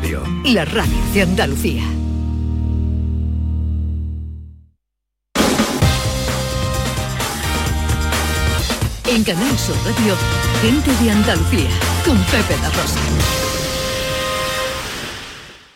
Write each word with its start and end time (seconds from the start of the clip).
Radio, 0.00 0.22
la 0.44 0.64
radio 0.64 0.96
de 1.12 1.22
Andalucía. 1.22 1.82
En 9.08 9.24
Canal 9.24 9.58
Sur 9.58 9.74
Radio, 9.84 10.14
gente 10.62 10.92
de 11.02 11.10
Andalucía, 11.10 11.70
con 12.04 12.16
Pepe 12.26 12.54
da 12.62 12.70
Rosa. 12.70 13.00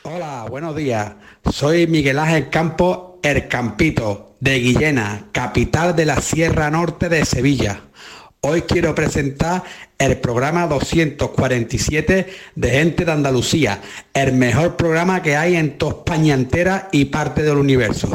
Hola, 0.04 0.47
buenos 0.49 0.77
días. 0.77 1.15
Soy 1.51 1.89
Miguel 1.89 2.21
Ángel 2.21 2.49
Campos, 2.49 3.19
El 3.25 3.49
Campito, 3.49 4.37
de 4.39 4.61
Guillena, 4.61 5.25
capital 5.33 5.97
de 5.97 6.07
la 6.07 6.21
Sierra 6.21 6.71
Norte 6.71 7.09
de 7.09 7.25
Sevilla. 7.25 7.81
Hoy 8.45 8.63
quiero 8.63 8.93
presentar 8.93 9.63
el 9.99 10.17
programa 10.17 10.67
247 10.67 12.27
de 12.57 12.71
Gente 12.71 13.04
de 13.04 13.13
Andalucía, 13.13 13.81
el 14.13 14.33
mejor 14.33 14.75
programa 14.75 15.22
que 15.22 15.37
hay 15.37 15.54
en 15.54 15.79
toda 15.79 15.99
España 15.99 16.35
entera 16.35 16.89
y 16.91 17.05
parte 17.05 17.45
del 17.45 17.57
universo. 17.57 18.09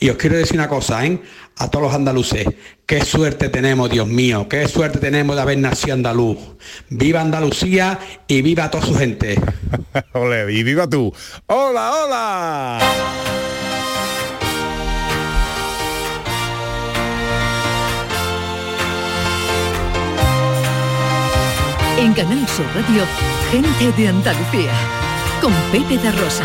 Y 0.00 0.08
os 0.08 0.16
quiero 0.16 0.36
decir 0.36 0.56
una 0.56 0.68
cosa, 0.68 1.06
¿eh? 1.06 1.20
A 1.58 1.70
todos 1.70 1.84
los 1.84 1.94
andaluces, 1.94 2.48
qué 2.84 3.04
suerte 3.04 3.48
tenemos, 3.48 3.88
Dios 3.90 4.08
mío, 4.08 4.48
qué 4.48 4.66
suerte 4.66 4.98
tenemos 4.98 5.36
de 5.36 5.42
haber 5.42 5.58
nacido 5.58 5.94
andaluz. 5.94 6.38
Viva 6.88 7.20
Andalucía 7.20 8.00
y 8.26 8.42
viva 8.42 8.72
toda 8.72 8.84
su 8.84 8.96
gente. 8.96 9.40
Ole, 10.14 10.52
y 10.52 10.64
viva 10.64 10.88
tú. 10.90 11.14
Hola, 11.46 11.92
hola. 11.92 12.78
En 21.96 22.12
Canal 22.12 22.46
Sur 22.48 22.66
Radio, 22.74 23.04
gente 23.52 23.92
de 23.96 24.08
Andalucía, 24.08 24.72
con 25.40 25.52
Pepe 25.70 25.96
da 25.96 26.10
Rosa. 26.10 26.44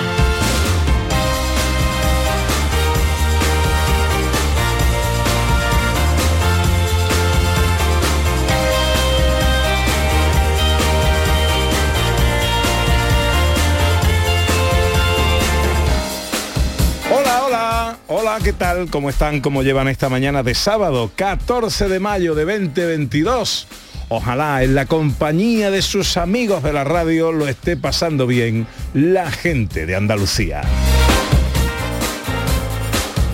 Hola, 17.12 17.44
hola. 17.46 17.98
Hola, 18.08 18.38
¿qué 18.44 18.54
tal? 18.54 18.88
¿Cómo 18.92 19.10
están? 19.10 19.42
¿Cómo 19.42 19.64
llevan 19.64 19.88
esta 19.88 20.10
mañana 20.10 20.44
de 20.44 20.54
sábado, 20.54 21.12
14 21.16 21.90
de 21.90 22.00
mayo 22.00 22.36
de 22.36 22.46
2022? 22.46 23.68
Ojalá 24.10 24.64
en 24.64 24.74
la 24.74 24.88
compañía 24.88 25.70
de 25.70 25.84
sus 25.84 26.18
amigos 26.18 26.64
de 26.64 26.74
la 26.74 26.84
radio 26.84 27.32
lo 27.32 27.48
esté 27.48 27.78
pasando 27.78 28.26
bien 28.26 28.66
la 28.96 29.30
gente 29.30 29.86
de 29.86 29.96
Andalucía. 29.96 30.64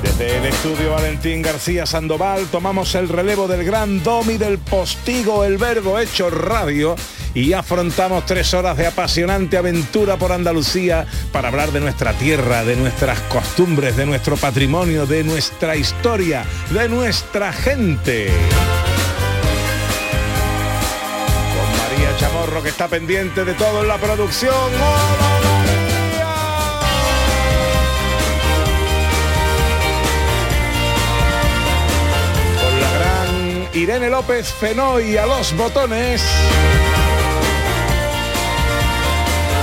Desde 0.03 0.37
el 0.37 0.45
estudio 0.45 0.91
Valentín 0.91 1.41
García 1.41 1.85
Sandoval 1.85 2.45
tomamos 2.51 2.93
el 2.95 3.07
relevo 3.07 3.47
del 3.47 3.63
gran 3.63 4.03
domi 4.03 4.37
del 4.37 4.57
postigo 4.57 5.45
El 5.45 5.57
Verbo 5.57 5.97
Hecho 5.97 6.29
Radio 6.29 6.97
y 7.33 7.53
afrontamos 7.53 8.25
tres 8.25 8.53
horas 8.53 8.75
de 8.75 8.87
apasionante 8.87 9.57
aventura 9.57 10.17
por 10.17 10.33
Andalucía 10.33 11.05
para 11.31 11.47
hablar 11.47 11.71
de 11.71 11.79
nuestra 11.79 12.11
tierra, 12.13 12.65
de 12.65 12.75
nuestras 12.75 13.19
costumbres, 13.21 13.95
de 13.95 14.05
nuestro 14.05 14.35
patrimonio, 14.35 15.05
de 15.05 15.23
nuestra 15.23 15.77
historia, 15.77 16.43
de 16.71 16.89
nuestra 16.89 17.53
gente. 17.53 18.29
Chamorro 22.17 22.63
que 22.63 22.69
está 22.69 22.88
pendiente 22.88 23.44
de 23.44 23.53
todo 23.53 23.81
en 23.81 23.88
la 23.88 23.97
producción. 23.97 24.53
¡Hola, 24.53 25.35
con 32.61 32.81
la 32.81 32.91
gran 32.91 33.69
Irene 33.73 34.09
López 34.09 34.53
Fenoy 34.53 35.17
a 35.17 35.25
los 35.25 35.56
botones. 35.57 36.23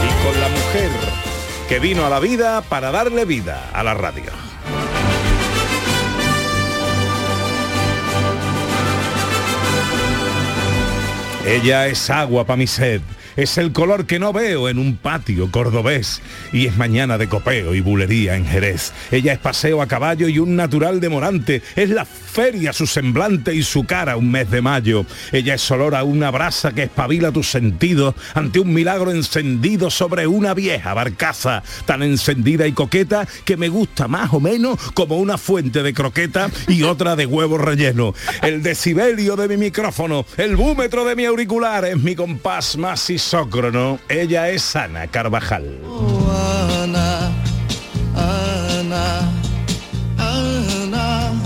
Y 0.05 0.25
con 0.25 0.41
la 0.41 0.49
mujer 0.49 0.91
que 1.69 1.78
vino 1.78 2.05
a 2.05 2.10
la 2.10 2.21
vida 2.21 2.60
para 2.60 2.91
darle 2.91 3.25
vida 3.25 3.71
a 3.72 3.82
la 3.82 3.94
radio. 3.94 4.51
Ella 11.44 11.88
es 11.88 12.08
agua 12.08 12.44
para 12.44 12.56
mi 12.56 12.66
sed. 12.66 13.00
Es 13.37 13.56
el 13.56 13.72
color 13.72 14.06
que 14.06 14.19
no 14.19 14.32
veo 14.32 14.69
en 14.69 14.78
un 14.78 14.97
patio 14.97 15.50
cordobés 15.50 16.20
y 16.53 16.66
es 16.66 16.76
mañana 16.76 17.16
de 17.16 17.28
copeo 17.28 17.75
y 17.75 17.81
bulería 17.81 18.37
en 18.37 18.47
Jerez. 18.47 18.93
Ella 19.10 19.32
es 19.32 19.38
paseo 19.38 19.81
a 19.81 19.88
caballo 19.88 20.28
y 20.28 20.38
un 20.38 20.54
natural 20.54 21.00
de 21.00 21.09
Morante. 21.09 21.62
Es 21.75 21.88
la 21.88 22.04
feria 22.04 22.72
su 22.72 22.87
semblante 22.87 23.54
y 23.54 23.62
su 23.62 23.84
cara 23.84 24.16
un 24.16 24.31
mes 24.31 24.50
de 24.50 24.60
mayo. 24.60 25.06
Ella 25.32 25.54
es 25.54 25.70
olor 25.70 25.94
a 25.94 26.04
una 26.04 26.31
brasa 26.31 26.72
que 26.72 26.84
espabila 26.84 27.32
tus 27.32 27.50
sentidos 27.50 28.15
ante 28.34 28.60
un 28.60 28.72
milagro 28.72 29.10
encendido 29.10 29.91
sobre 29.91 30.26
una 30.26 30.53
vieja 30.53 30.93
barcaza 30.93 31.62
tan 31.87 32.03
encendida 32.03 32.66
y 32.66 32.72
coqueta 32.72 33.26
que 33.44 33.56
me 33.56 33.69
gusta 33.69 34.09
más 34.09 34.32
o 34.32 34.41
menos 34.41 34.78
como 34.93 35.19
una 35.19 35.38
fuente 35.38 35.82
de 35.82 35.94
croqueta 35.94 36.50
y 36.69 36.82
otra 36.82 37.16
de 37.16 37.26
huevo 37.26 37.56
relleno. 37.56 38.14
El 38.43 38.62
decibelio 38.62 39.37
de 39.37 39.49
mi 39.49 39.56
micrófono, 39.56 40.26
el 40.37 40.56
búmetro 40.56 41.04
de 41.04 41.16
mi 41.16 41.25
auricular 41.25 41.84
es 41.84 41.97
mi 41.97 42.14
compás 42.14 42.76
más 42.76 43.00
isócrono. 43.27 44.00
Ella 44.09 44.49
es 44.50 44.75
Ana 44.75 45.06
Carvajal. 45.06 45.78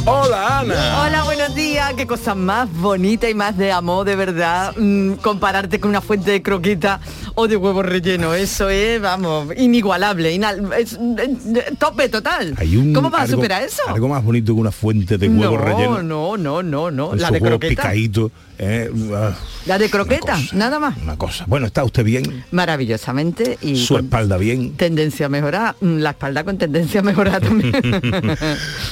Hola 0.09 0.61
Ana. 0.61 1.03
Hola, 1.05 1.25
buenos 1.25 1.55
días. 1.55 1.93
Qué 1.95 2.07
cosa 2.07 2.35
más 2.37 2.73
bonita 2.73 3.29
y 3.29 3.35
más 3.35 3.57
de 3.57 3.73
amor, 3.73 4.07
de 4.07 4.15
verdad, 4.15 4.73
mm, 4.77 5.15
compararte 5.15 5.81
con 5.81 5.91
una 5.91 6.01
fuente 6.01 6.31
de 6.31 6.43
croqueta 6.43 7.01
o 7.35 7.49
de 7.49 7.57
huevo 7.57 7.83
relleno. 7.83 8.33
Eso 8.35 8.69
es, 8.69 9.01
vamos, 9.01 9.49
inigualable. 9.57 10.33
inal- 10.33 10.73
es, 10.75 10.95
eh, 10.95 11.73
tope 11.79 12.09
total. 12.09 12.55
Hay 12.59 12.77
un- 12.77 12.93
¿Cómo 12.93 13.11
vas 13.11 13.23
a 13.23 13.27
superar 13.27 13.63
eso? 13.63 13.83
Algo 13.89 14.09
más 14.09 14.23
bonito 14.23 14.55
que 14.55 14.61
una 14.61 14.71
fuente 14.73 15.19
de 15.19 15.29
huevo 15.29 15.57
no, 15.59 15.65
relleno. 15.65 16.03
no, 16.03 16.37
no, 16.37 16.63
no, 16.63 16.91
no. 16.93 17.07
Esos 17.09 17.21
La 17.23 17.31
de 17.33 17.41
croqueta. 17.41 17.83
Eh, 18.59 18.91
ah, 19.15 19.35
La 19.67 19.79
de 19.79 19.91
croqueta, 19.91 20.35
cosa. 20.35 20.57
nada 20.57 20.79
más. 20.79 20.97
una 21.03 21.17
cosa. 21.17 21.45
Bueno, 21.47 21.67
¿está 21.67 21.85
usted 21.85 22.05
bien? 22.05 22.45
Maravillosamente 22.51 23.59
y 23.61 23.77
Su 23.77 23.97
espalda 23.99 24.37
bien. 24.37 24.77
tendencia 24.77 25.27
a 25.27 25.29
mejorar. 25.29 25.77
Mm, 25.81 25.99
La 25.99 26.11
espalda 26.11 26.45
con 26.45 26.59
tendencia 26.59 27.01
a 27.01 27.03
mejorar 27.03 27.41
también. 27.41 27.73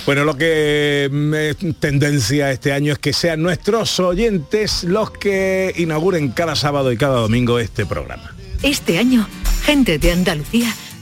Bueno, 0.07 0.25
lo 0.25 0.37
que 0.37 1.09
mm, 1.11 1.35
es 1.35 1.57
tendencia 1.79 2.51
este 2.51 2.73
año 2.73 2.93
es 2.93 2.99
que 2.99 3.13
sean 3.13 3.43
nuestros 3.43 3.99
oyentes 4.01 4.85
los 4.85 5.11
que 5.11 5.73
inauguren 5.77 6.29
cada 6.31 6.57
sábado 6.57 6.93
y 6.93 6.97
cada 6.97 7.21
domingo 7.21 7.59
este 7.59 7.87
programa. 7.87 8.35
Este 8.63 8.99
año, 8.99 9.27
gente 9.65 9.99
de 9.99 10.13
Andalucía 10.13 10.75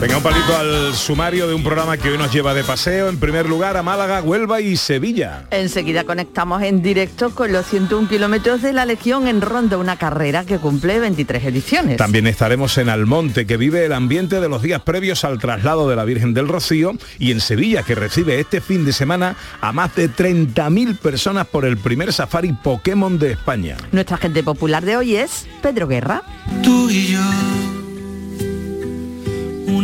Venga, 0.00 0.16
un 0.16 0.22
palito 0.22 0.56
al 0.56 0.94
sumario 0.94 1.46
de 1.46 1.52
un 1.52 1.62
programa 1.62 1.98
que 1.98 2.08
hoy 2.08 2.16
nos 2.16 2.32
lleva 2.32 2.54
de 2.54 2.64
paseo, 2.64 3.10
en 3.10 3.18
primer 3.18 3.46
lugar 3.46 3.76
a 3.76 3.82
Málaga, 3.82 4.22
Huelva 4.22 4.62
y 4.62 4.78
Sevilla. 4.78 5.44
Enseguida 5.50 6.04
conectamos 6.04 6.62
en 6.62 6.80
directo 6.80 7.34
con 7.34 7.52
los 7.52 7.66
101 7.66 8.08
kilómetros 8.08 8.62
de 8.62 8.72
la 8.72 8.86
Legión 8.86 9.28
en 9.28 9.42
Ronda, 9.42 9.76
una 9.76 9.96
carrera 9.96 10.46
que 10.46 10.56
cumple 10.56 11.00
23 11.00 11.44
ediciones. 11.44 11.96
También 11.98 12.26
estaremos 12.26 12.78
en 12.78 12.88
Almonte, 12.88 13.46
que 13.46 13.58
vive 13.58 13.84
el 13.84 13.92
ambiente 13.92 14.40
de 14.40 14.48
los 14.48 14.62
días 14.62 14.80
previos 14.80 15.22
al 15.24 15.38
traslado 15.38 15.86
de 15.86 15.96
la 15.96 16.06
Virgen 16.06 16.32
del 16.32 16.48
Rocío, 16.48 16.92
y 17.18 17.30
en 17.30 17.42
Sevilla, 17.42 17.82
que 17.82 17.94
recibe 17.94 18.40
este 18.40 18.62
fin 18.62 18.86
de 18.86 18.94
semana 18.94 19.36
a 19.60 19.70
más 19.72 19.94
de 19.96 20.08
30.000 20.08 20.96
personas 20.96 21.46
por 21.46 21.66
el 21.66 21.76
primer 21.76 22.14
safari 22.14 22.54
Pokémon 22.54 23.18
de 23.18 23.32
España. 23.32 23.76
Nuestra 23.92 24.16
gente 24.16 24.42
popular 24.42 24.82
de 24.82 24.96
hoy 24.96 25.16
es 25.16 25.46
Pedro 25.60 25.86
Guerra. 25.88 26.22
Tú 26.62 26.88
y 26.88 27.08
yo 27.08 27.59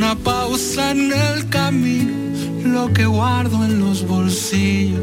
una 0.07 0.15
pausa 0.15 0.93
en 0.93 1.13
el 1.13 1.49
camino, 1.49 2.13
lo 2.63 2.93
que 2.93 3.07
guardo 3.07 3.65
en 3.65 3.81
los 3.81 4.07
bolsillos. 4.07 5.01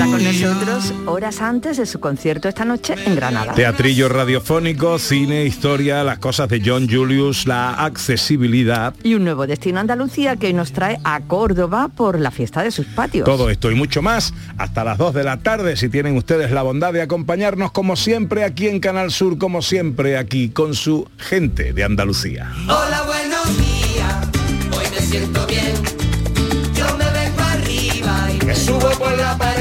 Estará 0.00 0.16
con 0.16 0.24
nosotros 0.24 0.94
horas 1.04 1.42
antes 1.42 1.76
de 1.76 1.84
su 1.84 2.00
concierto 2.00 2.48
esta 2.48 2.64
noche 2.64 2.94
en 3.04 3.16
Granada. 3.16 3.52
Teatrillo 3.52 4.08
radiofónico, 4.08 4.98
cine, 4.98 5.44
historia, 5.44 6.02
las 6.04 6.18
cosas 6.18 6.48
de 6.48 6.62
John 6.64 6.88
Julius, 6.88 7.46
la 7.46 7.74
accesibilidad. 7.74 8.94
Y 9.02 9.12
un 9.12 9.24
nuevo 9.24 9.46
destino 9.46 9.76
a 9.76 9.82
Andalucía 9.82 10.36
que 10.36 10.46
hoy 10.46 10.54
nos 10.54 10.72
trae 10.72 10.98
a 11.04 11.20
Córdoba 11.20 11.88
por 11.94 12.18
la 12.18 12.30
fiesta 12.30 12.62
de 12.62 12.70
sus 12.70 12.86
patios. 12.86 13.26
Todo 13.26 13.50
esto 13.50 13.70
y 13.70 13.74
mucho 13.74 14.00
más 14.00 14.32
hasta 14.56 14.84
las 14.84 14.96
2 14.96 15.12
de 15.12 15.22
la 15.22 15.36
tarde 15.36 15.76
si 15.76 15.90
tienen 15.90 16.16
ustedes 16.16 16.50
la 16.50 16.62
bondad 16.62 16.94
de 16.94 17.02
acompañarnos 17.02 17.70
como 17.70 17.94
siempre 17.94 18.44
aquí 18.44 18.68
en 18.68 18.80
Canal 18.80 19.10
Sur, 19.10 19.36
como 19.36 19.60
siempre 19.60 20.16
aquí 20.16 20.48
con 20.48 20.72
su 20.72 21.10
gente 21.18 21.74
de 21.74 21.84
Andalucía. 21.84 22.50
Hola, 22.64 23.02
buenos 23.02 23.58
días. 23.58 24.14
Hoy 24.74 24.86
me 24.94 25.02
siento 25.02 25.46
bien. 25.46 25.74
Yo 26.74 26.86
me 26.96 27.04
vengo 27.10 27.42
arriba 27.42 28.28
y 28.32 28.46
me 28.46 28.54
subo 28.54 28.88
por 28.98 29.14
la 29.18 29.36
pared. 29.36 29.59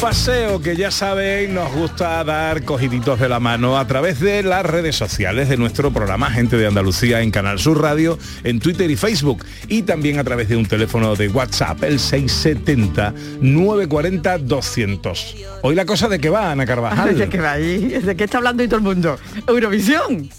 Paseo 0.00 0.60
que 0.60 0.76
ya 0.76 0.90
sabéis 0.90 1.50
nos 1.50 1.72
gusta 1.72 2.22
dar 2.22 2.64
cogiditos 2.64 3.18
de 3.18 3.28
la 3.28 3.40
mano 3.40 3.76
a 3.78 3.86
través 3.86 4.20
de 4.20 4.42
las 4.42 4.64
redes 4.64 4.94
sociales 4.94 5.48
de 5.48 5.56
nuestro 5.56 5.90
programa 5.92 6.30
Gente 6.30 6.56
de 6.56 6.66
Andalucía 6.66 7.20
en 7.20 7.30
Canal 7.30 7.58
Sur 7.58 7.82
Radio, 7.82 8.16
en 8.44 8.60
Twitter 8.60 8.88
y 8.90 8.96
Facebook 8.96 9.44
y 9.66 9.82
también 9.82 10.18
a 10.18 10.24
través 10.24 10.48
de 10.48 10.56
un 10.56 10.66
teléfono 10.66 11.16
de 11.16 11.28
WhatsApp, 11.28 11.82
el 11.82 11.98
670 11.98 13.12
940 13.40 14.38
200. 14.38 15.36
Hoy 15.62 15.74
la 15.74 15.84
cosa 15.84 16.08
de 16.08 16.20
que 16.20 16.30
va, 16.30 16.52
Ana 16.52 16.64
Carvajal. 16.64 17.18
¿De 17.18 17.28
qué 17.28 17.40
va 17.40 17.52
ahí? 17.52 17.78
¿De 17.78 18.16
qué 18.16 18.24
está 18.24 18.38
hablando 18.38 18.62
hoy 18.62 18.68
todo 18.68 18.78
el 18.78 18.84
mundo? 18.84 19.18
Eurovisión. 19.48 20.30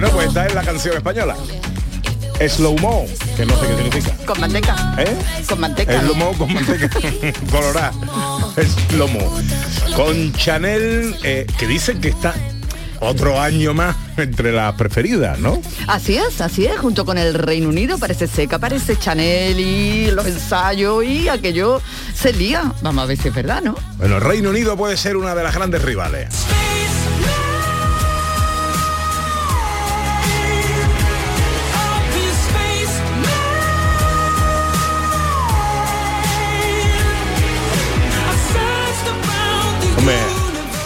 Bueno, 0.00 0.14
pues 0.14 0.28
esta 0.28 0.46
es 0.46 0.54
la 0.54 0.62
canción 0.62 0.96
española. 0.96 1.34
Slow 2.48 2.78
Mo, 2.78 3.04
que 3.36 3.44
no 3.44 3.58
sé 3.58 3.66
qué 3.66 3.76
significa. 3.82 4.16
Con 4.26 4.40
manteca. 4.40 4.94
¿Eh? 4.96 5.16
Con 5.48 5.58
manteca. 5.58 6.00
Slow 6.00 6.14
Mo 6.14 6.32
con 6.34 6.54
manteca 6.54 6.88
colorada. 7.50 7.92
Slow 8.90 9.08
Mo. 9.08 9.40
Con 9.96 10.32
Chanel, 10.34 11.16
eh, 11.24 11.48
que 11.58 11.66
dicen 11.66 12.00
que 12.00 12.10
está 12.10 12.32
otro 13.00 13.40
año 13.40 13.74
más 13.74 13.96
entre 14.18 14.52
las 14.52 14.74
preferidas, 14.74 15.40
¿no? 15.40 15.60
Así 15.88 16.16
es, 16.16 16.40
así 16.40 16.66
es, 16.66 16.78
junto 16.78 17.04
con 17.04 17.18
el 17.18 17.34
Reino 17.34 17.68
Unido 17.68 17.98
parece 17.98 18.28
seca, 18.28 18.54
aparece 18.54 18.96
Chanel 18.96 19.58
y 19.58 20.12
los 20.12 20.26
ensayos 20.26 21.04
y 21.04 21.28
aquello 21.28 21.82
se 22.14 22.32
lía. 22.32 22.72
Vamos 22.82 23.02
a 23.02 23.06
ver 23.08 23.16
si 23.16 23.26
es 23.26 23.34
verdad, 23.34 23.62
¿no? 23.62 23.74
Bueno, 23.96 24.18
el 24.18 24.22
Reino 24.22 24.50
Unido 24.50 24.76
puede 24.76 24.96
ser 24.96 25.16
una 25.16 25.34
de 25.34 25.42
las 25.42 25.56
grandes 25.56 25.82
rivales. 25.82 26.28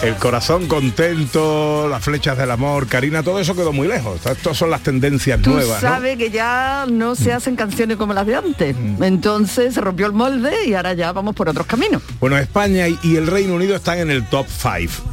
El 0.03 0.15
corazón 0.15 0.67
contento, 0.67 1.87
las 1.89 2.03
flechas 2.03 2.37
del 2.37 2.51
amor, 2.51 2.87
Karina, 2.87 3.23
todo 3.23 3.39
eso 3.39 3.55
quedó 3.55 3.71
muy 3.71 3.87
lejos. 3.87 4.25
Estas 4.25 4.57
son 4.57 4.69
las 4.69 4.81
tendencias 4.81 5.41
Tú 5.41 5.51
nuevas. 5.51 5.81
¿no? 5.81 5.89
sabes 5.89 6.17
que 6.17 6.29
ya 6.29 6.85
no 6.89 7.15
se 7.15 7.31
hacen 7.31 7.55
canciones 7.55 7.97
como 7.97 8.13
las 8.13 8.25
de 8.27 8.35
antes. 8.35 8.75
Entonces 9.01 9.73
se 9.73 9.81
rompió 9.81 10.05
el 10.07 10.13
molde 10.13 10.65
y 10.65 10.73
ahora 10.73 10.93
ya 10.93 11.11
vamos 11.11 11.35
por 11.35 11.49
otros 11.49 11.65
caminos. 11.65 12.01
Bueno, 12.19 12.37
España 12.37 12.87
y, 12.87 12.99
y 13.03 13.15
el 13.15 13.27
Reino 13.27 13.55
Unido 13.55 13.75
están 13.75 13.99
en 13.99 14.11
el 14.11 14.25
top 14.27 14.47
5. 14.47 15.09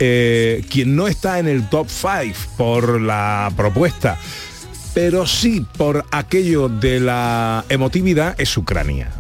quien 0.69 0.97
no 0.97 1.07
está 1.09 1.39
en 1.39 1.49
el 1.49 1.69
top 1.69 1.89
5 1.89 2.37
por 2.57 3.01
la 3.01 3.53
propuesta, 3.57 4.19
pero 4.95 5.27
sí 5.27 5.65
por 5.77 6.05
aquello 6.11 6.69
de 6.69 7.01
la 7.01 7.65
emotividad 7.69 8.35
es 8.39 8.57
Ucrania. 8.57 9.11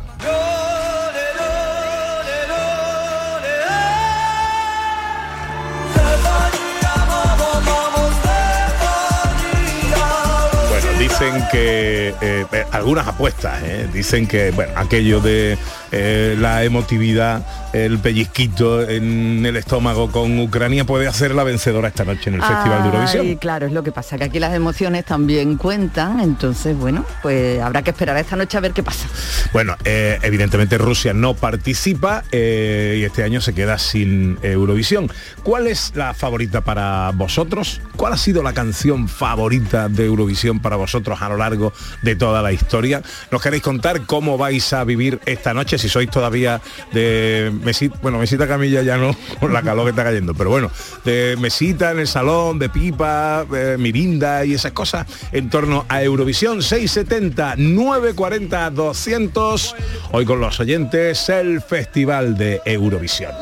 Dicen 11.30 11.48
que 11.50 12.08
eh, 12.20 12.46
eh, 12.52 12.64
algunas 12.72 13.06
apuestas 13.06 13.62
eh, 13.62 13.88
dicen 13.92 14.26
que 14.26 14.50
bueno 14.50 14.72
aquello 14.74 15.20
de 15.20 15.56
eh, 15.92 16.36
la 16.38 16.64
emotividad 16.64 17.46
el 17.72 17.98
pellizquito 17.98 18.88
en 18.88 19.44
el 19.46 19.56
estómago 19.56 20.10
con 20.10 20.38
Ucrania 20.40 20.84
puede 20.84 21.06
hacer 21.06 21.34
la 21.34 21.44
vencedora 21.44 21.88
esta 21.88 22.04
noche 22.04 22.30
en 22.30 22.36
el 22.36 22.42
Festival 22.42 22.82
de 22.82 22.88
Eurovisión 22.88 23.40
claro, 23.40 23.66
es 23.66 23.72
lo 23.72 23.82
que 23.82 23.90
pasa, 23.90 24.16
que 24.18 24.24
aquí 24.24 24.38
las 24.38 24.54
emociones 24.54 25.04
también 25.04 25.56
cuentan, 25.56 26.20
entonces 26.20 26.76
bueno, 26.76 27.04
pues 27.22 27.60
habrá 27.60 27.82
que 27.82 27.90
esperar 27.90 28.16
a 28.16 28.20
esta 28.20 28.36
noche 28.36 28.56
a 28.56 28.60
ver 28.60 28.72
qué 28.72 28.82
pasa. 28.82 29.08
Bueno, 29.52 29.76
eh, 29.84 30.18
evidentemente 30.22 30.78
Rusia 30.78 31.12
no 31.12 31.34
participa 31.34 32.22
eh, 32.30 32.98
y 33.00 33.04
este 33.04 33.24
año 33.24 33.40
se 33.40 33.54
queda 33.54 33.78
sin 33.78 34.38
Eurovisión. 34.42 35.10
¿Cuál 35.42 35.66
es 35.66 35.92
la 35.94 36.14
favorita 36.14 36.60
para 36.60 37.10
vosotros? 37.14 37.80
¿Cuál 37.96 38.12
ha 38.12 38.16
sido 38.16 38.42
la 38.42 38.52
canción 38.52 39.08
favorita 39.08 39.88
de 39.88 40.06
Eurovisión 40.06 40.60
para 40.60 40.76
vosotros 40.76 41.20
a 41.20 41.28
lo 41.28 41.36
largo 41.36 41.72
de 42.02 42.14
toda 42.14 42.42
la 42.42 42.52
historia? 42.52 43.02
¿Nos 43.30 43.42
queréis 43.42 43.62
contar 43.62 44.06
cómo 44.06 44.38
vais 44.38 44.72
a 44.72 44.84
vivir 44.84 45.20
esta 45.26 45.54
noche? 45.54 45.78
Si 45.80 45.88
sois 45.88 46.10
todavía 46.10 46.60
de 46.92 47.50
mesita, 47.64 47.96
bueno, 48.02 48.18
mesita 48.18 48.46
camilla 48.46 48.82
ya 48.82 48.96
no, 48.96 49.16
con 49.40 49.52
la 49.52 49.62
calor 49.62 49.84
que 49.84 49.90
está 49.90 50.04
cayendo, 50.04 50.34
pero 50.34 50.50
bueno, 50.50 50.70
de 51.04 51.36
mesita 51.40 51.92
en 51.92 52.00
el 52.00 52.06
salón, 52.06 52.58
de 52.58 52.68
pipa, 52.68 53.46
mirinda 53.78 54.44
y 54.44 54.54
esas 54.54 54.72
cosas 54.72 55.06
en 55.32 55.50
torno 55.50 55.86
a 55.88 56.02
Eurovisión 56.02 56.62
670 56.62 57.56
940 57.56 58.70
200 58.70 59.76
hoy 60.12 60.24
con 60.24 60.40
los 60.40 60.60
oyentes 60.60 61.28
el 61.28 61.60
Festival 61.62 62.36
de 62.36 62.60
Eurovisión. 62.64 63.32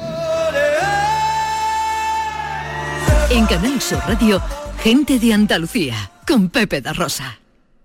En 3.30 3.44
Canal 3.46 3.80
Sur 3.80 3.98
Radio, 4.06 4.40
gente 4.82 5.18
de 5.18 5.34
Andalucía, 5.34 6.10
con 6.26 6.48
Pepe 6.48 6.80
da 6.80 6.92
Rosa. 6.92 7.38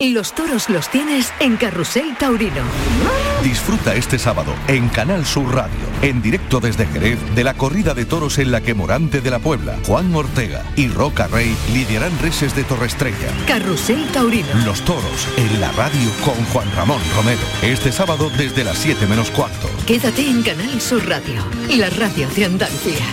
Y 0.00 0.12
los 0.12 0.32
toros 0.32 0.68
los 0.68 0.88
tienes 0.88 1.32
en 1.40 1.56
Carrusel 1.56 2.16
Taurino. 2.16 2.62
Disfruta 3.42 3.96
este 3.96 4.16
sábado 4.16 4.54
en 4.68 4.88
Canal 4.90 5.26
Sur 5.26 5.52
Radio, 5.52 5.74
en 6.02 6.22
directo 6.22 6.60
desde 6.60 6.86
Jerez, 6.86 7.18
de 7.34 7.42
la 7.42 7.54
corrida 7.54 7.94
de 7.94 8.04
toros 8.04 8.38
en 8.38 8.52
la 8.52 8.60
que 8.60 8.74
Morante 8.74 9.20
de 9.20 9.30
la 9.32 9.40
Puebla, 9.40 9.76
Juan 9.88 10.14
Ortega 10.14 10.62
y 10.76 10.86
Roca 10.86 11.26
Rey 11.26 11.52
lidiarán 11.72 12.16
reses 12.20 12.54
de 12.54 12.62
Torrestrella. 12.62 13.26
Carrusel 13.48 14.06
Taurino. 14.12 14.46
Los 14.64 14.84
toros 14.84 15.26
en 15.36 15.60
la 15.60 15.72
radio 15.72 16.12
con 16.24 16.36
Juan 16.52 16.70
Ramón 16.76 17.00
Romero. 17.16 17.40
Este 17.62 17.90
sábado 17.90 18.30
desde 18.38 18.62
las 18.62 18.78
7 18.78 19.04
menos 19.08 19.32
cuarto. 19.32 19.68
Quédate 19.84 20.30
en 20.30 20.44
Canal 20.44 20.80
Sur 20.80 21.08
Radio, 21.08 21.42
la 21.70 21.90
radio 21.90 22.28
de 22.36 22.44
Andalucía. 22.44 23.04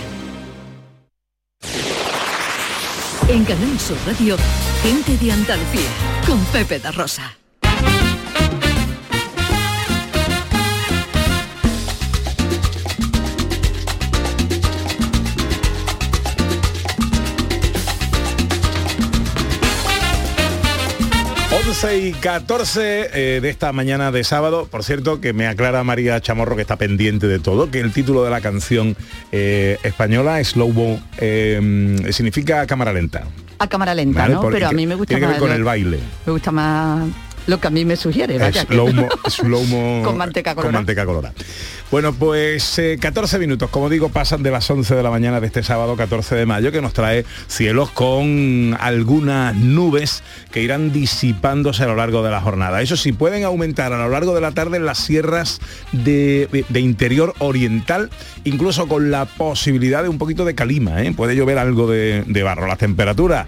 En 3.27 3.44
Canal 3.44 3.80
Sur 3.80 3.98
Radio, 4.06 4.38
gente 4.84 5.18
de 5.18 5.32
Andalucía, 5.32 5.89
con 6.25 6.44
Pepe 6.46 6.79
da 6.79 6.91
Rosa. 6.91 7.38
Y 21.94 22.13
14 22.13 23.10
eh, 23.13 23.41
de 23.41 23.50
esta 23.50 23.72
mañana 23.72 24.12
de 24.12 24.24
sábado. 24.24 24.67
Por 24.72 24.84
cierto, 24.84 25.22
que 25.22 25.34
me 25.34 25.46
aclara 25.46 25.84
María 25.84 26.20
Chamorro 26.20 26.55
que 26.55 26.63
está 26.63 26.77
pendiente 26.77 27.27
de 27.27 27.38
todo, 27.38 27.70
que 27.70 27.79
el 27.79 27.91
título 27.94 28.24
de 28.24 28.32
la 28.32 28.41
canción 28.41 28.98
eh, 29.32 29.77
española, 29.84 30.44
Slow 30.44 30.74
Mo, 30.74 31.00
eh, 31.20 31.96
significa 32.12 32.65
cámara 32.65 32.91
lenta. 32.91 33.25
A 33.60 33.68
cámara 33.68 33.94
lenta. 33.94 34.28
¿no? 34.28 34.42
Pero 34.50 34.68
a 34.68 34.72
mí 34.72 34.86
me 34.86 34.96
gusta 34.96 35.10
tiene 35.10 35.22
que 35.22 35.28
ver 35.28 35.36
más 35.36 35.42
con 35.42 35.52
el 35.52 35.64
baile. 35.64 36.00
Me 36.26 36.32
gusta 36.32 36.52
más 36.52 37.08
lo 37.48 37.60
que 37.60 37.68
a 37.68 37.70
mí 37.70 37.86
me 37.86 37.96
sugiere. 37.96 38.38
Vaya, 38.38 38.66
que- 38.66 38.74
Slow 38.74 38.92
mo, 38.94 39.08
slow 39.30 39.64
mo- 39.66 40.02
Con 40.04 40.18
manteca 40.18 40.56
con 40.56 40.72
manteca 40.72 41.06
colorada. 41.06 41.34
Bueno, 41.92 42.14
pues 42.14 42.80
eh, 42.80 42.98
14 43.00 43.38
minutos, 43.40 43.70
como 43.70 43.90
digo, 43.90 44.10
pasan 44.10 44.42
de 44.44 44.50
las 44.52 44.70
11 44.70 44.96
de 44.96 45.04
la 45.04 45.12
mañana 45.12 45.40
de 45.40 45.48
este 45.48 45.62
sábado 45.64 45.96
14 45.96 46.36
de 46.36 46.46
mayo, 46.46 46.72
que 46.72 46.82
nos 46.82 46.94
trae 46.94 47.25
cielos 47.48 47.92
con 47.92 48.75
algunas 48.80 49.56
nubes 49.56 50.24
que 50.52 50.62
irán 50.64 50.92
disipándose 50.92 51.84
a 51.84 51.88
lo 51.88 51.96
largo 51.96 52.24
de 52.24 52.32
la 52.32 52.42
jornada. 52.42 52.82
Eso 52.82 52.98
sí, 52.98 53.12
pueden 53.14 53.44
aumentar 53.44 53.94
a 53.94 53.98
lo 53.98 54.10
largo 54.10 54.34
de 54.34 54.42
la 54.42 54.52
tarde 54.52 54.78
en 54.78 54.86
las 54.86 54.98
sierras 54.98 55.60
de, 55.92 56.66
de 56.68 56.80
interior 56.80 57.34
oriental, 57.38 58.10
incluso 58.44 58.88
con 58.88 59.12
la 59.12 59.25
posibilidad 59.25 60.02
de 60.04 60.10
un 60.10 60.18
poquito 60.18 60.44
de 60.44 60.56
calima, 60.56 61.04
¿eh? 61.04 61.14
puede 61.16 61.36
llover 61.36 61.60
algo 61.60 61.88
de, 61.90 62.24
de 62.25 62.44
barro. 62.44 62.66
Las 62.68 62.80
temperaturas 62.80 63.46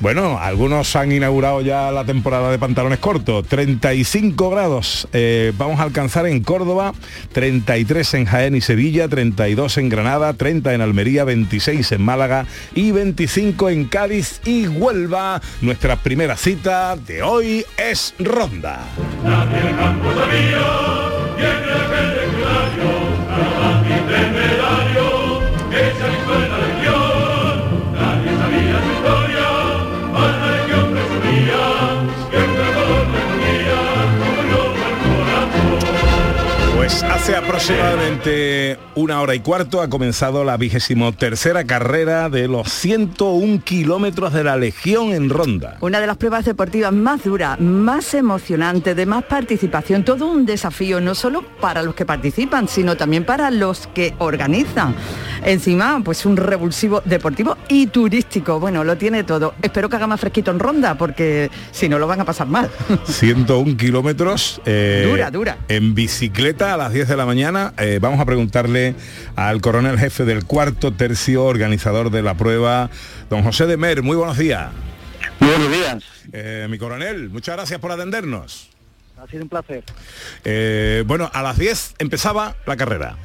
bueno, 0.00 0.38
algunos 0.38 0.94
han 0.96 1.10
inaugurado 1.12 1.60
ya 1.60 1.90
la 1.90 2.04
temporada 2.04 2.50
de 2.50 2.58
pantalones 2.58 2.98
cortos. 2.98 3.46
35 3.46 4.50
grados 4.50 5.08
eh, 5.12 5.52
vamos 5.58 5.80
a 5.80 5.82
alcanzar 5.82 6.26
en 6.26 6.42
Córdoba, 6.42 6.92
33 7.32 8.14
en 8.14 8.24
Jaén 8.26 8.54
y 8.54 8.60
Sevilla, 8.60 9.08
32 9.08 9.78
en 9.78 9.88
Granada, 9.88 10.32
30 10.34 10.74
en 10.74 10.80
Almería, 10.80 11.24
26 11.24 11.92
en 11.92 12.02
Málaga 12.02 12.46
y 12.74 12.92
25 12.92 13.70
en 13.70 13.84
Cádiz 13.86 14.40
y 14.44 14.68
Huelva. 14.68 15.40
Nuestra 15.60 15.96
primera 15.96 16.36
cita 16.36 16.96
de 16.96 17.22
hoy 17.22 17.64
es 17.76 18.14
Ronda. 18.18 18.84
Pues 36.88 37.02
hace 37.02 37.36
aproximadamente 37.36 38.78
una 38.94 39.20
hora 39.20 39.34
y 39.34 39.40
cuarto 39.40 39.82
ha 39.82 39.90
comenzado 39.90 40.42
la 40.42 40.56
vigésimo 40.56 41.12
tercera 41.12 41.64
carrera 41.64 42.30
de 42.30 42.48
los 42.48 42.72
101 42.72 43.60
kilómetros 43.62 44.32
de 44.32 44.42
la 44.42 44.56
Legión 44.56 45.12
en 45.12 45.28
Ronda. 45.28 45.76
Una 45.82 46.00
de 46.00 46.06
las 46.06 46.16
pruebas 46.16 46.46
deportivas 46.46 46.90
más 46.94 47.24
duras, 47.24 47.60
más 47.60 48.14
emocionantes, 48.14 48.96
de 48.96 49.04
más 49.04 49.22
participación, 49.24 50.02
todo 50.02 50.28
un 50.28 50.46
desafío, 50.46 50.98
no 50.98 51.14
solo 51.14 51.42
para 51.60 51.82
los 51.82 51.94
que 51.94 52.06
participan, 52.06 52.68
sino 52.68 52.96
también 52.96 53.24
para 53.26 53.50
los 53.50 53.86
que 53.88 54.14
organizan. 54.16 54.94
Encima, 55.44 56.00
pues 56.02 56.24
un 56.24 56.38
revulsivo 56.38 57.02
deportivo 57.04 57.58
y 57.68 57.88
turístico. 57.88 58.58
Bueno, 58.60 58.82
lo 58.82 58.96
tiene 58.96 59.24
todo. 59.24 59.52
Espero 59.60 59.90
que 59.90 59.96
haga 59.96 60.06
más 60.06 60.20
fresquito 60.20 60.50
en 60.52 60.58
ronda, 60.58 60.94
porque 60.96 61.50
si 61.70 61.86
no 61.86 61.98
lo 61.98 62.06
van 62.06 62.22
a 62.22 62.24
pasar 62.24 62.46
mal. 62.46 62.70
101 63.04 63.76
kilómetros. 63.76 64.62
eh, 64.64 65.06
Dura, 65.10 65.30
dura. 65.30 65.58
En 65.68 65.94
bicicleta 65.94 66.77
las 66.78 66.92
10 66.92 67.08
de 67.08 67.16
la 67.16 67.26
mañana. 67.26 67.74
Eh, 67.76 67.98
vamos 68.00 68.20
a 68.20 68.24
preguntarle 68.24 68.94
al 69.36 69.60
coronel 69.60 69.98
jefe 69.98 70.24
del 70.24 70.44
cuarto 70.44 70.92
tercio, 70.92 71.44
organizador 71.44 72.10
de 72.10 72.22
la 72.22 72.34
prueba, 72.34 72.88
don 73.28 73.42
José 73.42 73.66
de 73.66 73.76
Mer. 73.76 74.02
Muy 74.02 74.16
buenos 74.16 74.38
días. 74.38 74.70
Muy 75.40 75.50
buenos 75.50 75.70
días. 75.70 76.04
Eh, 76.32 76.66
mi 76.70 76.78
coronel, 76.78 77.28
muchas 77.30 77.56
gracias 77.56 77.80
por 77.80 77.92
atendernos. 77.92 78.70
Ha 79.20 79.26
sido 79.26 79.42
un 79.42 79.48
placer. 79.48 79.82
Eh, 80.44 81.02
bueno, 81.06 81.28
a 81.32 81.42
las 81.42 81.58
10 81.58 81.96
empezaba 81.98 82.54
la 82.64 82.76
carrera. 82.76 83.16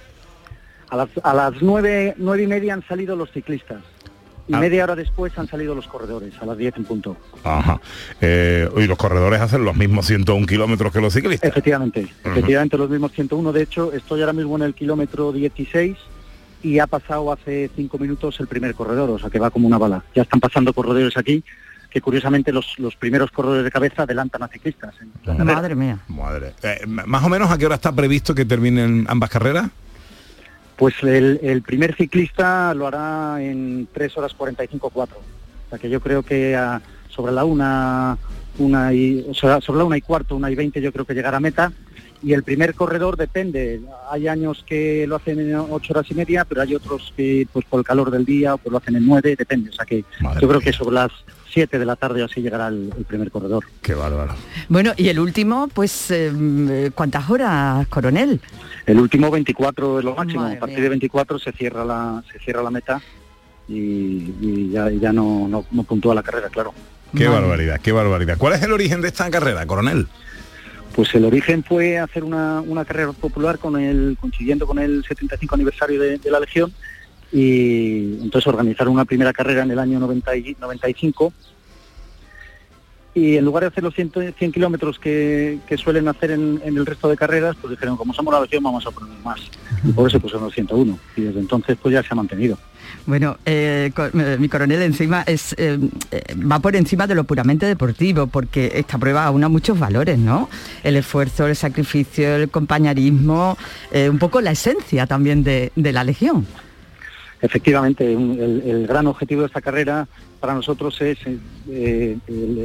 A 0.89 0.97
las, 0.97 1.09
a 1.23 1.33
las 1.33 1.53
nueve, 1.61 2.15
nueve 2.17 2.43
y 2.43 2.47
media 2.47 2.73
han 2.73 2.85
salido 2.87 3.15
los 3.15 3.31
ciclistas. 3.31 3.83
Y 4.47 4.53
Ah. 4.55 4.59
media 4.59 4.83
hora 4.83 4.95
después 4.95 5.37
han 5.37 5.47
salido 5.47 5.73
los 5.73 5.87
corredores, 5.87 6.33
a 6.41 6.45
las 6.45 6.57
10 6.57 6.75
en 6.77 6.83
punto. 6.83 7.15
Ajá. 7.43 7.79
Eh, 8.19 8.69
y 8.77 8.87
los 8.87 8.97
corredores 8.97 9.39
hacen 9.39 9.63
los 9.63 9.75
mismos 9.75 10.05
101 10.05 10.45
kilómetros 10.45 10.91
que 10.91 10.99
los 10.99 11.13
ciclistas. 11.13 11.49
Efectivamente, 11.49 12.07
efectivamente 12.25 12.77
los 12.77 12.89
mismos 12.89 13.11
101. 13.13 13.53
De 13.53 13.61
hecho, 13.63 13.93
estoy 13.93 14.19
ahora 14.21 14.33
mismo 14.33 14.55
en 14.57 14.63
el 14.63 14.73
kilómetro 14.73 15.31
16 15.31 15.95
y 16.61 16.79
ha 16.79 16.87
pasado 16.87 17.31
hace 17.31 17.69
cinco 17.75 17.97
minutos 17.97 18.37
el 18.41 18.47
primer 18.47 18.73
corredor, 18.75 19.09
o 19.11 19.19
sea 19.19 19.29
que 19.29 19.39
va 19.39 19.49
como 19.49 19.67
una 19.67 19.77
bala. 19.77 20.03
Ya 20.13 20.23
están 20.23 20.39
pasando 20.41 20.73
corredores 20.73 21.15
aquí, 21.17 21.43
que 21.89 22.01
curiosamente 22.01 22.51
los, 22.51 22.77
los 22.79 22.95
primeros 22.95 23.31
corredores 23.31 23.63
de 23.63 23.71
cabeza 23.71 24.03
adelantan 24.03 24.43
a 24.43 24.47
ciclistas. 24.49 24.93
en- 24.99 25.45
Madre 25.45 25.75
mía. 25.75 25.99
Madre. 26.09 26.53
Eh, 26.63 26.81
más 26.87 27.23
o 27.23 27.29
menos 27.29 27.49
a 27.51 27.57
qué 27.57 27.65
hora 27.65 27.75
está 27.75 27.91
previsto 27.93 28.33
que 28.35 28.43
terminen 28.45 29.05
ambas 29.07 29.29
carreras? 29.29 29.69
Pues 30.75 30.95
el, 31.03 31.39
el 31.43 31.61
primer 31.61 31.95
ciclista 31.95 32.73
lo 32.73 32.87
hará 32.87 33.41
en 33.43 33.87
3 33.93 34.17
horas 34.17 34.33
45 34.33 34.89
4. 34.89 35.17
O 35.17 35.69
sea 35.69 35.79
que 35.79 35.89
yo 35.89 35.99
creo 36.01 36.23
que 36.23 36.55
a- 36.55 36.81
sobre 37.09 37.31
la 37.31 37.45
una, 37.45 38.17
una 38.57 38.91
y, 38.93 39.25
o 39.29 39.33
sobre 39.33 39.77
la 39.77 39.83
una 39.83 39.97
y 39.97 40.01
cuarto, 40.01 40.35
una 40.35 40.49
y 40.49 40.55
20 40.55 40.81
yo 40.81 40.91
creo 40.91 41.05
que 41.05 41.13
llegará 41.13 41.37
a 41.37 41.41
meta. 41.41 41.71
Y 42.23 42.31
el 42.33 42.43
primer 42.43 42.73
corredor 42.73 43.17
depende. 43.17 43.81
Hay 44.09 44.27
años 44.29 44.63
que 44.67 45.05
lo 45.07 45.17
hacen 45.17 45.39
en 45.41 45.55
8 45.55 45.93
horas 45.93 46.09
y 46.09 46.13
media, 46.15 46.45
pero 46.45 46.61
hay 46.61 46.73
otros 46.73 47.13
que 47.17 47.45
pues 47.51 47.65
por 47.65 47.79
el 47.81 47.85
calor 47.85 48.09
del 48.11 48.23
día 48.25 48.55
pues 48.57 48.71
lo 48.71 48.77
hacen 48.77 48.95
en 48.95 49.05
9, 49.05 49.35
depende. 49.37 49.69
O 49.69 49.73
sea 49.73 49.85
que 49.85 50.03
yo 50.41 50.47
creo 50.47 50.61
que 50.61 50.71
sobre 50.73 50.95
las 50.95 51.11
7 51.53 51.77
de 51.79 51.85
la 51.85 51.95
tarde 51.95 52.23
así 52.23 52.41
llegará 52.41 52.67
el, 52.67 52.91
el 52.97 53.05
primer 53.05 53.29
corredor. 53.31 53.63
Qué 53.81 53.93
bárbaro. 53.93 54.33
Bueno, 54.69 54.93
y 54.97 55.09
el 55.09 55.19
último, 55.19 55.67
pues, 55.73 56.09
eh, 56.11 56.91
¿cuántas 56.95 57.29
horas, 57.29 57.87
coronel? 57.87 58.41
El 58.85 58.99
último 58.99 59.29
24 59.29 59.99
es 59.99 60.05
lo 60.05 60.15
máximo. 60.15 60.41
Madre 60.41 60.57
a 60.57 60.59
partir 60.59 60.77
mía. 60.77 60.83
de 60.83 60.89
24 60.89 61.39
se 61.39 61.51
cierra 61.51 61.85
la, 61.85 62.23
se 62.31 62.39
cierra 62.39 62.63
la 62.63 62.71
meta 62.71 63.01
y, 63.67 64.33
y 64.41 64.69
ya, 64.71 64.89
ya 64.89 65.13
no, 65.13 65.47
no, 65.47 65.65
no 65.71 65.83
puntúa 65.83 66.15
la 66.15 66.23
carrera, 66.23 66.49
claro. 66.49 66.73
Qué 67.15 67.27
barbaridad, 67.27 67.79
qué 67.79 67.91
barbaridad. 67.91 68.37
¿Cuál 68.37 68.53
es 68.53 68.63
el 68.63 68.71
origen 68.71 69.01
de 69.01 69.09
esta 69.09 69.29
carrera, 69.29 69.65
coronel? 69.67 70.07
Pues 70.95 71.13
el 71.15 71.25
origen 71.25 71.63
fue 71.63 71.99
hacer 71.99 72.23
una, 72.23 72.61
una 72.61 72.85
carrera 72.85 73.11
popular 73.13 73.59
con 73.59 73.79
el, 73.79 74.17
coincidiendo 74.19 74.65
con 74.65 74.79
el 74.79 75.03
75 75.07 75.55
aniversario 75.55 76.01
de, 76.01 76.17
de 76.17 76.31
la 76.31 76.39
Legión 76.39 76.73
y 77.33 78.19
entonces 78.21 78.45
organizaron 78.45 78.93
una 78.93 79.05
primera 79.05 79.33
carrera 79.33 79.63
en 79.63 79.71
el 79.71 79.79
año 79.79 79.99
90 79.99 80.37
y- 80.37 80.55
95 80.61 81.33
y 83.15 83.37
en 83.37 83.45
lugar 83.45 83.63
de 83.63 83.67
hacer 83.67 83.83
los 83.83 83.93
100, 83.93 84.33
100 84.37 84.51
kilómetros 84.51 84.97
que, 84.97 85.59
suelen 85.77 86.07
hacer 86.07 86.31
en, 86.31 86.61
el 86.63 86.85
resto 86.85 87.07
de 87.09 87.15
carreras, 87.15 87.55
pues 87.59 87.71
dijeron, 87.71 87.95
como 87.95 88.13
somos 88.13 88.33
la 88.33 88.41
Legión 88.41 88.63
vamos 88.63 88.85
a 88.87 88.91
poner 88.91 89.15
más. 89.23 89.39
Y 89.83 89.91
por 89.91 90.07
eso 90.07 90.19
pusieron 90.19 90.45
los 90.45 90.53
101 90.53 90.97
y 91.15 91.21
desde 91.21 91.39
entonces 91.39 91.77
pues 91.81 91.93
ya 91.93 92.01
se 92.01 92.09
ha 92.11 92.15
mantenido. 92.15 92.57
Bueno, 93.05 93.37
eh, 93.45 93.91
eh, 93.95 94.37
mi 94.39 94.47
coronel 94.49 94.81
encima 94.81 95.23
es 95.27 95.55
eh, 95.57 95.77
va 96.39 96.59
por 96.59 96.75
encima 96.75 97.05
de 97.05 97.15
lo 97.15 97.23
puramente 97.23 97.65
deportivo, 97.65 98.27
porque 98.27 98.71
esta 98.75 98.97
prueba 98.97 99.25
aúna 99.25 99.49
muchos 99.49 99.77
valores, 99.77 100.17
¿no? 100.17 100.49
El 100.83 100.95
esfuerzo, 100.95 101.47
el 101.47 101.55
sacrificio, 101.55 102.35
el 102.35 102.49
compañerismo, 102.49 103.57
un 103.93 104.19
poco 104.19 104.41
la 104.41 104.51
esencia 104.51 105.05
también 105.05 105.43
de 105.43 105.71
la 105.75 106.03
legión. 106.03 106.47
Efectivamente, 107.43 108.09
el, 108.09 108.87
gran 108.87 109.05
objetivo 109.05 109.41
de 109.41 109.47
esta 109.47 109.59
carrera 109.59 110.07
para 110.39 110.53
nosotros 110.53 110.99
es 111.01 111.17
eh, 111.69 112.17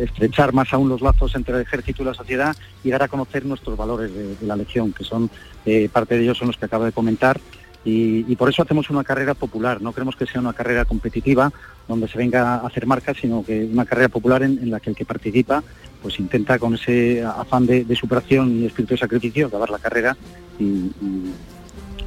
estrechar 0.05 0.53
más 0.53 0.73
aún 0.73 0.89
los 0.89 1.01
lazos 1.01 1.35
entre 1.35 1.57
el 1.57 1.63
ejército 1.63 2.03
y 2.03 2.07
la 2.07 2.15
sociedad 2.15 2.57
y 2.85 2.91
dar 2.91 3.03
a 3.03 3.09
conocer 3.09 3.45
nuestros 3.45 3.77
valores 3.77 4.15
de, 4.15 4.47
la 4.47 4.55
Legión, 4.55 4.93
que 4.93 5.03
son, 5.03 5.29
eh, 5.67 5.89
parte 5.93 6.17
de 6.17 6.23
ellos 6.23 6.39
son 6.39 6.47
los 6.47 6.57
que 6.57 6.67
acabo 6.67 6.85
de 6.85 6.93
comentar, 6.93 7.41
Y, 7.85 8.37
por 8.37 8.51
eso 8.51 8.63
hacemos 8.63 8.89
una 8.91 9.03
carrera 9.03 9.35
popular, 9.35 9.81
no 9.81 9.93
queremos 9.93 10.15
que 10.15 10.27
sea 10.27 10.41
una 10.41 10.53
carrera 10.53 10.85
competitiva 10.85 11.51
donde 11.89 12.07
se 12.07 12.19
venga 12.19 12.55
a 12.55 12.67
hacer 12.67 12.87
marcas, 12.87 13.17
sino 13.21 13.43
que 13.45 13.65
una 13.65 13.85
carrera 13.85 14.09
popular 14.09 14.43
en, 14.45 14.71
la 14.71 14.79
que 14.79 14.91
el 14.91 14.97
que 14.97 15.05
participa 15.05 15.65
pues 16.03 16.21
intenta 16.21 16.59
con 16.59 16.75
ese 16.75 17.25
afán 17.25 17.67
de, 17.67 17.97
superación 17.97 18.61
y 18.61 18.67
espíritu 18.67 18.95
de 18.95 18.99
sacrificio 18.99 19.47
acabar 19.49 19.71
la 19.71 19.79
carrera 19.79 20.17
y- 20.61 20.93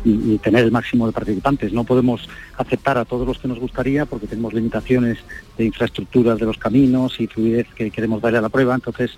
y- 0.04 0.34
y 0.34 0.38
tener 0.40 0.64
el 0.66 0.72
máximo 0.72 1.06
de 1.08 1.14
participantes. 1.14 1.72
No 1.74 1.84
podemos 1.84 2.28
aceptar 2.58 2.98
a 2.98 3.06
todos 3.06 3.28
los 3.28 3.38
que 3.40 3.48
nos 3.48 3.60
gustaría 3.60 4.06
porque 4.06 4.28
tenemos 4.28 4.54
limitaciones 4.54 5.18
de 5.58 5.66
infraestructuras 5.66 6.40
de 6.40 6.46
los 6.46 6.58
caminos 6.58 7.20
y 7.20 7.28
fluidez 7.28 7.68
que 7.76 7.92
queremos 7.92 8.22
darle 8.22 8.40
a 8.40 8.42
la 8.42 8.50
prueba, 8.50 8.74
entonces 8.76 9.12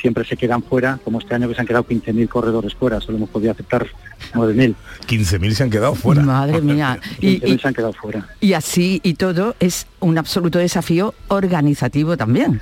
siempre 0.00 0.24
se 0.24 0.36
quedan 0.36 0.62
fuera, 0.62 1.00
como 1.02 1.18
este 1.18 1.34
año 1.34 1.48
que 1.48 1.54
se 1.56 1.60
han 1.60 1.66
quedado 1.66 1.84
15.000 1.84 2.28
corredores 2.28 2.72
fuera, 2.74 3.00
solo 3.00 3.18
hemos 3.18 3.30
podido 3.30 3.50
aceptar 3.50 3.84
9.000. 4.32 4.74
15.000 5.08 5.54
se 5.54 5.62
han 5.64 5.70
quedado 5.70 5.94
fuera. 5.96 6.22
Madre 6.22 6.60
mía. 6.62 7.00
Y, 7.20 7.40
15.000 7.40 7.54
y- 7.54 7.58
se 7.58 7.68
han 7.68 7.74
quedado 7.74 7.92
fuera. 7.94 8.28
y 8.40 8.52
así 8.52 9.00
y 9.02 9.14
todo 9.14 9.56
es 9.58 9.86
un 9.98 10.16
absoluto 10.18 10.58
desafío 10.60 11.14
organizativo 11.26 12.16
también. 12.16 12.60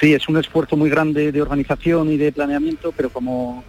Sí, 0.00 0.14
es 0.14 0.28
un 0.28 0.36
esfuerzo 0.38 0.76
muy 0.76 0.88
grande 0.90 1.32
de 1.32 1.42
organización 1.42 2.10
y 2.12 2.16
de 2.16 2.30
planeamiento, 2.32 2.92
pero 2.96 3.10
como 3.10 3.64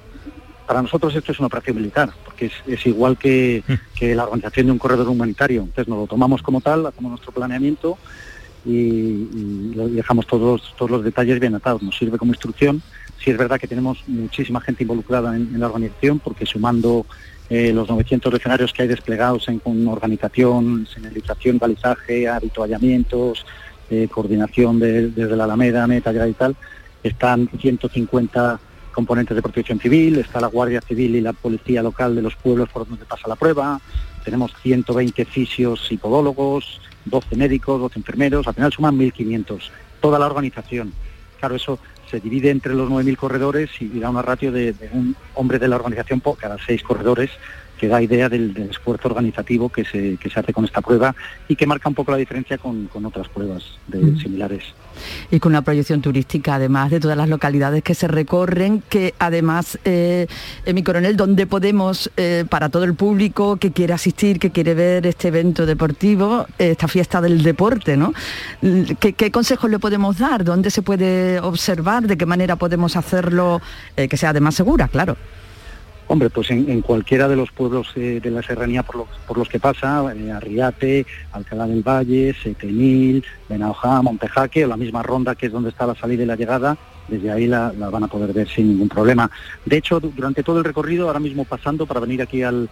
para 0.69 0.83
nosotros 0.83 1.15
esto 1.15 1.31
es 1.31 1.39
una 1.39 1.47
operación 1.47 1.77
militar, 1.77 2.11
porque 2.23 2.45
es, 2.45 2.53
es 2.67 2.85
igual 2.85 3.17
que, 3.17 3.63
que 3.97 4.13
la 4.13 4.23
organización 4.25 4.67
de 4.67 4.71
un 4.73 4.77
corredor 4.77 5.09
humanitario. 5.09 5.61
Entonces 5.63 5.88
nos 5.88 5.97
lo 5.97 6.05
tomamos 6.07 6.43
como 6.43 6.61
tal, 6.61 6.85
hacemos 6.85 7.09
nuestro 7.09 7.31
planeamiento 7.31 7.97
y, 8.65 8.71
y 8.71 9.71
lo- 9.75 9.88
y 9.88 9.93
dejamos 9.93 10.27
todos, 10.27 10.75
todos 10.77 10.91
los 10.91 11.03
detalles 11.03 11.39
bien 11.39 11.55
atados. 11.55 11.81
Nos 11.81 11.97
sirve 11.97 12.19
como 12.19 12.33
instrucción. 12.33 12.83
Sí 13.23 13.31
es 13.31 13.38
verdad 13.38 13.59
que 13.59 13.67
tenemos 13.67 14.03
muchísima 14.07 14.61
gente 14.61 14.83
involucrada 14.83 15.35
en, 15.35 15.53
en 15.55 15.59
la 15.59 15.65
organización, 15.67 16.19
porque 16.19 16.45
sumando 16.45 17.05
eh, 17.49 17.73
los 17.73 17.89
900 17.89 18.31
escenarios 18.35 18.71
que 18.71 18.83
hay 18.83 18.88
desplegados 18.88 19.47
en 19.49 19.59
organización, 19.88 20.88
señalización, 20.93 21.57
balizaje, 21.57 22.27
habituallamientos, 22.29 23.43
eh, 23.89 24.07
coordinación 24.11 24.77
de- 24.79 25.09
desde 25.09 25.35
la 25.35 25.45
Alameda, 25.45 25.88
Meta 25.88 26.11
y 26.27 26.33
tal, 26.33 26.55
están 27.01 27.49
150 27.59 28.59
componentes 29.00 29.34
de 29.34 29.41
protección 29.41 29.79
civil, 29.79 30.18
está 30.18 30.41
la 30.41 30.48
Guardia 30.48 30.82
Civil 30.82 31.15
y 31.15 31.22
la 31.22 31.32
Policía 31.32 31.82
Local 31.82 32.15
de 32.15 32.22
los 32.22 32.36
pueblos 32.36 32.68
por 32.68 32.86
donde 32.86 33.06
pasa 33.06 33.29
la 33.29 33.38
prueba, 33.38 33.79
tenemos 34.25 34.51
120 34.62 35.24
fisios 35.24 35.89
y 35.89 35.96
podólogos, 35.96 36.82
12 37.06 37.38
médicos, 37.38 37.79
12 37.79 38.00
enfermeros, 38.00 38.46
al 38.46 38.56
final 38.56 38.74
suman 38.74 38.98
1.500, 38.98 39.70
toda 40.01 40.20
la 40.20 40.25
organización. 40.25 40.91
Claro, 41.39 41.56
eso 41.56 41.79
se 42.12 42.20
divide 42.20 42.50
entre 42.50 42.74
los 42.74 42.89
9.000 42.89 43.15
corredores 43.15 43.70
y, 43.79 43.88
da 44.00 44.10
una 44.10 44.22
ratio 44.22 44.51
de, 44.51 44.74
de 44.74 44.89
un 44.91 45.15
hombre 45.34 45.60
de 45.60 45.70
la 45.70 45.77
organización 45.77 46.20
por 46.20 46.38
cada 46.38 46.58
seis 46.58 46.84
corredores, 46.84 47.29
que 47.79 47.88
da 47.88 48.01
idea 48.01 48.27
del, 48.29 48.53
del 48.53 48.69
esfuerzo 48.69 49.07
organizativo 49.07 49.69
que 49.69 49.86
se, 49.86 50.17
que 50.17 50.29
se 50.29 50.39
hace 50.39 50.53
con 50.53 50.65
esta 50.65 50.81
prueba 50.81 51.15
y 51.48 51.55
que 51.55 51.65
marca 51.65 51.88
un 51.89 51.95
poco 51.95 52.12
la 52.12 52.17
diferencia 52.17 52.57
con, 52.57 52.88
con 52.88 53.05
otras 53.05 53.27
pruebas 53.29 53.63
de, 53.88 54.00
Mm. 54.00 54.17
similares. 54.19 54.63
y 55.31 55.39
con 55.39 55.51
una 55.51 55.62
proyección 55.62 56.01
turística 56.01 56.55
además 56.55 56.89
de 56.91 57.00
todas 57.00 57.15
las 57.17 57.29
localidades 57.29 57.83
que 57.83 57.93
se 57.95 58.07
recorren 58.07 58.81
que 58.89 59.13
además 59.19 59.77
eh, 59.86 60.27
eh, 60.65 60.74
mi 60.74 60.83
coronel 60.83 61.15
donde 61.15 61.45
podemos 61.48 62.12
eh, 62.17 62.43
para 62.50 62.69
todo 62.69 62.83
el 62.83 62.95
público 62.95 63.57
que 63.57 63.71
quiere 63.71 63.93
asistir 63.93 64.39
que 64.39 64.51
quiere 64.51 64.74
ver 64.74 65.05
este 65.07 65.29
evento 65.29 65.65
deportivo 65.65 66.45
esta 66.57 66.88
fiesta 66.88 67.21
del 67.21 67.43
deporte 67.43 67.95
no 67.95 68.13
¿Qué, 69.00 69.13
qué 69.13 69.31
consejos 69.31 69.69
le 69.69 69.79
podemos 69.79 70.17
dar 70.17 70.43
dónde 70.43 70.69
se 70.69 70.81
puede 70.81 71.39
observar 71.39 72.07
de 72.07 72.17
qué 72.17 72.25
manera 72.25 72.55
podemos 72.55 72.95
hacerlo 72.95 73.62
que 73.95 74.17
sea 74.17 74.31
además 74.31 74.55
segura 74.55 74.88
claro 74.88 75.15
Hombre, 76.12 76.32
pues 76.32 76.50
en, 76.50 76.82
cualquiera 76.82 77.28
de 77.28 77.36
los 77.36 77.51
pueblos 77.51 77.92
eh, 77.96 78.20
de 78.20 78.32
la 78.32 78.42
serranía 78.42 78.82
por 78.82 79.38
los, 79.38 79.48
que 79.48 79.60
pasa, 79.60 80.12
eh, 80.16 80.32
Arriate, 80.32 81.06
Alcalá 81.32 81.68
del 81.68 81.84
Valle, 81.84 82.36
Setenil, 82.42 83.24
Benahojá, 83.48 84.01
Montejaque, 84.01 84.66
o 84.66 84.68
la 84.68 84.75
misma 84.75 85.04
ronda 85.04 85.36
que 85.36 85.46
es 85.46 85.51
donde 85.51 85.70
está 85.70 85.86
la 85.86 85.94
salida 85.94 86.24
y 86.24 86.25
la 86.25 86.36
llegada, 86.36 86.75
desde 87.08 87.32
ahí 87.32 87.46
la, 87.46 87.72
van 87.78 88.04
a 88.04 88.08
poder 88.08 88.34
ver 88.34 88.50
sin 88.50 88.70
ningún 88.70 88.89
problema. 88.89 89.30
De 89.66 89.78
hecho, 89.78 90.00
du- 90.00 90.12
durante 90.16 90.42
todo 90.42 90.58
el 90.58 90.63
recorrido, 90.63 91.06
ahora 91.06 91.20
mismo 91.20 91.46
pasando 91.46 91.86
para 91.86 92.00
venir 92.00 92.24
aquí 92.24 92.42
al, 92.42 92.68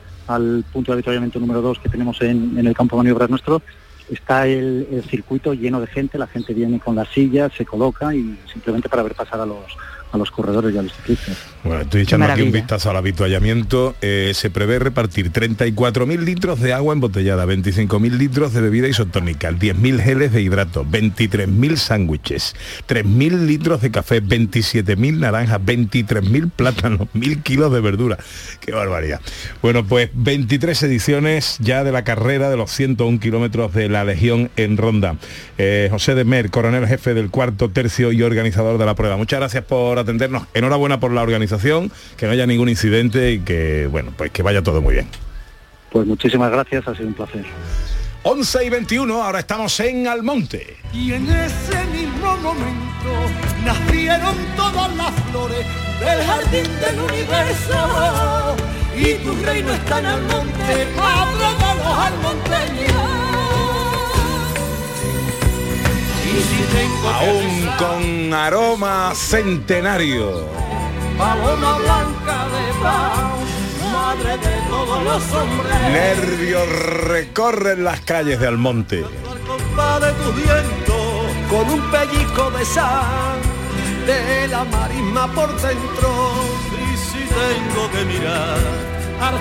punto 0.74 0.92
de 0.92 0.94
avituallamiento 0.94 1.40
número 1.40 1.62
2 1.62 1.78
que 1.78 1.90
tenemos 1.90 2.20
en, 2.24 2.58
en 2.58 2.66
el 2.66 2.74
campo 2.74 2.96
de 2.96 3.04
maniobras 3.04 3.30
nuestro, 3.30 3.62
está 4.10 4.48
el, 4.48 4.88
el 4.92 5.04
circuito 5.04 5.54
lleno 5.54 5.80
de 5.80 5.86
gente, 5.86 6.18
la 6.18 6.26
gente 6.26 6.56
viene 6.56 6.80
con 6.80 6.96
las 6.96 7.10
sillas, 7.10 7.52
se 7.56 7.66
coloca 7.66 8.16
y 8.16 8.36
simplemente 8.52 8.90
para 8.90 9.04
ver 9.04 9.14
pasar 9.14 9.42
a 9.42 9.46
los, 9.46 9.78
a 10.12 10.18
los 10.18 10.32
corredores 10.32 10.74
y 10.74 10.78
a 10.78 10.82
los 10.82 10.94
ciclistas. 10.94 11.38
Bueno, 11.64 11.82
estoy 11.82 12.02
echando 12.02 12.28
aquí 12.28 12.42
un 12.42 12.52
vistazo 12.52 12.90
al 12.90 12.98
habituallamiento. 12.98 13.96
Eh, 14.02 14.32
se 14.34 14.50
prevé 14.50 14.80
repartir 14.80 15.32
34.000 15.32 16.20
litros 16.20 16.60
de 16.62 16.74
agua 16.74 16.94
embotellada, 16.94 17.46
25.000 17.46 18.12
litros 18.12 18.54
de 18.54 18.62
bebida 18.62 18.88
isotónica, 18.88 19.52
10.000 19.52 20.00
geles 20.00 20.32
de 20.32 20.42
hidrato, 20.42 20.86
23.000 20.86 21.76
sándwiches, 21.76 22.56
3.000 22.88 23.46
litros 23.46 23.82
de 23.82 23.92
café, 23.92 24.24
27.000 24.24 25.20
naranjas, 25.20 25.60
23.000 25.60 26.52
plátanos, 26.52 27.02
1.000 27.14 27.44
kilos 27.44 27.74
de 27.74 27.82
verdura. 27.82 28.18
Qué 28.62 28.72
barbaridad. 28.72 29.20
Bueno, 29.62 29.86
pues 29.86 30.10
23 30.14 30.82
ediciones 30.84 31.58
ya 31.60 31.84
de 31.84 31.92
la 31.92 32.04
carrera 32.04 32.50
de 32.50 32.58
los 32.58 32.72
101 32.72 33.20
kilómetros 33.20 33.74
de 33.74 33.90
la 33.90 34.06
Legión 34.06 34.50
en 34.56 34.78
Ronda. 34.78 35.18
Eh, 35.58 35.90
José 35.92 36.16
de 36.16 36.24
Mer, 36.24 36.50
coronel 36.50 36.88
jefe 36.88 37.14
del 37.14 37.30
cuarto 37.30 37.70
tercio 37.70 38.12
y 38.12 38.22
organizador 38.22 38.78
de 38.78 38.86
la 38.86 38.96
prueba. 38.96 39.18
Muchas 39.18 39.40
gracias 39.40 39.64
por 39.66 39.97
atendernos. 40.02 40.48
Enhorabuena 40.54 41.00
por 41.00 41.12
la 41.12 41.22
organización, 41.22 41.92
que 42.18 42.26
no 42.26 42.32
haya 42.32 42.46
ningún 42.46 42.70
incidente 42.70 43.32
y 43.32 43.40
que, 43.40 43.88
bueno, 43.88 44.14
pues 44.16 44.32
que 44.32 44.44
vaya 44.44 44.62
todo 44.62 44.82
muy 44.82 44.94
bien. 44.96 45.08
Pues 45.92 46.06
muchísimas 46.06 46.52
gracias, 46.52 46.88
ha 46.88 46.96
sido 46.96 47.08
un 47.08 47.14
placer. 47.14 47.46
11 48.24 48.66
y 48.66 48.70
21, 48.70 49.24
ahora 49.24 49.40
estamos 49.40 49.80
en 49.80 50.08
Almonte. 50.08 50.78
Y 50.94 51.14
en 51.14 51.30
ese 51.30 51.86
mismo 51.94 52.36
momento 52.38 53.10
nacieron 53.64 54.36
todas 54.56 54.94
las 54.98 55.12
flores 55.32 55.66
del 56.00 56.24
jardín 56.26 56.66
del 56.82 57.00
universo. 57.00 58.56
Y 58.98 59.14
tu 59.24 59.34
reino 59.46 59.72
está 59.72 60.00
en 60.00 60.06
el 60.08 60.22
monte, 60.24 60.88
padre 60.98 61.46
de 61.58 61.76
los 61.76 61.98
almonteños. 61.98 63.27
Aún 67.14 67.70
con 67.78 68.34
aroma 68.34 69.14
centenario. 69.16 70.46
paloma 71.18 71.78
blanca 71.78 72.48
de 72.54 72.82
paz, 72.82 73.92
madre 73.92 74.38
de 74.38 74.62
todos 74.70 75.04
los 75.04 75.32
hombres. 75.34 75.82
Nervios 75.92 76.70
recorren 77.08 77.84
las 77.84 78.02
calles 78.02 78.40
de 78.40 78.48
Almonte. 78.48 79.04
compa 79.48 80.00
de 80.00 80.12
tu 80.14 80.32
viento 80.34 81.26
con 81.50 81.70
un 81.70 81.92
pellizco 81.92 82.52
de 82.52 82.66
sal 82.66 83.40
de 84.06 84.48
la 84.48 84.64
marisma 84.64 85.28
por 85.34 85.50
dentro 85.62 86.34
y 86.72 86.98
si 86.98 87.20
tengo 87.20 87.90
que 87.92 88.06
mirar 88.06 88.97
A 89.20 89.32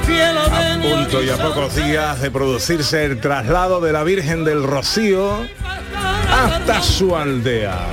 punto 0.83 1.23
y 1.23 1.29
a 1.29 1.37
pocos 1.37 1.75
días 1.75 2.21
de 2.21 2.31
producirse 2.31 3.05
el 3.05 3.21
traslado 3.21 3.81
de 3.81 3.93
la 3.93 4.03
Virgen 4.05 4.45
del 4.45 4.63
Rocío 4.63 5.47
hasta 6.31 6.83
su 6.83 7.15
aldea. 7.15 7.87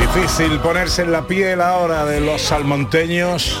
Difícil 0.00 0.58
ponerse 0.60 1.02
en 1.02 1.12
la 1.12 1.26
piel 1.26 1.60
ahora 1.60 2.04
de 2.04 2.20
los 2.20 2.42
salmonteños 2.42 3.60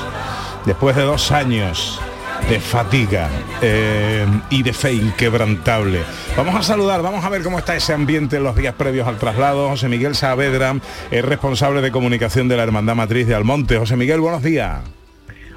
después 0.64 0.96
de 0.96 1.02
dos 1.02 1.30
años 1.30 2.00
de 2.48 2.60
fatiga 2.60 3.30
eh, 3.62 4.26
y 4.50 4.62
de 4.62 4.72
fe 4.72 4.92
inquebrantable. 4.92 6.00
Vamos 6.36 6.54
a 6.54 6.62
saludar, 6.62 7.02
vamos 7.02 7.24
a 7.24 7.28
ver 7.30 7.42
cómo 7.42 7.58
está 7.58 7.74
ese 7.74 7.92
ambiente 7.94 8.36
en 8.36 8.44
los 8.44 8.54
días 8.56 8.74
previos 8.74 9.08
al 9.08 9.18
traslado. 9.18 9.68
José 9.70 9.88
Miguel 9.88 10.14
Saavedra 10.14 10.76
es 11.10 11.24
responsable 11.24 11.80
de 11.80 11.90
comunicación 11.90 12.48
de 12.48 12.56
la 12.56 12.64
Hermandad 12.64 12.94
Matriz 12.96 13.26
de 13.26 13.34
Almonte. 13.34 13.78
José 13.78 13.96
Miguel, 13.96 14.20
buenos 14.20 14.42
días. 14.42 14.80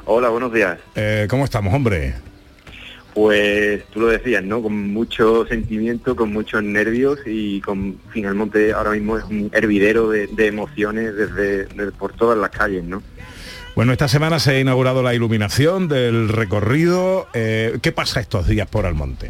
Hola, 0.06 0.30
buenos 0.30 0.54
días. 0.54 0.80
Eh, 0.96 1.28
¿Cómo 1.30 1.44
estamos, 1.44 1.74
hombre? 1.74 2.14
Pues 3.14 3.84
tú 3.92 4.02
lo 4.02 4.08
decías, 4.08 4.44
¿no? 4.44 4.62
Con 4.62 4.94
mucho 4.94 5.46
sentimiento, 5.48 6.16
con 6.16 6.32
muchos 6.32 6.62
nervios 6.64 7.20
y 7.26 7.60
con 7.62 7.98
finalmente 8.12 8.72
ahora 8.74 8.92
mismo 8.92 9.18
es 9.18 9.24
un 9.26 9.50
hervidero 9.54 10.10
de, 10.10 10.28
de 10.28 10.48
emociones 10.48 11.16
desde, 11.16 11.66
de- 11.66 11.92
por 11.92 12.14
todas 12.14 12.38
las 12.38 12.52
calles, 12.52 12.84
¿no? 12.84 13.02
Bueno, 13.78 13.92
esta 13.92 14.08
semana 14.08 14.40
se 14.40 14.54
ha 14.54 14.60
inaugurado 14.60 15.04
la 15.04 15.14
iluminación 15.14 15.88
del 15.88 16.30
recorrido. 16.30 17.28
Eh, 17.36 17.78
¿Qué 17.80 17.92
pasa 17.92 18.20
estos 18.20 18.48
días 18.48 18.68
por 18.68 18.88
Almonte? 18.88 19.30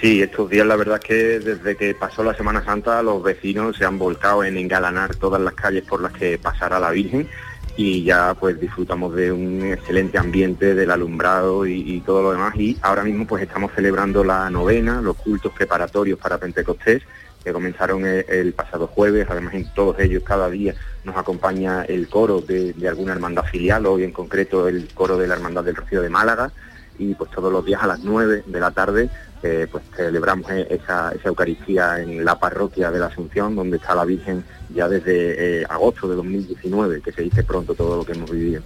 Sí, 0.00 0.22
estos 0.22 0.48
días 0.48 0.64
la 0.64 0.76
verdad 0.76 1.00
es 1.02 1.04
que 1.04 1.14
desde 1.40 1.76
que 1.76 1.92
pasó 1.92 2.22
la 2.22 2.34
Semana 2.34 2.64
Santa 2.64 3.02
los 3.02 3.20
vecinos 3.20 3.76
se 3.76 3.84
han 3.84 3.98
volcado 3.98 4.44
en 4.44 4.56
engalanar 4.58 5.16
todas 5.16 5.40
las 5.40 5.54
calles 5.54 5.82
por 5.82 6.00
las 6.00 6.12
que 6.12 6.38
pasará 6.38 6.78
la 6.78 6.92
Virgen 6.92 7.28
y 7.76 8.04
ya 8.04 8.36
pues 8.38 8.60
disfrutamos 8.60 9.12
de 9.16 9.32
un 9.32 9.72
excelente 9.72 10.18
ambiente 10.18 10.76
del 10.76 10.92
alumbrado 10.92 11.66
y, 11.66 11.96
y 11.96 12.00
todo 12.02 12.22
lo 12.22 12.30
demás 12.30 12.54
y 12.54 12.78
ahora 12.80 13.02
mismo 13.02 13.26
pues 13.26 13.42
estamos 13.42 13.72
celebrando 13.74 14.22
la 14.22 14.50
novena, 14.50 15.02
los 15.02 15.16
cultos 15.16 15.52
preparatorios 15.52 16.16
para 16.16 16.38
Pentecostés 16.38 17.02
que 17.44 17.52
comenzaron 17.52 18.06
el, 18.06 18.52
pasado 18.52 18.86
jueves, 18.86 19.26
además 19.28 19.54
en 19.54 19.72
todos 19.74 19.98
ellos 19.98 20.22
cada 20.24 20.48
día 20.48 20.74
nos 21.04 21.16
acompaña 21.16 21.84
el 21.84 22.08
coro 22.08 22.40
de, 22.40 22.74
alguna 22.88 23.12
hermandad 23.12 23.44
filial, 23.44 23.86
hoy 23.86 24.04
en 24.04 24.12
concreto 24.12 24.68
el 24.68 24.88
coro 24.94 25.18
de 25.18 25.26
la 25.26 25.34
Hermandad 25.34 25.64
del 25.64 25.76
Rocío 25.76 26.02
de 26.02 26.08
Málaga 26.08 26.52
y 26.98 27.14
pues 27.14 27.30
todos 27.30 27.52
los 27.52 27.64
días 27.64 27.82
a 27.82 27.86
las 27.86 28.00
9 28.00 28.44
de 28.46 28.60
la 28.60 28.70
tarde 28.70 29.08
eh, 29.42 29.66
pues 29.70 29.82
celebramos 29.96 30.48
eh, 30.52 30.66
esa, 30.70 31.12
Eucaristía 31.24 32.00
en 32.00 32.24
la 32.24 32.38
parroquia 32.38 32.92
de 32.92 33.00
la 33.00 33.06
Asunción, 33.06 33.56
donde 33.56 33.78
está 33.78 33.94
la 33.94 34.04
Virgen 34.04 34.44
ya 34.72 34.88
desde 34.88 35.62
eh, 35.62 35.64
agosto 35.68 36.08
de 36.08 36.14
2019, 36.14 37.02
que 37.02 37.12
se 37.12 37.22
dice 37.22 37.42
pronto 37.42 37.74
todo 37.74 37.96
lo 37.96 38.04
que 38.04 38.12
hemos 38.12 38.30
vivido. 38.30 38.62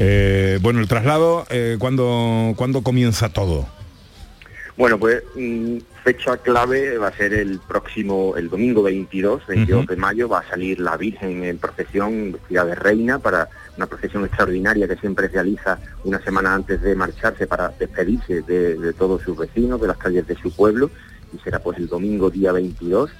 Eh, 0.00 0.58
bueno, 0.60 0.80
el 0.80 0.88
traslado, 0.88 1.44
¿cuándo, 1.78 2.54
¿cuándo 2.56 2.82
comienza 2.82 3.28
todo? 3.28 3.68
Bueno, 4.76 4.98
pues 4.98 5.22
mm, 5.34 5.78
fecha 6.02 6.38
clave 6.38 6.96
va 6.96 7.08
a 7.08 7.16
ser 7.16 7.34
el 7.34 7.60
próximo, 7.60 8.34
el 8.36 8.48
domingo 8.48 8.82
22, 8.82 9.46
22 9.46 9.86
de 9.86 9.96
mayo, 9.96 10.28
va 10.28 10.40
a 10.40 10.48
salir 10.48 10.80
la 10.80 10.96
Virgen 10.96 11.44
en 11.44 11.58
procesión 11.58 12.32
vestida 12.32 12.64
de 12.64 12.74
reina 12.74 13.18
para 13.18 13.48
una 13.76 13.86
procesión 13.86 14.24
extraordinaria 14.24 14.88
que 14.88 14.96
siempre 14.96 15.28
realiza 15.28 15.78
una 16.04 16.20
semana 16.20 16.54
antes 16.54 16.80
de 16.80 16.94
marcharse 16.94 17.46
para 17.46 17.68
despedirse 17.68 18.42
de, 18.42 18.76
de 18.76 18.92
todos 18.94 19.22
sus 19.22 19.36
vecinos, 19.36 19.80
de 19.80 19.88
las 19.88 19.98
calles 19.98 20.26
de 20.26 20.36
su 20.36 20.50
pueblo, 20.50 20.90
y 21.34 21.38
será 21.38 21.58
pues 21.58 21.76
el 21.78 21.88
domingo 21.88 22.30
día 22.30 22.52
22. 22.52 23.10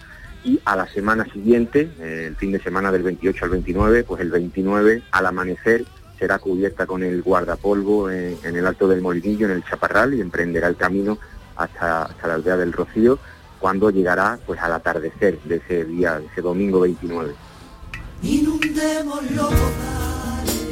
Y 0.45 0.59
a 0.65 0.75
la 0.75 0.89
semana 0.89 1.25
siguiente, 1.33 1.91
eh, 2.01 2.25
el 2.29 2.37
fin 2.37 2.53
de 2.53 2.61
semana 2.61 2.91
del 2.91 3.03
28 3.03 3.45
al 3.45 3.51
29, 3.51 4.05
pues 4.05 4.23
el 4.23 4.31
29 4.31 5.03
al 5.11 5.27
amanecer 5.27 5.85
será 6.19 6.39
cubierta 6.39 6.87
con 6.87 7.03
el 7.03 7.21
guardapolvo 7.23 8.11
en, 8.11 8.39
en 8.43 8.57
el 8.57 8.67
Alto 8.67 8.89
del 8.89 9.03
Molinillo, 9.03 9.47
en 9.47 9.53
el 9.53 9.65
Chaparral, 9.65 10.15
y 10.15 10.21
emprenderá 10.21 10.67
el 10.69 10.77
camino 10.77 11.19
hasta, 11.57 12.05
hasta 12.05 12.29
la 12.29 12.35
aldea 12.35 12.57
del 12.57 12.73
Rocío, 12.73 13.19
cuando 13.63 13.91
llegará 13.91 14.39
pues 14.45 14.61
al 14.61 14.73
atardecer 14.73 15.39
de 15.45 15.57
ese 15.57 15.85
día, 15.85 16.19
de 16.19 16.27
ese 16.27 16.43
domingo 16.43 16.81
29. 16.81 17.33
Inundemos 18.23 19.23
los 19.31 19.51
bozales 19.51 20.63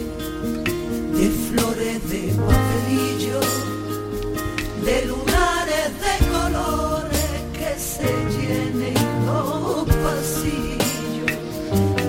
de 1.15 1.31
flores 1.31 2.11
de 2.11 2.35
papelillo, 2.35 3.41
de 4.85 5.07
lunares 5.07 5.91
de 6.01 6.15
colores 6.31 7.43
que 7.53 7.79
se 7.79 8.13
llenen 8.37 8.95
los 9.25 9.85
pasillos. 9.85 11.31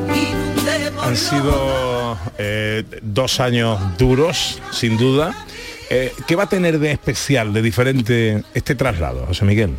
Inundemos 0.08 1.06
Han 1.06 1.16
sido 1.16 2.18
eh, 2.38 2.84
dos 3.04 3.40
años 3.40 3.80
duros, 3.98 4.60
sin 4.72 4.98
duda. 4.98 5.34
Eh, 5.94 6.14
¿Qué 6.26 6.38
va 6.38 6.44
a 6.44 6.50
tener 6.50 6.80
de 6.80 6.90
especial, 6.90 7.52
de 7.52 7.62
diferente 7.62 8.46
este 8.54 8.76
traslado, 8.76 9.26
José 9.26 9.44
Miguel? 9.44 9.72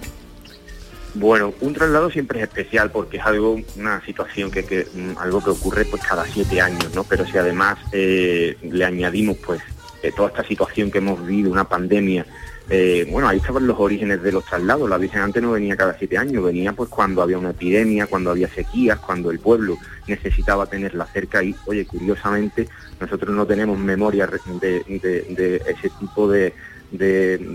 Bueno, 1.15 1.55
un 1.63 1.73
traslado 1.73 2.11
siempre 2.11 2.39
es 2.39 2.49
especial 2.49 2.91
porque 2.91 3.17
es 3.17 3.25
algo, 3.25 3.59
una 3.77 4.05
situación 4.05 4.51
que, 4.51 4.87
mm, 4.93 5.17
algo 5.17 5.43
que 5.43 5.49
ocurre 5.49 5.87
pues 5.87 6.03
cada 6.03 6.27
siete 6.27 6.61
años, 6.61 6.95
¿no? 6.95 7.05
Pero 7.05 7.25
si 7.27 7.39
además 7.39 7.79
eh, 7.93 8.59
le 8.61 8.85
añadimos 8.85 9.39
pues 9.39 9.63
eh, 10.03 10.13
toda 10.15 10.29
esta 10.29 10.45
situación 10.47 10.91
que 10.91 10.99
hemos 10.99 11.27
vivido, 11.27 11.51
una 11.51 11.67
pandemia, 11.67 12.27
eh, 12.71 13.07
bueno, 13.11 13.29
ahí 13.29 13.39
estaban 13.39 13.67
los 13.67 13.79
orígenes 13.79 14.23
de 14.23 14.33
los 14.33 14.45
traslados. 14.45 14.89
La 14.89 14.99
Virgen 14.99 15.23
antes 15.23 15.43
no 15.43 15.53
venía 15.53 15.77
cada 15.77 15.97
siete 15.99 16.17
años, 16.17 16.45
venía 16.45 16.73
pues 16.73 16.89
cuando 16.89 17.23
había 17.23 17.39
una 17.39 17.51
epidemia, 17.51 18.07
cuando 18.07 18.31
había 18.31 18.49
sequías, 18.49 18.99
cuando 18.99 19.31
el 19.31 19.41
pueblo 19.41 19.77
necesitaba 20.07 20.67
tenerla 20.67 21.07
cerca 21.07 21.43
y, 21.43 21.55
oye, 21.67 21.85
curiosamente, 21.85 22.69
nosotros 23.01 23.35
no 23.35 23.47
tenemos 23.47 23.79
memoria 23.79 24.27
de, 24.27 25.61
ese 25.67 25.91
tipo 26.01 26.29
de, 26.29 26.55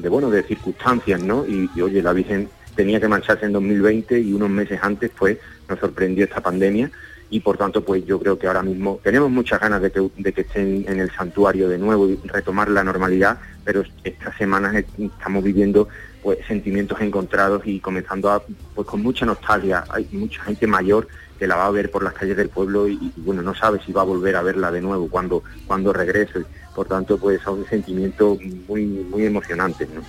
bueno, 0.09 0.29
de 0.29 0.43
circunstancias, 0.43 1.21
¿no? 1.21 1.45
Y, 1.47 1.69
y, 1.75 1.81
oye, 1.81 2.01
la 2.01 2.13
Virgen 2.13 2.49
tenía 2.75 2.99
que 2.99 3.07
marcharse 3.07 3.45
en 3.45 3.53
2020 3.53 4.19
y 4.19 4.33
unos 4.33 4.49
meses 4.49 4.79
antes 4.81 5.09
pues 5.17 5.39
nos 5.67 5.79
sorprendió 5.79 6.25
esta 6.25 6.41
pandemia 6.41 6.91
y 7.29 7.39
por 7.41 7.57
tanto 7.57 7.83
pues 7.83 8.05
yo 8.05 8.19
creo 8.19 8.37
que 8.39 8.47
ahora 8.47 8.63
mismo 8.63 8.99
tenemos 9.03 9.29
muchas 9.29 9.59
ganas 9.59 9.81
de 9.81 9.91
que, 9.91 10.09
de 10.17 10.33
que 10.33 10.41
estén 10.41 10.85
en 10.87 10.99
el 10.99 11.11
santuario 11.11 11.67
de 11.69 11.77
nuevo 11.77 12.07
y 12.07 12.15
retomar 12.25 12.69
la 12.69 12.83
normalidad, 12.83 13.37
pero 13.65 13.83
estas 14.03 14.35
semanas 14.37 14.75
est- 14.75 14.99
estamos 14.99 15.43
viviendo 15.43 15.87
pues 16.23 16.39
sentimientos 16.47 16.99
encontrados 17.01 17.61
y 17.65 17.79
comenzando 17.79 18.29
a 18.31 18.41
pues 18.75 18.87
con 18.87 19.01
mucha 19.03 19.25
nostalgia, 19.25 19.83
hay 19.89 20.07
mucha 20.11 20.41
gente 20.43 20.67
mayor 20.67 21.07
que 21.37 21.45
la 21.47 21.55
va 21.55 21.67
a 21.67 21.71
ver 21.71 21.91
por 21.91 22.01
las 22.03 22.13
calles 22.13 22.35
del 22.35 22.49
pueblo 22.49 22.87
y, 22.87 23.13
bueno, 23.17 23.43
no 23.43 23.53
sabe 23.53 23.79
si 23.85 23.91
va 23.91 24.01
a 24.01 24.05
volver 24.05 24.35
a 24.35 24.41
verla 24.41 24.71
de 24.71 24.81
nuevo 24.81 25.07
cuando, 25.07 25.43
cuando 25.67 25.93
regrese. 25.93 26.45
Por 26.73 26.87
tanto, 26.87 27.19
pues 27.19 27.39
son 27.43 27.63
sentimientos 27.69 28.39
muy, 28.67 28.85
muy 28.85 29.25
emocionantes, 29.27 29.87
¿no? 29.91 30.01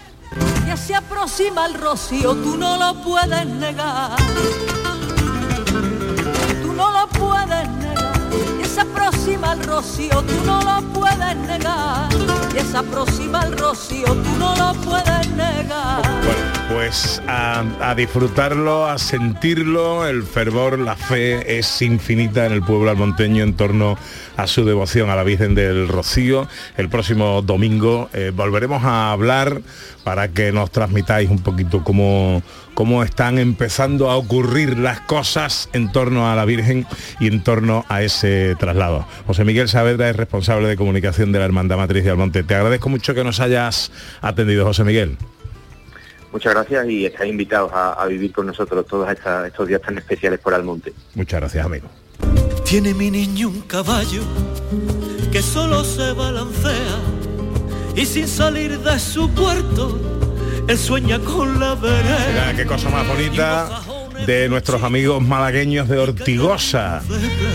Se 0.75 0.95
aproxima 0.95 1.67
el 1.67 1.75
rocío, 1.75 2.35
tú 2.37 2.57
no 2.57 2.79
lo 2.79 3.03
puedes 3.03 3.47
negar. 3.47 4.17
No 6.79 6.93
lo 6.93 7.09
puedes 7.09 7.69
negar. 7.71 8.23
Ya 8.61 8.67
se 8.69 8.81
aproxima 8.83 9.53
el 9.55 9.65
rocío, 9.65 10.23
tú 10.23 10.45
no 10.47 10.63
lo 10.63 10.81
puedes 10.93 11.37
negar. 11.37 12.09
Ya 12.55 12.65
se 12.65 12.77
aproxima 12.77 13.43
el 13.47 13.59
rocío, 13.59 14.07
tú 14.07 14.31
no 14.39 14.55
lo 14.55 14.73
puedes 14.83 15.29
negar. 15.31 16.03
Pues 16.73 17.21
a, 17.27 17.65
a 17.81 17.95
disfrutarlo, 17.97 18.87
a 18.87 18.97
sentirlo, 18.99 20.07
el 20.07 20.23
fervor, 20.23 20.79
la 20.79 20.95
fe 20.95 21.59
es 21.59 21.83
infinita 21.83 22.47
en 22.47 22.53
el 22.53 22.63
pueblo 22.63 22.91
almonteño 22.91 23.43
en 23.43 23.55
torno 23.55 23.99
a 24.37 24.47
su 24.47 24.65
devoción 24.65 25.11
a 25.11 25.17
la 25.17 25.25
Virgen 25.25 25.57
del 25.57 25.89
Rocío. 25.89 26.47
El 26.77 26.89
próximo 26.89 27.43
domingo 27.43 28.09
eh, 28.13 28.31
volveremos 28.33 28.85
a 28.85 29.11
hablar 29.11 29.63
para 30.09 30.29
que 30.29 30.53
nos 30.53 30.71
transmitáis 30.71 31.29
un 31.29 31.41
poquito 31.41 31.85
cómo, 31.85 32.43
cómo 32.73 33.03
están 33.03 33.39
empezando 33.39 34.11
a 34.11 34.17
ocurrir 34.17 34.79
las 34.79 35.01
cosas 35.03 35.69
en 35.75 35.93
torno 35.93 36.31
a 36.31 36.35
la 36.35 36.47
Virgen 36.47 36.87
y 37.21 37.27
en 37.27 37.45
torno 37.45 37.85
a 37.91 38.01
ese 38.01 38.57
traslado. 38.59 39.05
José 39.27 39.45
Miguel 39.45 39.69
Saavedra 39.69 40.09
es 40.09 40.17
responsable 40.17 40.67
de 40.67 40.77
comunicación 40.79 41.31
de 41.31 41.41
la 41.41 41.45
Hermandad 41.45 41.77
Matriz 41.77 42.05
de 42.05 42.11
Almonte. 42.11 42.43
Te 42.43 42.55
agradezco 42.55 42.89
mucho 42.89 43.13
que 43.15 43.23
nos 43.23 43.39
hayas 43.41 43.93
atendido, 44.23 44.65
José 44.65 44.83
Miguel. 44.83 45.19
Muchas 46.33 46.55
gracias 46.55 46.89
y 46.89 47.05
estáis 47.05 47.31
invitados 47.31 47.71
a, 47.75 47.93
a 47.93 48.07
vivir 48.07 48.33
con 48.33 48.47
nosotros 48.47 48.87
todos 48.87 49.11
esta- 49.11 49.47
estos 49.47 49.69
días 49.69 49.83
tan 49.83 49.99
especiales 49.99 50.41
por 50.41 50.55
Almonte. 50.55 50.95
Muchas 51.17 51.39
gracias, 51.39 51.67
amigo. 51.67 51.87
Tiene 52.65 52.95
mi 52.95 53.11
niño 53.11 53.51
un 53.51 53.61
caballo 53.61 54.23
que 55.31 55.43
solo 55.43 55.85
se 55.85 56.13
balancea 56.13 56.97
y 58.01 58.07
sin 58.07 58.29
salir 58.29 58.79
de 58.79 58.99
su 58.99 59.29
puerto, 59.31 59.99
él 60.69 60.79
sueña 60.79 61.19
con 61.19 61.59
la 61.59 61.75
vereda. 61.75 62.27
Mira, 62.31 62.55
qué 62.57 62.65
cosa 62.67 62.89
más 62.91 63.07
bonita 63.07 63.69
de 64.27 64.49
nuestros 64.49 64.83
amigos 64.83 65.23
malagueños 65.23 65.89
de 65.89 65.99
Ortigosa, 65.99 67.03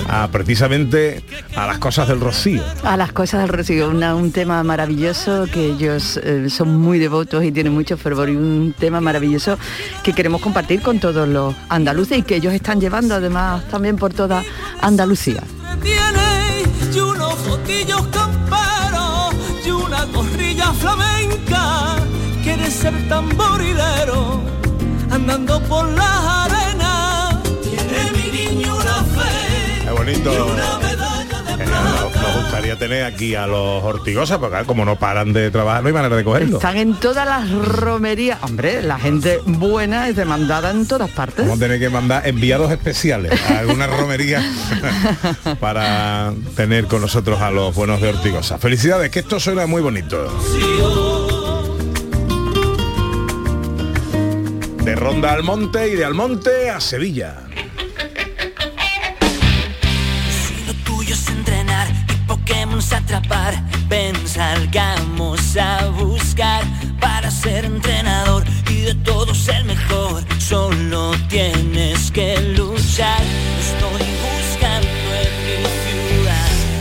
a, 0.10 0.28
precisamente 0.30 1.24
a 1.56 1.68
las 1.68 1.78
cosas 1.78 2.08
del 2.08 2.20
Rocío. 2.20 2.64
A 2.84 2.96
las 2.98 3.12
cosas 3.12 3.42
del 3.42 3.50
rocío, 3.50 3.90
una- 3.90 4.16
un 4.16 4.32
tema 4.32 4.64
maravilloso 4.64 5.46
que 5.54 5.66
ellos 5.66 6.18
eh, 6.24 6.50
son 6.50 6.76
muy 6.78 7.00
devotos 7.00 7.44
y 7.44 7.52
tienen 7.52 7.74
mucho 7.74 7.98
fervor 7.98 8.30
y 8.30 8.36
un 8.36 8.74
tema 8.80 9.02
maravilloso 9.02 9.58
que 10.04 10.14
queremos 10.14 10.42
compartir 10.42 10.82
con 10.82 11.00
todos 11.00 11.28
los 11.28 11.54
andaluces 11.70 12.18
y 12.20 12.22
que 12.24 12.36
ellos 12.38 12.54
están 12.54 12.80
llevando 12.82 13.16
además 13.16 13.64
también 13.70 13.98
por 13.98 14.14
toda 14.14 14.42
Andalucía. 14.82 15.44
Y 20.04 20.10
una 20.10 20.18
gorrilla 20.18 20.74
flamenca. 20.74 21.96
Quiere 22.44 22.70
ser 22.70 22.94
tamborilero 23.08 24.42
andando 25.10 25.62
por 25.64 25.88
las 25.90 26.50
arenas. 26.50 27.36
Tiene 27.62 28.12
mi 28.12 28.56
niño 28.56 28.76
una 28.76 29.04
fe 29.16 29.82
Qué 29.86 29.92
bonito. 29.92 30.83
Nos, 31.74 32.16
nos 32.16 32.44
gustaría 32.44 32.78
tener 32.78 33.04
aquí 33.04 33.36
a 33.36 33.48
los 33.48 33.84
Ortigosa, 33.84 34.40
porque 34.40 34.64
como 34.66 34.86
no 34.86 34.98
paran 34.98 35.34
de 35.34 35.52
trabajar, 35.52 35.82
no 35.82 35.88
hay 35.88 35.94
manera 35.94 36.16
de 36.16 36.24
cogerlo. 36.24 36.58
Están 36.58 36.78
en 36.78 36.96
todas 36.96 37.26
las 37.26 37.50
romerías. 37.50 38.40
Hombre, 38.44 38.82
la 38.82 39.00
gente 39.00 39.40
buena 39.46 40.08
es 40.10 40.16
demandada 40.16 40.72
en 40.72 40.88
todas 40.88 41.10
partes. 41.10 41.46
Vamos 41.46 41.58
a 41.58 41.60
tener 41.60 41.80
que 41.80 41.90
mandar 41.90 42.28
enviados 42.28 42.72
especiales 42.72 43.32
a 43.50 43.60
alguna 43.60 43.88
romería 43.88 44.44
para 45.60 46.34
tener 46.56 46.86
con 46.86 47.02
nosotros 47.02 47.42
a 47.42 47.52
los 47.52 47.76
buenos 47.76 48.02
de 48.02 48.10
Ortigosa. 48.10 48.58
Felicidades, 48.58 49.10
que 49.10 49.20
esto 49.20 49.40
suena 49.40 49.66
muy 49.66 49.82
bonito. 49.82 50.28
De 54.84 54.96
Ronda 54.96 55.32
al 55.32 55.44
Monte 55.44 55.88
y 55.90 55.96
de 55.96 56.04
Almonte 56.04 56.70
a 56.70 56.82
Sevilla. 56.82 57.36
Pokémon 62.84 62.94
atrapar, 62.94 63.54
ven 63.88 64.16
salgamos 64.28 65.56
a 65.58 65.86
buscar 65.88 66.64
para 67.00 67.30
ser 67.32 67.66
entrenador 67.66 68.44
y 68.70 68.82
de 68.82 68.96
todos 68.96 69.48
el 69.48 69.66
mejor. 69.66 70.24
Solo 70.40 71.12
tienes 71.30 72.12
que 72.12 72.40
luchar. 72.58 73.22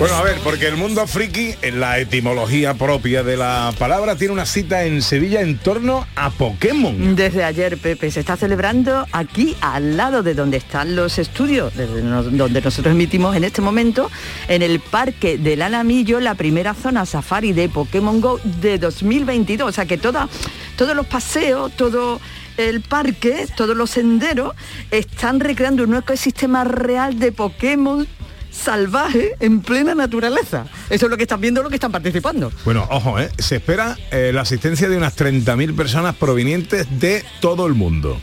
Bueno, 0.02 0.16
a 0.16 0.22
ver, 0.24 0.40
porque 0.42 0.66
el 0.66 0.76
mundo 0.76 1.06
friki, 1.06 1.54
en 1.62 1.78
la 1.78 2.00
etimología 2.00 2.74
propia 2.74 3.22
de 3.22 3.36
la 3.36 3.72
palabra, 3.78 4.16
tiene 4.16 4.32
una 4.32 4.46
cita 4.46 4.82
en 4.82 5.00
Sevilla 5.00 5.42
en 5.42 5.58
torno 5.58 6.08
a 6.16 6.30
Pokémon. 6.30 7.14
Desde 7.14 7.44
ayer, 7.44 7.78
Pepe, 7.78 8.10
se 8.10 8.18
está 8.18 8.36
celebrando 8.36 9.06
aquí 9.12 9.56
al 9.60 9.96
lado 9.96 10.24
de 10.24 10.34
donde 10.34 10.56
están 10.56 10.96
los 10.96 11.20
estudios, 11.20 11.76
desde 11.76 12.02
donde 12.02 12.60
nosotros 12.60 12.92
emitimos 12.92 13.36
en 13.36 13.44
este 13.44 13.62
momento, 13.62 14.10
en 14.48 14.62
el 14.62 14.80
Parque 14.80 15.38
del 15.38 15.62
Alamillo, 15.62 16.18
la 16.18 16.34
primera 16.34 16.74
zona 16.74 17.06
safari 17.06 17.52
de 17.52 17.68
Pokémon 17.68 18.20
Go 18.20 18.40
de 18.60 18.78
2022. 18.78 19.68
O 19.68 19.72
sea 19.72 19.86
que 19.86 19.98
toda, 19.98 20.28
todos 20.74 20.96
los 20.96 21.06
paseos, 21.06 21.70
todo 21.76 22.20
el 22.56 22.80
parque, 22.80 23.46
todos 23.56 23.76
los 23.76 23.90
senderos, 23.90 24.56
están 24.90 25.38
recreando 25.38 25.84
un 25.84 25.94
ecosistema 25.94 26.64
real 26.64 27.20
de 27.20 27.30
Pokémon 27.30 28.04
salvaje 28.52 29.32
en 29.40 29.60
plena 29.60 29.94
naturaleza. 29.94 30.66
Eso 30.90 31.06
es 31.06 31.10
lo 31.10 31.16
que 31.16 31.24
están 31.24 31.40
viendo, 31.40 31.62
lo 31.62 31.68
que 31.68 31.76
están 31.76 31.90
participando. 31.90 32.52
Bueno, 32.64 32.86
ojo, 32.90 33.18
¿eh? 33.18 33.30
se 33.38 33.56
espera 33.56 33.96
eh, 34.10 34.30
la 34.32 34.42
asistencia 34.42 34.88
de 34.88 34.96
unas 34.96 35.16
30.000 35.16 35.74
personas 35.74 36.14
provenientes 36.14 36.86
de 37.00 37.24
todo 37.40 37.66
el 37.66 37.74
mundo. 37.74 38.20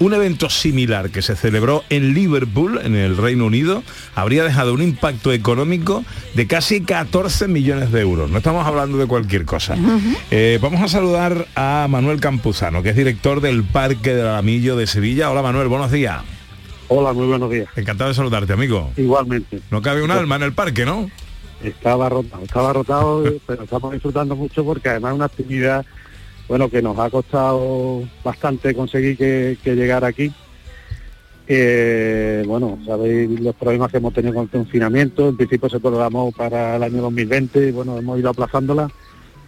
Un 0.00 0.14
evento 0.14 0.48
similar 0.48 1.10
que 1.10 1.20
se 1.20 1.36
celebró 1.36 1.84
en 1.90 2.14
Liverpool, 2.14 2.80
en 2.82 2.94
el 2.94 3.18
Reino 3.18 3.44
Unido, 3.44 3.82
habría 4.14 4.44
dejado 4.44 4.72
un 4.72 4.82
impacto 4.82 5.30
económico 5.30 6.04
de 6.34 6.46
casi 6.46 6.80
14 6.80 7.48
millones 7.48 7.92
de 7.92 8.00
euros. 8.00 8.30
No 8.30 8.38
estamos 8.38 8.66
hablando 8.66 8.96
de 8.96 9.06
cualquier 9.06 9.44
cosa. 9.44 9.76
Eh, 10.30 10.58
vamos 10.62 10.80
a 10.80 10.88
saludar 10.88 11.46
a 11.54 11.86
Manuel 11.90 12.18
Campuzano, 12.18 12.82
que 12.82 12.90
es 12.90 12.96
director 12.96 13.42
del 13.42 13.62
Parque 13.62 14.14
del 14.14 14.26
Alamillo 14.26 14.74
de 14.76 14.86
Sevilla. 14.86 15.30
Hola 15.30 15.42
Manuel, 15.42 15.68
buenos 15.68 15.90
días. 15.90 16.22
Hola, 16.92 17.12
muy 17.12 17.28
buenos 17.28 17.48
días. 17.48 17.68
Encantado 17.76 18.08
de 18.08 18.14
saludarte, 18.14 18.52
amigo. 18.52 18.90
Igualmente. 18.96 19.60
No 19.70 19.80
cabe 19.80 20.02
un 20.02 20.10
alma 20.10 20.34
en 20.34 20.42
el 20.42 20.52
parque, 20.52 20.84
¿no? 20.84 21.08
Estaba 21.62 22.08
rotado, 22.08 22.42
estaba 22.42 22.72
rotado, 22.72 23.24
pero 23.46 23.62
estamos 23.62 23.92
disfrutando 23.92 24.34
mucho 24.34 24.64
porque 24.64 24.88
además 24.88 25.12
es 25.12 25.16
una 25.16 25.24
actividad, 25.26 25.86
bueno, 26.48 26.68
que 26.68 26.82
nos 26.82 26.98
ha 26.98 27.08
costado 27.08 28.02
bastante 28.24 28.74
conseguir 28.74 29.16
que, 29.16 29.56
que 29.62 29.76
llegar 29.76 30.04
aquí. 30.04 30.32
Eh, 31.46 32.42
bueno, 32.44 32.76
sabéis 32.84 33.38
los 33.38 33.54
problemas 33.54 33.92
que 33.92 33.98
hemos 33.98 34.12
tenido 34.12 34.34
con 34.34 34.42
el 34.42 34.50
confinamiento, 34.50 35.28
en 35.28 35.36
principio 35.36 35.68
se 35.68 35.78
programó 35.78 36.32
para 36.32 36.74
el 36.74 36.82
año 36.82 37.02
2020 37.02 37.68
y 37.68 37.70
bueno, 37.70 37.98
hemos 37.98 38.18
ido 38.18 38.30
aplazándola, 38.30 38.90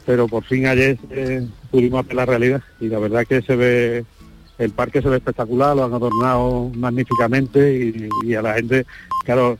pero 0.06 0.28
por 0.28 0.44
fin 0.44 0.66
ayer 0.66 0.96
eh, 1.10 1.44
pudimos 1.72 2.04
hacer 2.04 2.14
la 2.14 2.26
realidad 2.26 2.62
y 2.78 2.86
la 2.86 3.00
verdad 3.00 3.26
que 3.26 3.42
se 3.42 3.56
ve, 3.56 4.04
el 4.58 4.70
parque 4.70 5.02
se 5.02 5.08
ve 5.08 5.16
espectacular, 5.16 5.76
lo 5.76 5.84
han 5.84 5.94
adornado 5.94 6.70
magníficamente 6.74 7.74
y, 7.74 8.08
y 8.24 8.34
a 8.34 8.42
la 8.42 8.54
gente, 8.54 8.86
claro, 9.24 9.58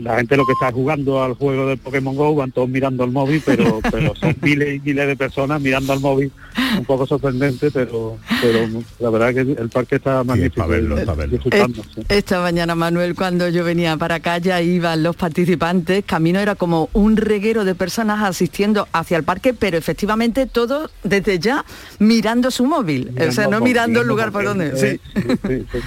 la 0.00 0.16
gente 0.16 0.36
lo 0.36 0.44
que 0.44 0.52
está 0.52 0.72
jugando 0.72 1.22
al 1.22 1.34
juego 1.34 1.66
del 1.66 1.78
Pokémon 1.78 2.14
GO 2.14 2.34
van 2.34 2.52
todos 2.52 2.68
mirando 2.68 3.04
el 3.04 3.10
móvil, 3.10 3.42
pero 3.44 3.80
pero 3.90 4.14
son 4.16 4.36
miles 4.42 4.76
y 4.76 4.80
miles 4.80 5.06
de 5.06 5.16
personas 5.16 5.60
mirando 5.60 5.92
al 5.92 6.00
móvil, 6.00 6.32
un 6.78 6.84
poco 6.84 7.06
sorprendente, 7.06 7.70
pero 7.70 8.18
pero 8.40 8.66
la 8.98 9.10
verdad 9.10 9.34
que 9.34 9.40
el 9.60 9.68
parque 9.68 9.96
está 9.96 10.24
magnífico. 10.24 10.66
y 10.74 11.30
disfrutando, 11.30 11.82
sí. 11.94 12.02
Esta 12.08 12.40
mañana, 12.40 12.74
Manuel, 12.74 13.14
cuando 13.14 13.48
yo 13.48 13.64
venía 13.64 13.96
para 13.96 14.16
acá, 14.16 14.38
ya 14.38 14.60
iban 14.60 15.02
los 15.02 15.16
participantes. 15.16 16.04
Camino 16.04 16.40
era 16.40 16.54
como 16.54 16.88
un 16.92 17.16
reguero 17.16 17.64
de 17.64 17.74
personas 17.74 18.22
asistiendo 18.22 18.88
hacia 18.92 19.16
el 19.16 19.24
parque, 19.24 19.54
pero 19.54 19.76
efectivamente 19.76 20.46
todos 20.46 20.90
desde 21.04 21.38
ya 21.38 21.64
mirando 21.98 22.50
su 22.50 22.66
móvil. 22.66 23.12
o 23.20 23.32
sea, 23.32 23.46
no 23.46 23.60
mirando 23.60 24.00
el 24.00 24.06
lugar 24.06 24.32
por 24.32 24.44
donde. 24.44 24.76
sí, 24.76 25.00
sí, 25.14 25.66
sí. 25.72 25.78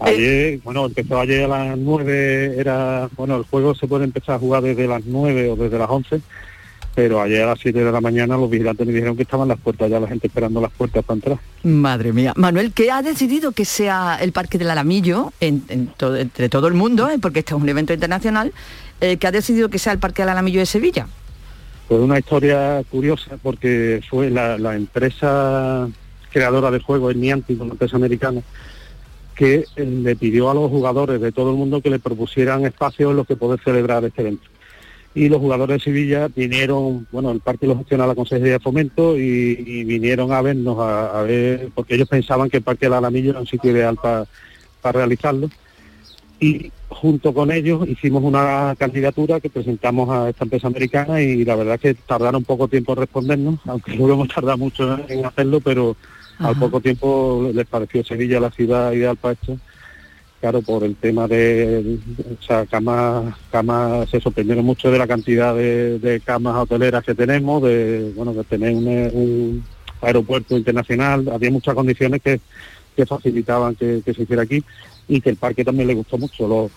Ayer, 0.00 0.60
bueno, 0.62 0.86
empezó 0.86 1.18
ayer 1.18 1.44
a 1.44 1.48
las 1.48 1.78
9, 1.78 2.54
era, 2.58 3.08
bueno, 3.16 3.36
el 3.36 3.44
juego 3.44 3.74
se 3.74 3.86
puede 3.86 4.04
empezar 4.04 4.36
a 4.36 4.38
jugar 4.38 4.62
desde 4.62 4.86
las 4.86 5.04
9 5.04 5.50
o 5.50 5.56
desde 5.56 5.78
las 5.78 5.88
11, 5.88 6.20
pero 6.94 7.20
ayer 7.20 7.42
a 7.42 7.46
las 7.46 7.58
7 7.60 7.84
de 7.84 7.92
la 7.92 8.00
mañana 8.00 8.36
los 8.36 8.50
vigilantes 8.50 8.86
me 8.86 8.92
dijeron 8.92 9.16
que 9.16 9.22
estaban 9.22 9.48
las 9.48 9.58
puertas, 9.58 9.90
ya 9.90 10.00
la 10.00 10.08
gente 10.08 10.26
esperando 10.26 10.60
las 10.60 10.72
puertas 10.72 11.04
para 11.04 11.16
entrar. 11.16 11.38
Madre 11.62 12.12
mía. 12.12 12.32
Manuel, 12.36 12.72
¿qué 12.72 12.90
ha 12.90 13.02
decidido 13.02 13.52
que 13.52 13.64
sea 13.64 14.18
el 14.20 14.32
Parque 14.32 14.58
del 14.58 14.70
Alamillo 14.70 15.32
en, 15.40 15.62
en 15.68 15.90
entre 16.16 16.48
todo 16.48 16.68
el 16.68 16.74
mundo, 16.74 17.08
eh, 17.08 17.18
porque 17.20 17.40
este 17.40 17.54
es 17.54 17.60
un 17.60 17.68
evento 17.68 17.92
internacional, 17.92 18.52
eh, 19.00 19.16
que 19.18 19.26
ha 19.26 19.32
decidido 19.32 19.68
que 19.68 19.78
sea 19.78 19.92
el 19.92 19.98
Parque 19.98 20.22
del 20.22 20.30
Alamillo 20.30 20.60
de 20.60 20.66
Sevilla? 20.66 21.06
Pues 21.88 22.00
una 22.00 22.18
historia 22.18 22.82
curiosa 22.90 23.36
porque 23.42 24.00
fue 24.08 24.30
la, 24.30 24.58
la 24.58 24.74
empresa 24.74 25.88
creadora 26.36 26.70
del 26.70 26.82
juego, 26.82 27.10
es 27.10 27.16
Niantic, 27.16 27.60
una 27.60 27.72
empresa 27.72 27.96
americana, 27.96 28.42
que 29.36 29.64
eh, 29.76 29.84
le 29.84 30.16
pidió 30.16 30.50
a 30.50 30.54
los 30.54 30.70
jugadores 30.70 31.20
de 31.20 31.30
todo 31.30 31.50
el 31.50 31.56
mundo 31.56 31.80
que 31.80 31.90
le 31.90 31.98
propusieran 31.98 32.64
espacios 32.64 33.10
en 33.10 33.16
los 33.16 33.26
que 33.26 33.36
poder 33.36 33.60
celebrar 33.62 34.04
este 34.04 34.22
evento. 34.22 34.48
Y 35.14 35.28
los 35.28 35.40
jugadores 35.40 35.78
de 35.78 35.84
Sevilla 35.84 36.28
vinieron, 36.34 37.06
bueno, 37.10 37.30
el 37.30 37.40
parque 37.40 37.66
lo 37.66 37.78
gestiona 37.78 38.06
la 38.06 38.14
Consejería 38.14 38.54
de 38.54 38.60
Fomento 38.60 39.16
y, 39.16 39.84
vinieron 39.84 40.32
a 40.32 40.42
vernos, 40.42 40.78
a, 40.78 41.20
a 41.20 41.22
ver, 41.22 41.70
porque 41.74 41.94
ellos 41.94 42.08
pensaban 42.08 42.50
que 42.50 42.58
el 42.58 42.62
Parque 42.62 42.86
del 42.86 42.94
Alamillo 42.94 43.30
era 43.30 43.40
un 43.40 43.46
sitio 43.46 43.70
ideal 43.70 43.96
para 44.02 44.26
realizarlo 44.92 45.48
y 46.38 46.70
junto 46.88 47.32
con 47.32 47.50
ellos 47.50 47.88
hicimos 47.88 48.22
una 48.22 48.74
candidatura 48.78 49.40
que 49.40 49.50
presentamos 49.50 50.08
a 50.10 50.28
esta 50.28 50.44
empresa 50.44 50.66
americana 50.66 51.20
y 51.20 51.44
la 51.44 51.56
verdad 51.56 51.80
que 51.80 51.94
tardaron 51.94 52.44
poco 52.44 52.68
tiempo 52.68 52.92
en 52.92 52.98
respondernos, 52.98 53.60
aunque 53.66 53.92
luego 53.96 54.14
hemos 54.14 54.28
tardado 54.28 54.58
mucho 54.58 54.98
en 55.08 55.24
hacerlo, 55.24 55.60
pero 55.60 55.96
al 56.38 56.56
poco 56.58 56.80
tiempo 56.80 57.50
les 57.52 57.66
pareció 57.66 58.04
Sevilla 58.04 58.40
la 58.40 58.50
ciudad 58.50 58.92
ideal 58.92 59.16
para 59.16 59.34
esto. 59.34 59.58
Claro, 60.40 60.60
por 60.60 60.84
el 60.84 60.94
tema 60.96 61.26
de, 61.26 61.98
o 62.38 62.42
sea, 62.42 62.66
camas, 62.66 63.34
camas, 63.50 64.08
se 64.10 64.20
sorprendieron 64.20 64.64
mucho 64.64 64.90
de 64.90 64.98
la 64.98 65.06
cantidad 65.06 65.54
de, 65.54 65.98
de 65.98 66.20
camas 66.20 66.56
hoteleras 66.56 67.04
que 67.04 67.14
tenemos, 67.14 67.62
de, 67.62 68.12
bueno, 68.14 68.34
de 68.34 68.44
tener 68.44 68.74
un, 68.74 68.86
un 68.86 69.64
aeropuerto 70.02 70.56
internacional, 70.56 71.26
había 71.32 71.50
muchas 71.50 71.74
condiciones 71.74 72.20
que, 72.22 72.40
que 72.94 73.06
facilitaban 73.06 73.74
que, 73.76 74.02
que 74.04 74.12
se 74.12 74.22
hiciera 74.22 74.42
aquí 74.42 74.62
y 75.08 75.20
que 75.20 75.30
el 75.30 75.36
parque 75.36 75.64
también 75.64 75.88
le 75.88 75.94
gustó 75.94 76.18
mucho. 76.18 76.46
Los, 76.46 76.70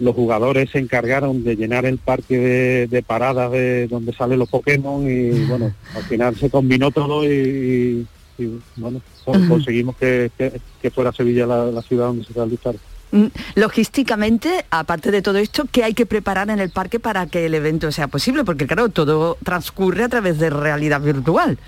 los 0.00 0.14
jugadores 0.14 0.70
se 0.70 0.78
encargaron 0.78 1.44
de 1.44 1.56
llenar 1.56 1.86
el 1.86 1.98
parque 1.98 2.38
de, 2.38 2.86
de 2.88 3.02
paradas 3.02 3.52
de 3.52 3.86
donde 3.86 4.12
salen 4.12 4.38
los 4.38 4.48
Pokémon 4.48 5.08
y 5.08 5.30
bueno, 5.48 5.72
al 5.94 6.02
final 6.02 6.36
se 6.36 6.50
combinó 6.50 6.90
todo 6.90 7.24
y, 7.24 8.06
y- 8.38 8.58
bueno, 8.76 9.00
con- 9.24 9.48
conseguimos 9.48 9.96
que, 9.96 10.30
que- 10.36 10.60
que 10.82 10.90
fuera 10.90 11.12
Sevilla 11.12 11.46
la, 11.46 11.66
la 11.66 11.82
ciudad 11.82 12.06
donde 12.06 12.24
se 12.24 12.32
realizara. 12.32 12.78
Mm, 13.12 13.26
Logísticamente, 13.54 14.64
aparte 14.70 15.10
de 15.10 15.22
todo 15.22 15.38
esto, 15.38 15.66
¿qué 15.70 15.84
hay 15.84 15.94
que 15.94 16.06
preparar 16.06 16.50
en 16.50 16.58
el 16.58 16.70
parque 16.70 16.98
para 17.00 17.26
que 17.26 17.46
el 17.46 17.54
evento 17.54 17.90
sea 17.92 18.08
posible? 18.08 18.44
Porque 18.44 18.66
claro, 18.66 18.88
todo 18.88 19.36
transcurre 19.44 20.04
a 20.04 20.08
través 20.08 20.38
de 20.38 20.50
realidad 20.50 21.00
virtual. 21.00 21.58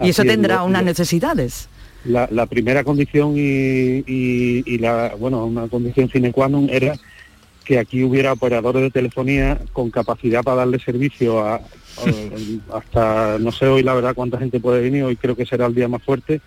Y 0.00 0.02
Así 0.04 0.10
eso 0.10 0.22
es, 0.22 0.28
tendrá 0.28 0.56
lo- 0.56 0.64
unas 0.66 0.84
necesidades. 0.84 1.68
La, 2.04 2.28
la 2.30 2.46
primera 2.46 2.84
condición 2.84 3.34
y, 3.36 4.04
y- 4.06 4.62
y 4.64 4.78
la 4.78 5.14
bueno 5.18 5.44
una 5.44 5.66
condición 5.66 6.08
sine 6.08 6.30
qua 6.32 6.46
non 6.48 6.70
era 6.70 6.94
que 7.68 7.78
aquí 7.78 8.02
hubiera 8.02 8.32
operadores 8.32 8.80
de 8.82 8.90
telefonía 8.90 9.58
con 9.74 9.90
capacidad 9.90 10.42
para 10.42 10.56
darle 10.58 10.78
servicio 10.78 11.40
a, 11.44 11.56
a- 11.56 11.60
hasta 12.78 13.38
no 13.38 13.52
sé 13.52 13.66
hoy 13.66 13.82
la 13.82 13.92
verdad 13.92 14.14
cuánta 14.14 14.38
gente 14.38 14.58
puede 14.58 14.80
venir 14.80 15.04
hoy 15.04 15.16
creo 15.16 15.36
que 15.36 15.44
será 15.44 15.66
el 15.66 15.74
día 15.74 15.86
más 15.86 16.02
fuerte 16.02 16.40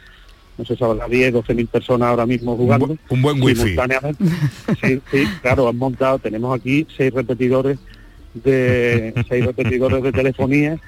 no 0.58 0.66
sé 0.66 0.76
si 0.76 0.84
habrá 0.84 1.08
10 1.08 1.32
12 1.32 1.54
mil 1.54 1.68
personas 1.68 2.10
ahora 2.10 2.26
mismo 2.26 2.58
jugando 2.58 2.98
un 3.10 3.22
buen 3.22 3.40
wifi. 3.40 3.56
simultáneamente 3.62 4.24
sí, 4.82 5.00
sí, 5.12 5.28
claro 5.44 5.68
han 5.70 5.78
montado 5.78 6.18
tenemos 6.18 6.60
aquí 6.60 6.88
seis 6.98 7.14
repetidores 7.14 7.78
de 8.34 9.14
seis 9.30 9.46
repetidores 9.46 10.02
de 10.02 10.12
telefonía 10.12 10.80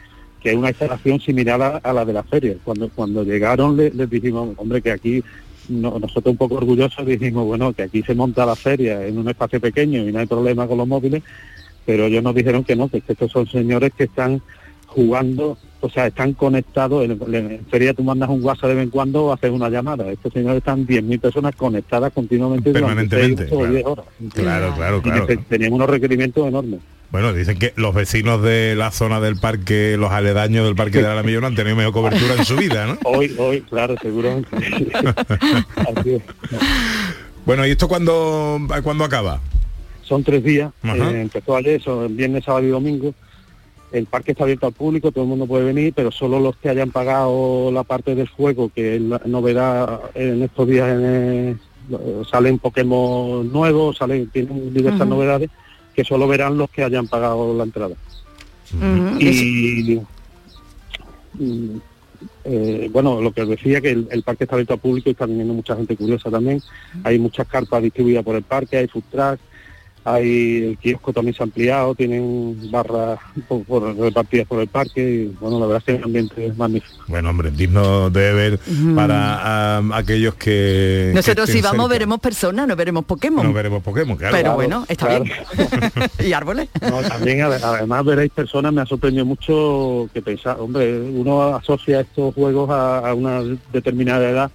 que 0.41 0.49
es 0.49 0.55
una 0.55 0.69
instalación 0.69 1.19
similar 1.21 1.61
a, 1.61 1.77
a 1.77 1.93
la 1.93 2.03
de 2.03 2.11
la 2.11 2.23
feria. 2.23 2.55
Cuando 2.65 2.89
cuando 2.89 3.23
llegaron 3.23 3.77
le- 3.77 3.91
les, 3.91 4.09
dijimos, 4.09 4.49
hombre, 4.57 4.81
que 4.81 4.91
aquí 4.91 5.23
no- 5.69 5.99
nosotros 5.99 6.31
un 6.31 6.37
poco 6.37 6.55
orgullosos 6.55 7.05
dijimos, 7.05 7.45
bueno, 7.45 7.73
que 7.73 7.83
aquí 7.83 8.01
se 8.03 8.15
monta 8.15 8.45
la 8.45 8.55
feria 8.55 9.05
en 9.05 9.17
un 9.17 9.29
espacio 9.29 9.59
pequeño 9.59 10.07
y 10.07 10.11
no 10.11 10.19
hay 10.19 10.25
problema 10.25 10.67
con 10.67 10.77
los 10.77 10.87
móviles, 10.87 11.23
pero 11.85 12.05
ellos 12.05 12.23
nos 12.23 12.35
dijeron 12.35 12.63
que 12.63 12.75
no, 12.75 12.89
que 12.89 13.03
estos 13.07 13.31
son 13.31 13.47
señores 13.47 13.91
que 13.97 14.05
están 14.05 14.41
jugando, 14.87 15.57
o 15.81 15.89
sea, 15.89 16.07
están 16.07 16.33
conectados, 16.33 17.03
en, 17.03 17.11
en 17.35 17.65
feria 17.65 17.93
tú 17.93 18.03
mandas 18.03 18.29
un 18.29 18.43
WhatsApp 18.43 18.69
de 18.69 18.75
vez 18.75 18.83
en 18.83 18.89
cuando 18.91 19.25
o 19.25 19.33
haces 19.33 19.49
una 19.51 19.69
llamada, 19.69 20.09
estos 20.11 20.31
señores 20.31 20.57
están 20.59 20.85
10.000 20.85 21.19
personas 21.19 21.55
conectadas 21.55 22.13
continuamente 22.13 22.71
durante 22.91 23.45
o 23.51 23.57
claro. 23.59 23.71
10 23.73 23.85
horas. 23.85 24.05
Claro, 24.33 24.73
claro, 24.75 24.97
Y 24.97 25.01
claro. 25.01 25.25
te- 25.25 25.37
tenían 25.37 25.73
unos 25.73 25.89
requerimientos 25.89 26.47
enormes. 26.47 26.79
Bueno, 27.13 27.31
dicen 27.31 27.59
que 27.59 27.73
los 27.75 27.93
vecinos 27.93 28.41
de 28.41 28.73
la 28.75 28.89
zona 28.89 29.19
del 29.19 29.35
parque, 29.35 29.97
los 29.99 30.11
aledaños 30.11 30.65
del 30.65 30.75
parque 30.75 30.97
de 30.97 31.05
Alamillo 31.05 31.41
no 31.41 31.45
han 31.45 31.53
tenido 31.53 31.75
mejor 31.75 31.93
cobertura 31.93 32.33
en 32.33 32.43
su 32.43 32.55
vida, 32.55 32.87
¿no? 32.87 32.97
Hoy, 33.03 33.35
hoy, 33.37 33.61
claro, 33.61 33.95
seguramente. 34.01 34.49
Así 35.95 36.15
es. 36.15 36.23
Bueno, 37.45 37.67
¿y 37.67 37.69
esto 37.69 37.87
cuándo, 37.87 38.59
cuándo 38.83 39.03
acaba? 39.03 39.39
Son 40.01 40.23
tres 40.23 40.43
días, 40.43 40.71
eh, 40.83 41.21
empezó 41.21 41.55
ayer, 41.55 41.79
son 41.79 42.17
viernes, 42.17 42.45
sábado 42.45 42.65
y 42.65 42.69
domingo. 42.69 43.13
El 43.91 44.07
parque 44.07 44.31
está 44.31 44.45
abierto 44.45 44.65
al 44.65 44.73
público, 44.73 45.11
todo 45.11 45.25
el 45.25 45.29
mundo 45.29 45.45
puede 45.45 45.65
venir, 45.65 45.93
pero 45.95 46.09
solo 46.09 46.39
los 46.39 46.57
que 46.57 46.69
hayan 46.69 46.89
pagado 46.89 47.71
la 47.71 47.83
parte 47.83 48.15
del 48.15 48.27
juego, 48.27 48.71
que 48.73 48.95
es 48.95 49.01
la 49.03 49.21
novedad 49.25 50.01
en 50.15 50.41
estos 50.41 50.67
días, 50.67 50.89
en, 50.89 51.05
eh, 51.91 52.23
salen 52.31 52.57
Pokémon 52.57 53.53
nuevos, 53.53 53.97
salen, 53.97 54.31
tienen 54.31 54.73
diversas 54.73 55.07
novedades, 55.07 55.51
que 55.93 56.03
solo 56.03 56.27
verán 56.27 56.57
los 56.57 56.69
que 56.69 56.83
hayan 56.83 57.07
pagado 57.07 57.55
la 57.55 57.63
entrada. 57.63 57.95
Y, 59.19 60.01
y, 61.39 61.81
eh, 62.45 62.89
bueno, 62.91 63.21
lo 63.21 63.31
que 63.31 63.41
os 63.41 63.49
decía, 63.49 63.81
que 63.81 63.91
el, 63.91 64.07
el 64.11 64.23
parque 64.23 64.45
está 64.45 64.55
abierto 64.55 64.73
al 64.73 64.79
público 64.79 65.09
y 65.09 65.11
está 65.11 65.25
viniendo 65.25 65.53
mucha 65.53 65.75
gente 65.75 65.95
curiosa 65.95 66.29
también. 66.29 66.61
Hay 67.03 67.19
muchas 67.19 67.47
carpas 67.47 67.83
distribuidas 67.83 68.23
por 68.23 68.35
el 68.35 68.43
parque, 68.43 68.77
hay 68.77 68.87
food 68.87 69.03
trucks, 69.11 69.41
hay 70.05 70.63
el 70.69 70.77
kiosco 70.77 71.13
también 71.13 71.35
se 71.35 71.43
ha 71.43 71.45
ampliado, 71.45 71.95
tienen 71.95 72.57
barras 72.71 73.19
por, 73.47 73.63
por- 73.63 73.95
repartidas 73.97 74.47
por 74.47 74.59
el 74.61 74.67
parque 74.67 75.01
y 75.31 75.37
bueno, 75.39 75.59
la 75.59 75.65
verdad 75.67 75.79
es 75.79 75.83
que 75.85 75.95
el 75.99 76.03
ambiente 76.03 76.45
es 76.47 76.57
magnífico. 76.57 77.03
Bueno, 77.07 77.29
hombre, 77.29 77.51
digno 77.51 78.09
de 78.09 78.33
ver 78.33 78.59
para 78.95 79.77
aquellos 79.97 80.35
que... 80.35 80.43
que 80.43 81.11
Nosotros 81.15 81.49
si 81.49 81.61
vamos 81.61 81.83
cerca. 81.85 81.93
veremos 81.93 82.19
personas, 82.19 82.67
no 82.67 82.75
veremos 82.75 83.05
Pokémon. 83.05 83.45
No 83.45 83.53
veremos 83.53 83.81
Pokémon, 83.83 84.17
claro. 84.17 84.31
Pero 84.31 84.43
Claro, 84.43 84.55
bueno, 84.55 84.85
está 84.89 85.07
claro. 85.07 85.23
bien. 85.23 85.39
y 86.27 86.33
árboles. 86.33 86.69
No, 86.81 87.01
también 87.01 87.39
ade- 87.39 87.61
además 87.63 88.05
veréis 88.05 88.31
personas, 88.31 88.71
me 88.73 88.81
ha 88.81 88.85
sorprendido 88.85 89.25
mucho 89.25 90.09
que 90.13 90.21
pensar, 90.21 90.57
hombre, 90.59 90.99
uno 90.99 91.55
asocia 91.55 92.01
estos 92.01 92.33
juegos 92.35 92.69
a, 92.69 92.99
a 93.09 93.13
una 93.13 93.41
determinada 93.71 94.29
edad, 94.29 94.51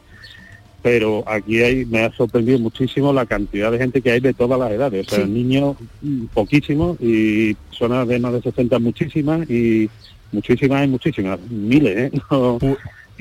pero 0.82 1.24
aquí 1.26 1.60
hay, 1.60 1.84
me 1.86 2.00
ha 2.00 2.12
sorprendido 2.12 2.58
muchísimo 2.58 3.12
la 3.12 3.26
cantidad 3.26 3.70
de 3.72 3.78
gente 3.78 4.00
que 4.00 4.12
hay 4.12 4.20
de 4.20 4.34
todas 4.34 4.58
las 4.58 4.70
edades, 4.70 5.06
o 5.06 5.10
sea, 5.10 5.24
Sí. 5.24 5.30
niños 5.30 5.76
mm, 6.00 6.26
poquísimos 6.34 6.96
y 7.00 7.54
personas 7.54 8.06
de 8.08 8.18
más 8.20 8.32
de 8.34 8.42
60 8.42 8.78
muchísimas 8.78 9.48
y 9.50 9.90
muchísimas 10.32 10.84
y 10.84 10.88
muchísimas, 10.88 11.40
miles, 11.50 11.96
¿eh? 11.96 12.20
No- 12.30 12.58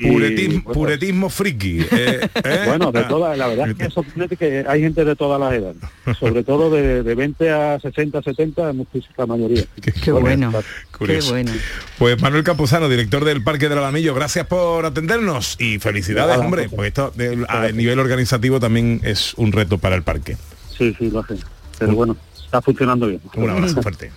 Puretismo, 0.00 0.62
bueno, 0.62 0.72
puretismo 0.72 1.28
friki. 1.30 1.80
eh, 1.90 2.20
¿eh? 2.44 2.62
bueno, 2.66 2.92
de 2.92 3.00
Ah. 3.00 3.08
todas, 3.08 3.36
la 3.38 3.48
verdad 3.48 3.70
es 3.70 3.76
que 3.76 3.84
es 3.86 3.92
sorprendente 3.92 4.36
que 4.36 4.64
hay 4.68 4.80
gente 4.80 5.04
de 5.04 5.16
todas 5.16 5.40
las 5.40 5.52
edades, 5.52 5.76
sobre 6.18 6.44
todo 6.44 6.70
de, 6.70 7.02
de 7.02 7.14
20 7.14 7.50
a 7.50 7.80
60, 7.80 8.22
70, 8.22 8.72
muchísima 8.72 9.26
mayoría. 9.26 9.64
Qué 10.04 10.12
bueno. 10.12 10.52
Qué 10.98 11.20
bueno. 11.28 11.52
Pues 11.98 12.20
Manuel 12.22 12.44
Campuzano, 12.44 12.88
director 12.88 13.24
del 13.24 13.42
Parque 13.42 13.68
del 13.68 13.78
Alamillo, 13.78 14.14
gracias 14.14 14.46
por 14.46 14.86
atendernos 14.86 15.56
y 15.60 15.78
felicidades, 15.78 16.38
hombre, 16.38 16.68
pues, 16.68 16.74
porque 16.74 16.88
esto 16.88 17.12
de- 17.16 17.44
a 17.48 17.68
nivel 17.72 17.98
organizativo 17.98 18.60
también 18.60 19.00
es 19.04 19.34
un 19.34 19.52
reto 19.52 19.78
para 19.78 19.96
el 19.96 20.02
parque. 20.02 20.36
Sí, 20.76 20.94
sí, 20.98 21.10
lo 21.10 21.20
hace. 21.20 21.34
Pero 21.78 21.92
bueno, 21.94 22.16
está 22.44 22.62
funcionando 22.62 23.06
bien. 23.08 23.20
Un 23.34 23.50
abrazo 23.50 23.82
fuerte. 23.82 24.10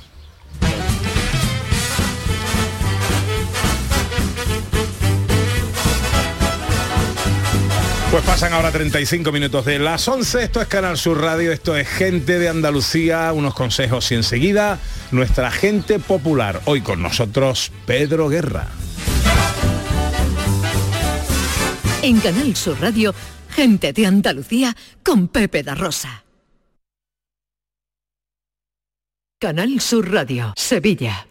Pues 8.12 8.26
pasan 8.26 8.52
ahora 8.52 8.74
35 8.74 9.32
minutos 9.32 9.64
de 9.64 9.80
las 9.80 10.06
11, 10.06 10.44
esto 10.44 10.62
es 10.62 10.68
Canal 10.68 10.98
Sur 10.98 11.22
Radio, 11.22 11.54
esto 11.54 11.78
es 11.78 11.88
Gente 11.88 12.40
de 12.40 12.50
Andalucía, 12.50 13.32
unos 13.32 13.54
consejos 13.54 14.12
y 14.12 14.16
enseguida 14.16 14.80
nuestra 15.12 15.50
gente 15.50 15.98
popular. 15.98 16.62
Hoy 16.66 16.82
con 16.82 17.02
nosotros 17.02 17.72
Pedro 17.86 18.28
Guerra. 18.28 18.68
En 22.02 22.20
Canal 22.20 22.54
Sur 22.58 22.82
Radio, 22.82 23.16
gente 23.50 23.94
de 23.94 24.06
Andalucía 24.06 24.76
con 25.06 25.30
Pepe 25.30 25.64
da 25.64 25.76
Rosa. 25.76 26.26
Canal 29.40 29.80
Sur 29.80 30.12
Radio, 30.12 30.54
Sevilla. 30.58 31.31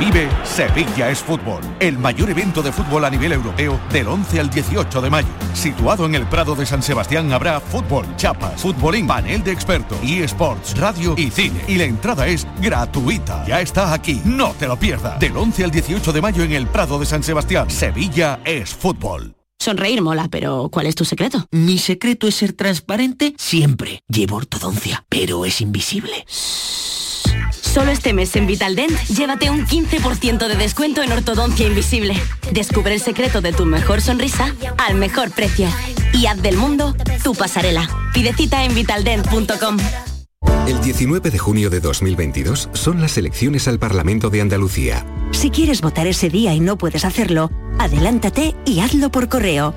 Vive 0.00 0.30
Sevilla 0.44 1.10
es 1.10 1.18
Fútbol, 1.18 1.60
el 1.78 1.98
mayor 1.98 2.30
evento 2.30 2.62
de 2.62 2.72
fútbol 2.72 3.04
a 3.04 3.10
nivel 3.10 3.32
europeo 3.32 3.78
del 3.92 4.08
11 4.08 4.40
al 4.40 4.48
18 4.48 5.02
de 5.02 5.10
mayo. 5.10 5.28
Situado 5.52 6.06
en 6.06 6.14
el 6.14 6.26
Prado 6.26 6.54
de 6.54 6.64
San 6.64 6.82
Sebastián 6.82 7.30
habrá 7.34 7.60
fútbol, 7.60 8.06
chapas, 8.16 8.62
futbolín, 8.62 9.06
panel 9.06 9.44
de 9.44 9.52
expertos, 9.52 9.98
eSports, 10.02 10.78
radio 10.78 11.14
y 11.18 11.30
cine. 11.30 11.62
Y 11.68 11.76
la 11.76 11.84
entrada 11.84 12.26
es 12.28 12.46
gratuita. 12.62 13.44
Ya 13.46 13.60
está 13.60 13.92
aquí, 13.92 14.22
no 14.24 14.54
te 14.54 14.66
lo 14.66 14.78
pierdas. 14.78 15.20
Del 15.20 15.36
11 15.36 15.64
al 15.64 15.70
18 15.70 16.12
de 16.14 16.22
mayo 16.22 16.44
en 16.44 16.52
el 16.52 16.66
Prado 16.66 16.98
de 16.98 17.04
San 17.04 17.22
Sebastián, 17.22 17.68
Sevilla 17.68 18.40
es 18.46 18.70
Fútbol. 18.70 19.34
Sonreír 19.58 20.00
mola, 20.00 20.28
pero 20.30 20.70
¿cuál 20.72 20.86
es 20.86 20.94
tu 20.94 21.04
secreto? 21.04 21.46
Mi 21.50 21.76
secreto 21.76 22.26
es 22.26 22.36
ser 22.36 22.54
transparente 22.54 23.34
siempre. 23.36 24.00
Llevo 24.08 24.36
ortodoncia, 24.36 25.04
pero 25.10 25.44
es 25.44 25.60
invisible. 25.60 26.24
Solo 27.72 27.92
este 27.92 28.12
mes 28.12 28.34
en 28.34 28.48
Vitaldent, 28.48 28.90
llévate 29.16 29.48
un 29.48 29.64
15% 29.64 30.48
de 30.48 30.56
descuento 30.56 31.04
en 31.04 31.12
ortodoncia 31.12 31.68
invisible. 31.68 32.20
Descubre 32.50 32.92
el 32.92 33.00
secreto 33.00 33.40
de 33.40 33.52
tu 33.52 33.64
mejor 33.64 34.00
sonrisa 34.00 34.52
al 34.76 34.96
mejor 34.96 35.30
precio. 35.30 35.68
Y 36.12 36.26
haz 36.26 36.42
del 36.42 36.56
mundo 36.56 36.96
tu 37.22 37.32
pasarela. 37.32 37.88
Pide 38.12 38.32
cita 38.32 38.64
en 38.64 38.74
vitaldent.com. 38.74 39.76
El 40.66 40.80
19 40.80 41.30
de 41.30 41.38
junio 41.38 41.70
de 41.70 41.78
2022 41.78 42.70
son 42.72 43.00
las 43.00 43.16
elecciones 43.16 43.68
al 43.68 43.78
Parlamento 43.78 44.30
de 44.30 44.40
Andalucía. 44.40 45.06
Si 45.30 45.50
quieres 45.50 45.80
votar 45.80 46.08
ese 46.08 46.28
día 46.28 46.52
y 46.52 46.58
no 46.58 46.76
puedes 46.76 47.04
hacerlo, 47.04 47.52
adelántate 47.78 48.56
y 48.64 48.80
hazlo 48.80 49.12
por 49.12 49.28
correo. 49.28 49.76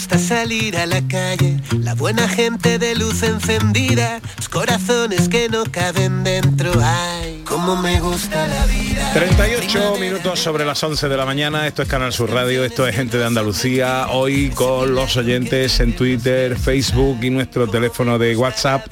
Gusta 0.00 0.18
salir 0.18 0.78
a 0.78 0.86
la 0.86 1.02
calle, 1.08 1.60
la 1.78 1.94
buena 1.94 2.26
gente 2.26 2.78
de 2.78 2.94
luz 2.94 3.22
encendida, 3.22 4.18
los 4.38 4.48
corazones 4.48 5.28
que 5.28 5.50
no 5.50 5.64
caben 5.64 6.24
dentro. 6.24 6.72
Ay, 6.82 7.39
como 7.50 7.76
me 7.76 8.00
gusta 8.00 8.46
la 8.46 8.64
vida. 8.66 9.12
38 9.12 9.96
minutos 10.00 10.38
sobre 10.38 10.64
las 10.64 10.82
11 10.82 11.08
de 11.08 11.16
la 11.16 11.26
mañana, 11.26 11.66
esto 11.66 11.82
es 11.82 11.88
Canal 11.88 12.12
Sur 12.12 12.30
Radio, 12.30 12.64
esto 12.64 12.86
es 12.86 12.94
Gente 12.94 13.18
de 13.18 13.26
Andalucía, 13.26 14.06
hoy 14.10 14.50
con 14.50 14.94
los 14.94 15.16
oyentes 15.16 15.80
en 15.80 15.96
Twitter, 15.96 16.56
Facebook 16.56 17.18
y 17.22 17.30
nuestro 17.30 17.66
teléfono 17.66 18.18
de 18.18 18.36
WhatsApp, 18.36 18.86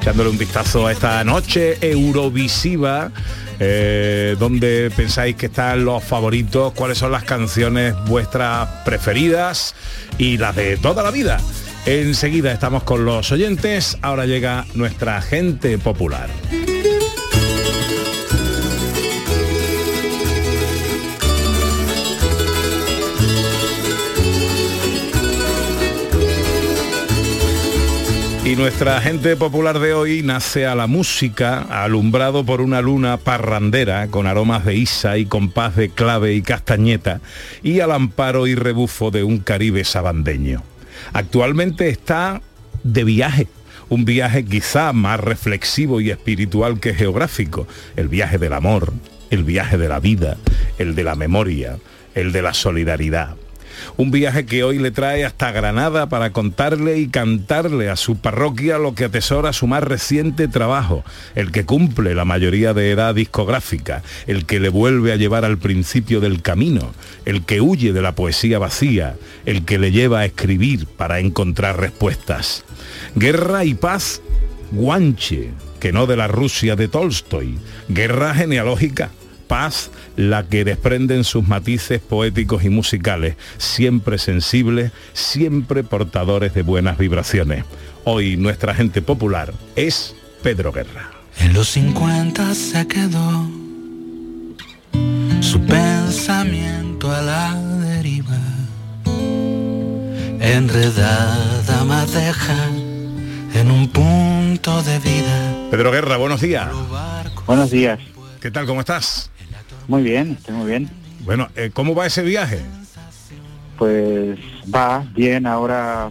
echándole 0.00 0.28
un 0.28 0.36
vistazo 0.36 0.86
a 0.86 0.92
esta 0.92 1.24
noche 1.24 1.78
eurovisiva. 1.80 3.10
eh, 3.58 4.36
¿Dónde 4.38 4.92
pensáis 4.94 5.34
que 5.36 5.46
están 5.46 5.84
los 5.84 6.04
favoritos? 6.04 6.74
¿Cuáles 6.74 6.98
son 6.98 7.12
las 7.12 7.24
canciones 7.24 7.94
vuestras 8.06 8.68
preferidas? 8.84 9.74
Y 10.18 10.36
las 10.36 10.54
de 10.54 10.76
toda 10.76 11.02
la 11.02 11.10
vida. 11.10 11.40
Enseguida 11.86 12.52
estamos 12.52 12.82
con 12.82 13.06
los 13.06 13.32
oyentes, 13.32 13.96
ahora 14.02 14.26
llega 14.26 14.66
nuestra 14.74 15.20
gente 15.22 15.78
popular. 15.78 16.28
Y 28.52 28.54
nuestra 28.54 29.00
gente 29.00 29.34
popular 29.34 29.78
de 29.78 29.94
hoy 29.94 30.22
nace 30.22 30.66
a 30.66 30.74
la 30.74 30.86
música, 30.86 31.62
alumbrado 31.62 32.44
por 32.44 32.60
una 32.60 32.82
luna 32.82 33.16
parrandera 33.16 34.08
con 34.08 34.26
aromas 34.26 34.66
de 34.66 34.74
isa 34.74 35.16
y 35.16 35.24
compás 35.24 35.74
de 35.74 35.88
clave 35.88 36.34
y 36.34 36.42
castañeta, 36.42 37.22
y 37.62 37.80
al 37.80 37.92
amparo 37.92 38.46
y 38.46 38.54
rebufo 38.54 39.10
de 39.10 39.22
un 39.22 39.38
Caribe 39.38 39.84
sabandeño. 39.84 40.62
Actualmente 41.14 41.88
está 41.88 42.42
de 42.84 43.04
viaje, 43.04 43.48
un 43.88 44.04
viaje 44.04 44.44
quizá 44.44 44.92
más 44.92 45.18
reflexivo 45.18 46.02
y 46.02 46.10
espiritual 46.10 46.78
que 46.78 46.92
geográfico, 46.92 47.66
el 47.96 48.08
viaje 48.08 48.36
del 48.36 48.52
amor, 48.52 48.92
el 49.30 49.44
viaje 49.44 49.78
de 49.78 49.88
la 49.88 49.98
vida, 49.98 50.36
el 50.76 50.94
de 50.94 51.04
la 51.04 51.14
memoria, 51.14 51.78
el 52.14 52.32
de 52.32 52.42
la 52.42 52.52
solidaridad. 52.52 53.34
Un 53.96 54.10
viaje 54.10 54.46
que 54.46 54.64
hoy 54.64 54.78
le 54.78 54.90
trae 54.90 55.24
hasta 55.24 55.52
Granada 55.52 56.08
para 56.08 56.30
contarle 56.30 56.98
y 56.98 57.08
cantarle 57.08 57.90
a 57.90 57.96
su 57.96 58.16
parroquia 58.16 58.78
lo 58.78 58.94
que 58.94 59.04
atesora 59.04 59.52
su 59.52 59.66
más 59.66 59.82
reciente 59.82 60.48
trabajo, 60.48 61.04
el 61.34 61.52
que 61.52 61.64
cumple 61.64 62.14
la 62.14 62.24
mayoría 62.24 62.74
de 62.74 62.90
edad 62.90 63.14
discográfica, 63.14 64.02
el 64.26 64.46
que 64.46 64.60
le 64.60 64.68
vuelve 64.68 65.12
a 65.12 65.16
llevar 65.16 65.44
al 65.44 65.58
principio 65.58 66.20
del 66.20 66.42
camino, 66.42 66.92
el 67.24 67.44
que 67.44 67.60
huye 67.60 67.92
de 67.92 68.02
la 68.02 68.14
poesía 68.14 68.58
vacía, 68.58 69.16
el 69.46 69.64
que 69.64 69.78
le 69.78 69.92
lleva 69.92 70.20
a 70.20 70.24
escribir 70.24 70.86
para 70.86 71.20
encontrar 71.20 71.78
respuestas. 71.80 72.64
Guerra 73.14 73.64
y 73.64 73.74
paz, 73.74 74.20
guanche, 74.70 75.50
que 75.80 75.92
no 75.92 76.06
de 76.06 76.16
la 76.16 76.28
Rusia 76.28 76.76
de 76.76 76.88
Tolstoy. 76.88 77.58
Guerra 77.88 78.34
genealógica, 78.34 79.10
paz 79.52 79.90
la 80.16 80.44
que 80.44 80.64
desprenden 80.64 81.24
sus 81.24 81.46
matices 81.46 82.00
poéticos 82.00 82.64
y 82.64 82.70
musicales, 82.70 83.36
siempre 83.58 84.16
sensibles, 84.16 84.92
siempre 85.12 85.84
portadores 85.84 86.54
de 86.54 86.62
buenas 86.62 86.96
vibraciones. 86.96 87.66
Hoy 88.04 88.38
nuestra 88.38 88.74
gente 88.74 89.02
popular 89.02 89.52
es 89.76 90.16
Pedro 90.42 90.72
Guerra. 90.72 91.10
En 91.38 91.52
los 91.52 91.68
50 91.68 92.54
se 92.54 92.86
quedó 92.86 93.46
su 95.42 95.60
pensamiento 95.66 97.12
a 97.14 97.20
la 97.20 97.54
deriva, 97.84 98.40
enredada 100.40 101.84
madeja 101.84 102.70
en 103.54 103.70
un 103.70 103.86
punto 103.88 104.82
de 104.82 104.98
vida. 104.98 105.68
Pedro 105.70 105.92
Guerra, 105.92 106.16
buenos 106.16 106.40
días. 106.40 106.70
Buenos 107.46 107.70
días. 107.70 108.00
¿Qué 108.40 108.50
tal? 108.50 108.64
¿Cómo 108.64 108.80
estás? 108.80 109.31
Muy 109.88 110.02
bien, 110.02 110.32
estoy 110.32 110.54
muy 110.54 110.66
bien. 110.66 110.90
Bueno, 111.20 111.48
eh, 111.56 111.70
¿cómo 111.72 111.94
va 111.94 112.06
ese 112.06 112.22
viaje? 112.22 112.60
Pues 113.78 114.38
va 114.72 115.04
bien 115.14 115.46
ahora, 115.46 116.10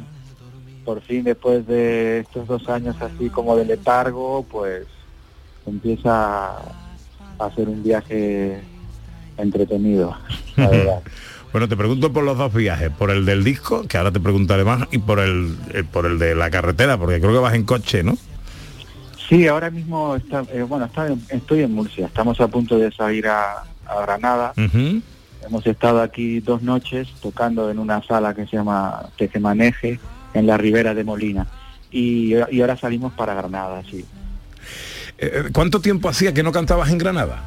por 0.86 1.02
fin 1.02 1.24
después 1.24 1.66
de 1.68 2.20
estos 2.20 2.48
dos 2.48 2.68
años 2.70 2.96
así 3.02 3.30
como 3.30 3.56
de 3.56 3.66
letargo, 3.66 4.46
pues 4.50 4.86
empieza 5.66 6.58
a 6.58 6.66
hacer 7.40 7.70
un 7.70 7.84
viaje 7.84 8.62
entretenido, 9.38 10.18
la 10.56 10.68
verdad. 10.70 11.02
Bueno, 11.52 11.68
te 11.68 11.76
pregunto 11.76 12.14
por 12.14 12.24
los 12.24 12.38
dos 12.38 12.54
viajes, 12.54 12.90
por 12.92 13.12
el 13.12 13.26
del 13.26 13.44
disco, 13.44 13.86
que 13.86 13.98
ahora 13.98 14.12
te 14.12 14.22
preguntaré 14.22 14.64
más, 14.64 14.88
y 14.92 15.00
por 15.00 15.20
el, 15.20 15.58
eh, 15.74 15.84
por 15.84 16.06
el 16.06 16.18
de 16.18 16.34
la 16.34 16.50
carretera, 16.50 16.98
porque 16.98 17.20
creo 17.20 17.34
que 17.34 17.40
vas 17.40 17.54
en 17.56 17.64
coche, 17.64 18.04
¿no? 18.04 18.18
Sí, 19.32 19.48
ahora 19.48 19.70
mismo 19.70 20.18
está, 20.18 20.44
eh, 20.52 20.62
bueno, 20.64 20.84
está 20.86 21.08
en- 21.08 21.24
estoy 21.30 21.62
en 21.62 21.74
Murcia, 21.74 22.08
estamos 22.08 22.42
a 22.42 22.50
punto 22.50 22.78
de 22.78 22.92
salir 22.92 23.30
a, 23.30 23.64
a 23.88 24.02
Granada. 24.02 24.52
Hemos 24.58 25.66
estado 25.66 26.02
aquí 26.02 26.42
dos 26.42 26.62
noches 26.62 27.08
tocando 27.22 27.72
en 27.72 27.80
una 27.80 28.04
sala 28.04 28.36
que 28.36 28.46
se 28.46 28.58
llama 28.58 29.06
Tejemaneje, 29.18 30.02
en 30.34 30.48
la 30.48 30.58
ribera 30.58 30.94
de 30.94 31.06
Molina. 31.06 31.48
Y, 31.92 32.34
y 32.52 32.60
ahora 32.62 32.76
salimos 32.76 33.14
para 33.14 33.34
Granada, 33.34 33.82
sí. 33.90 34.04
Eh, 35.18 35.44
¿Cuánto 35.54 35.80
tiempo 35.80 36.10
hacía 36.10 36.34
que 36.34 36.44
no 36.44 36.52
cantabas 36.52 36.90
en 36.90 36.98
Granada? 36.98 37.42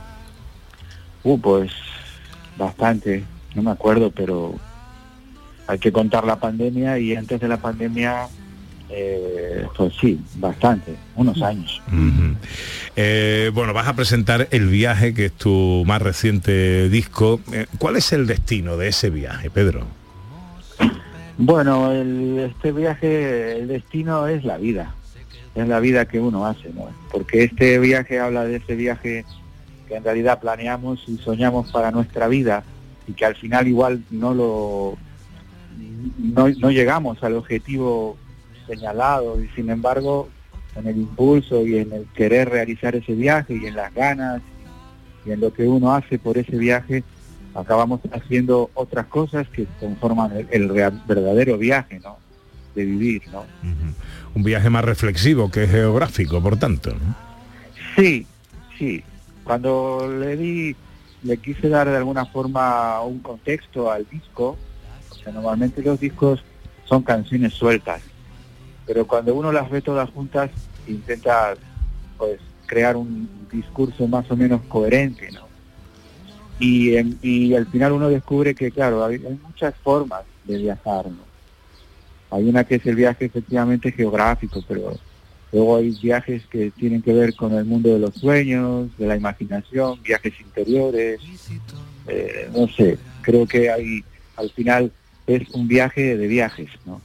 Uh, 1.23 1.39
pues 1.39 1.71
bastante, 2.57 3.25
no 3.55 3.63
me 3.63 3.71
acuerdo, 3.73 4.11
pero 4.11 4.55
hay 5.67 5.79
que 5.79 5.93
contar 5.93 6.25
la 6.25 6.37
pandemia 6.37 6.99
y 6.99 7.15
antes 7.15 7.39
de 7.41 7.49
la 7.49 7.59
pandemia, 7.59 8.27
eh, 8.97 9.67
pues 9.77 9.93
sí, 10.01 10.21
bastante, 10.37 10.95
unos 11.17 11.43
años. 11.43 11.83
Ujú. 11.89 12.37
Eh, 12.97 13.51
bueno, 13.53 13.73
vas 13.73 13.89
a 13.89 13.95
presentar 13.97 14.47
El 14.53 14.69
Viaje, 14.69 15.15
que 15.15 15.27
es 15.27 15.33
tu 15.33 15.83
más 15.87 16.01
reciente 16.01 16.89
disco. 16.89 17.41
Eh, 17.53 17.67
¿Cuál 17.79 17.97
es 17.97 18.13
el 18.13 18.27
destino 18.27 18.77
de 18.77 18.89
ese 18.89 19.11
viaje, 19.11 19.51
Pedro? 19.51 19.85
Bueno, 21.37 21.91
el- 21.91 22.39
este 22.55 22.71
viaje, 22.73 23.59
el 23.59 23.69
destino 23.69 24.29
es 24.29 24.45
la 24.45 24.57
vida, 24.59 24.95
es 25.57 25.67
la 25.67 25.81
vida 25.81 26.05
que 26.07 26.21
uno 26.21 26.47
hace, 26.47 26.71
¿no? 26.73 26.89
Porque 27.11 27.45
este 27.45 27.79
viaje 27.81 28.21
habla 28.21 28.45
de 28.45 28.57
ese 28.57 28.77
viaje 28.77 29.25
que 29.89 29.97
en 29.97 30.05
realidad 30.05 30.41
planeamos 30.41 31.03
y 31.09 31.19
soñamos 31.19 31.71
para 31.73 31.91
nuestra 31.91 32.29
vida 32.29 32.63
y 33.09 33.13
que 33.13 33.25
al 33.27 33.35
final 33.35 33.67
igual 33.67 34.03
no 34.11 34.33
lo 34.33 34.97
no, 36.19 36.49
no 36.49 36.71
llegamos 36.71 37.23
al 37.25 37.35
objetivo 37.35 38.17
señalado 38.67 39.43
y 39.43 39.49
sin 39.49 39.71
embargo 39.71 40.29
en 40.77 40.87
el 40.87 40.97
impulso 40.97 41.65
y 41.67 41.79
en 41.79 41.93
el 41.93 42.07
querer 42.15 42.49
realizar 42.51 42.97
ese 42.97 43.15
viaje 43.15 43.55
y 43.61 43.67
en 43.67 43.77
las 43.77 43.95
ganas 43.95 44.43
y 45.25 45.31
en 45.31 45.41
lo 45.41 45.53
que 45.53 45.65
uno 45.65 45.95
hace 45.95 46.19
por 46.19 46.37
ese 46.39 46.57
viaje 46.57 47.05
acabamos 47.55 48.01
haciendo 48.13 48.71
otras 48.75 49.07
cosas 49.07 49.49
que 49.49 49.67
conforman 49.79 50.33
el, 50.37 50.49
el 50.51 50.69
real- 50.69 51.03
verdadero 51.07 51.57
viaje, 51.57 52.01
¿no? 52.03 52.19
De 52.75 52.85
vivir, 52.85 53.23
¿no? 53.31 53.45
Un 54.35 54.43
viaje 54.43 54.69
más 54.69 54.85
reflexivo 54.85 55.49
que 55.51 55.69
geográfico, 55.69 56.43
por 56.43 56.57
tanto. 56.59 56.91
¿no? 56.91 57.15
Sí, 57.97 58.27
sí. 58.77 59.05
Cuando 59.45 60.09
le 60.19 60.37
di, 60.37 60.75
le 61.23 61.37
quise 61.37 61.69
dar 61.69 61.89
de 61.89 61.97
alguna 61.97 62.27
forma 62.27 63.01
un 63.03 63.21
contexto 63.21 63.93
al 63.93 64.05
disco, 64.11 64.57
normalmente 65.33 65.81
los 65.83 66.01
discos 66.01 66.43
son 66.87 67.03
canciones 67.03 67.53
sueltas, 67.55 68.03
pero 68.87 69.07
cuando 69.07 69.35
uno 69.35 69.53
las 69.53 69.71
ve 69.71 69.81
todas 69.81 70.11
juntas, 70.11 70.51
intenta 70.87 71.55
pues 72.19 72.41
crear 72.67 72.97
un 72.97 73.29
discurso 73.51 74.07
más 74.07 74.31
o 74.31 74.37
menos 74.37 74.61
coherente, 74.69 75.31
¿no? 75.33 75.47
Y, 76.59 76.97
en- 76.97 77.19
y 77.23 77.55
al 77.55 77.67
final 77.67 77.93
uno 77.93 78.09
descubre 78.09 78.55
que, 78.55 78.71
claro, 78.71 79.05
hay, 79.05 79.19
muchas 79.19 79.75
formas 79.83 80.23
de 80.45 80.59
viajar, 80.59 81.07
¿no? 81.07 81.25
Hay 82.31 82.49
una 82.49 82.65
que 82.65 82.77
es 82.77 82.87
el 82.87 82.97
viaje 82.97 83.27
efectivamente 83.27 83.93
geográfico, 83.93 84.63
pero 84.67 84.97
luego 85.53 85.77
hay 85.77 85.91
viajes 86.03 86.47
que 86.47 86.71
tienen 86.73 87.03
que 87.03 87.13
ver 87.13 87.35
con 87.35 87.53
el 87.55 87.65
mundo 87.65 87.93
de 87.93 87.99
los 87.99 88.15
sueños, 88.15 88.89
de 88.99 89.07
la 89.07 89.17
imaginación, 89.17 90.03
viajes 90.03 90.33
interiores, 90.41 91.21
eh, 92.07 92.49
no 92.53 92.67
sé, 92.69 92.99
creo 93.23 93.47
que 93.47 93.71
hay, 93.71 94.05
al 94.37 94.51
final 94.51 94.93
es 95.27 95.49
un 95.51 95.69
viaje 95.69 96.17
de 96.17 96.27
viajes, 96.27 96.71
¿no? 96.85 97.01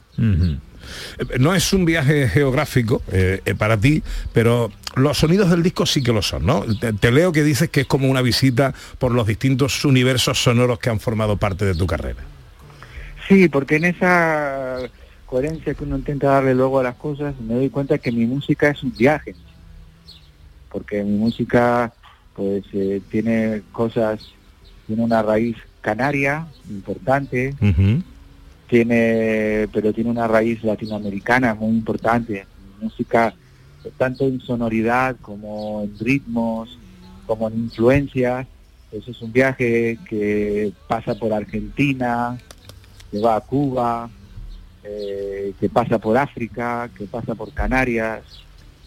No 1.38 1.54
es 1.54 1.72
un 1.72 1.84
viaje 1.84 2.28
geográfico 2.28 3.02
eh, 3.12 3.40
eh, 3.44 3.54
para 3.54 3.76
ti, 3.76 4.02
pero 4.32 4.70
los 4.96 5.18
sonidos 5.18 5.50
del 5.50 5.62
disco 5.62 5.86
sí 5.86 6.02
que 6.02 6.12
lo 6.12 6.22
son, 6.22 6.46
¿no? 6.46 6.64
Te, 6.78 6.92
te 6.92 7.12
leo 7.12 7.32
que 7.32 7.42
dices 7.42 7.68
que 7.70 7.82
es 7.82 7.86
como 7.86 8.08
una 8.08 8.22
visita 8.22 8.74
por 8.98 9.12
los 9.12 9.26
distintos 9.26 9.84
universos 9.84 10.42
sonoros 10.42 10.78
que 10.78 10.90
han 10.90 11.00
formado 11.00 11.36
parte 11.36 11.64
de 11.64 11.74
tu 11.74 11.86
carrera. 11.86 12.22
Sí, 13.28 13.48
porque 13.48 13.76
en 13.76 13.84
esa 13.84 14.78
coherencia 15.26 15.74
que 15.74 15.84
uno 15.84 15.96
intenta 15.96 16.30
darle 16.30 16.54
luego 16.54 16.80
a 16.80 16.82
las 16.82 16.96
cosas, 16.96 17.34
me 17.40 17.54
doy 17.54 17.70
cuenta 17.70 17.98
que 17.98 18.10
mi 18.10 18.26
música 18.26 18.70
es 18.70 18.82
un 18.82 18.92
viaje. 18.96 19.36
Porque 20.68 21.04
mi 21.04 21.16
música 21.16 21.92
pues 22.34 22.64
eh, 22.72 23.00
tiene 23.10 23.62
cosas, 23.70 24.32
tiene 24.86 25.02
una 25.02 25.22
raíz 25.22 25.56
canaria 25.80 26.46
importante, 26.68 27.54
tiene 28.70 29.68
pero 29.72 29.92
tiene 29.92 30.10
una 30.10 30.28
raíz 30.28 30.62
latinoamericana 30.64 31.54
muy 31.54 31.70
importante. 31.70 32.46
Música 32.80 33.34
tanto 33.96 34.24
en 34.24 34.40
sonoridad 34.40 35.16
como 35.20 35.82
en 35.82 35.98
ritmos, 35.98 36.78
como 37.26 37.48
en 37.48 37.58
influencias. 37.58 38.46
Eso 38.92 39.10
es 39.10 39.22
un 39.22 39.32
viaje 39.32 39.98
que 40.08 40.72
pasa 40.88 41.14
por 41.14 41.32
Argentina, 41.32 42.38
que 43.10 43.20
va 43.20 43.36
a 43.36 43.40
Cuba, 43.40 44.10
eh, 44.84 45.52
que 45.58 45.68
pasa 45.68 45.98
por 45.98 46.16
África, 46.16 46.90
que 46.96 47.04
pasa 47.06 47.34
por 47.34 47.52
Canarias 47.52 48.22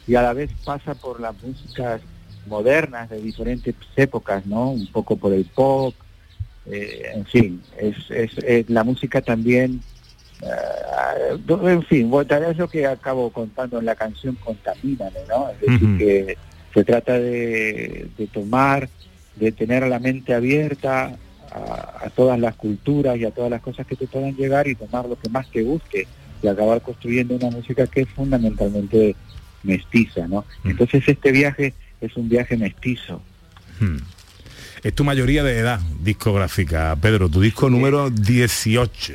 y 0.06 0.16
a 0.16 0.22
la 0.22 0.34
vez 0.34 0.52
pasa 0.66 0.94
por 0.96 1.20
las 1.22 1.42
músicas 1.42 2.02
modernas 2.48 3.10
de 3.10 3.22
diferentes 3.22 3.76
épocas, 3.96 4.46
¿no? 4.46 4.72
Un 4.72 4.88
poco 4.88 5.16
por 5.16 5.34
el 5.34 5.46
pop, 5.46 5.96
eh, 6.66 7.12
en 7.14 7.26
fin, 7.26 7.62
es, 7.78 7.96
es, 8.10 8.38
es 8.38 8.70
la 8.70 8.84
música 8.84 9.22
también, 9.22 9.82
eh, 10.42 11.38
en 11.48 11.84
fin, 11.84 12.10
bueno, 12.10 12.28
tal 12.28 12.56
lo 12.58 12.70
que 12.70 12.86
acabo 12.86 13.30
contando 13.32 13.80
en 13.80 13.86
la 13.86 13.96
canción 13.96 14.36
Contamíname, 14.36 15.20
¿no? 15.28 15.50
Es 15.50 15.60
decir, 15.60 15.98
que 15.98 16.38
se 16.74 16.84
trata 16.84 17.20
de, 17.20 18.08
de 18.18 18.28
tomar, 18.28 18.90
de 19.36 19.52
tener 19.52 19.86
la 19.88 20.00
mente 20.00 20.34
abierta 20.34 21.18
a, 21.52 22.06
a 22.06 22.10
todas 22.16 22.40
las 22.40 22.56
culturas 22.56 23.18
y 23.18 23.26
a 23.26 23.32
todas 23.32 23.52
las 23.52 23.62
cosas 23.62 23.86
que 23.86 23.96
te 23.96 24.08
puedan 24.08 24.36
llegar 24.36 24.68
y 24.68 24.76
tomar 24.76 25.06
lo 25.06 25.20
que 25.20 25.30
más 25.30 25.50
te 25.50 25.64
guste 25.64 26.08
y 26.42 26.48
acabar 26.48 26.82
construyendo 26.82 27.36
una 27.36 27.50
música 27.50 27.88
que 27.88 28.02
es 28.02 28.10
fundamentalmente 28.10 29.16
mestiza, 29.64 30.28
¿no? 30.28 30.46
Entonces 30.66 31.04
este 31.08 31.32
viaje 31.32 31.74
es 32.02 32.16
un 32.18 32.30
viaje 32.30 32.58
mestizo. 32.58 33.22
Es 34.84 34.94
tu 34.94 35.04
mayoría 35.04 35.44
de 35.44 35.58
edad 35.60 35.80
discográfica, 36.02 36.96
Pedro, 37.02 37.30
tu 37.30 37.40
disco 37.42 37.70
número 37.70 38.10
18. 38.10 39.14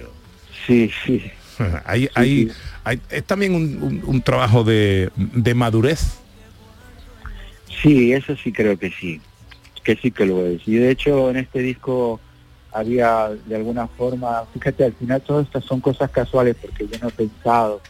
Sí, 0.67 0.91
sí. 1.05 1.23
Hay, 1.85 2.09
hay, 2.15 2.53
hay- 2.85 3.01
es 3.11 3.25
también 3.25 3.53
un, 3.55 3.83
un- 3.83 4.03
un 4.07 4.23
trabajo 4.23 4.63
de, 4.63 5.11
de 5.17 5.55
madurez. 5.55 6.19
Sí, 7.83 8.13
eso 8.13 8.37
sí 8.37 8.53
creo 8.53 8.79
que 8.79 8.91
sí, 8.93 9.21
que 9.83 9.97
sí 9.97 10.13
que 10.13 10.25
lo 10.25 10.47
es. 10.47 10.63
Y 10.67 10.77
de 10.77 10.91
hecho 10.93 11.31
en 11.31 11.37
este 11.37 11.59
disco 11.61 12.21
había 12.73 13.31
de 13.47 13.57
alguna 13.57 13.89
forma, 13.89 14.45
fíjate, 14.55 14.85
al 14.85 14.93
final 14.95 15.21
todas 15.23 15.47
estas 15.47 15.65
son 15.65 15.81
cosas 15.81 16.11
casuales 16.13 16.55
porque 16.61 16.87
yo 16.87 16.97
no 17.03 17.09
he 17.09 17.13
pensado, 17.13 17.81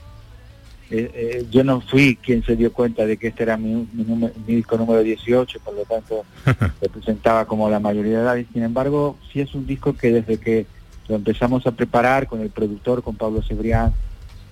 eh, 0.91 1.11
eh, 1.15 1.47
yo 1.51 1.65
no 1.65 1.81
fui 1.81 2.17
quien 2.17 2.43
se 2.45 2.57
dio 2.57 2.73
cuenta 2.73 3.05
de 3.07 3.17
que 3.17 3.29
este 3.29 3.43
era 3.43 3.57
mi, 3.57 3.87
mi 3.93 4.05
número- 4.05 4.33
mi 4.47 4.55
disco 4.57 4.77
número 4.79 5.03
18, 5.03 5.61
por 5.61 5.75
lo 5.75 5.85
tanto 5.85 6.25
representaba 6.81 7.45
como 7.47 7.69
la 7.69 7.81
mayoría 7.81 8.19
de 8.19 8.23
edad. 8.25 8.47
Sin 8.53 8.63
embargo, 8.63 9.19
sí 9.33 9.41
es 9.41 9.55
un 9.55 9.67
disco 9.67 9.95
que 9.97 10.11
desde 10.13 10.39
que 10.39 10.67
lo 11.09 11.17
empezamos 11.17 11.67
a 11.67 11.73
preparar 11.73 12.27
con 12.27 12.41
el 12.41 12.51
productor, 12.51 13.03
con 13.03 13.17
Pablo 13.17 13.43
Cebrián, 13.43 13.93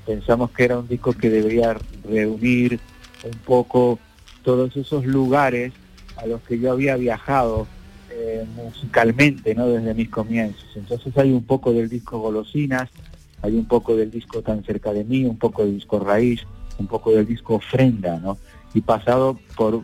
pensamos 0.06 0.50
que 0.50 0.64
era 0.64 0.78
un 0.78 0.88
disco 0.88 1.12
que 1.12 1.30
debería 1.30 1.76
reunir 2.08 2.80
un 3.24 3.38
poco 3.44 3.98
todos 4.42 4.76
esos 4.76 5.04
lugares 5.04 5.72
a 6.16 6.26
los 6.26 6.40
que 6.42 6.58
yo 6.58 6.72
había 6.72 6.96
viajado 6.96 7.66
eh, 8.10 8.44
musicalmente, 8.54 9.54
¿no? 9.54 9.66
Desde 9.68 9.92
mis 9.94 10.08
comienzos. 10.08 10.64
Entonces 10.76 11.16
hay 11.18 11.32
un 11.32 11.44
poco 11.44 11.72
del 11.72 11.88
disco 11.88 12.18
Golosinas, 12.20 12.88
hay 13.42 13.54
un 13.54 13.66
poco 13.66 13.96
del 13.96 14.10
disco 14.10 14.42
Tan 14.42 14.64
cerca 14.64 14.92
de 14.92 15.04
mí, 15.04 15.24
un 15.24 15.38
poco 15.38 15.64
del 15.64 15.74
disco 15.74 15.98
Raíz, 15.98 16.46
un 16.78 16.86
poco 16.86 17.12
del 17.12 17.26
disco 17.26 17.54
Ofrenda, 17.54 18.18
¿no? 18.18 18.38
Y 18.74 18.80
pasado 18.80 19.38
por, 19.56 19.82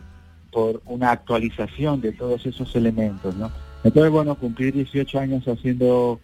por 0.51 0.81
una 0.85 1.11
actualización 1.11 2.01
de 2.01 2.11
todos 2.11 2.45
esos 2.45 2.75
elementos, 2.75 3.35
¿no? 3.35 3.51
Entonces, 3.83 4.11
bueno, 4.11 4.35
cumplir 4.35 4.73
18 4.73 5.19
años 5.19 5.47
haciendo, 5.47 6.19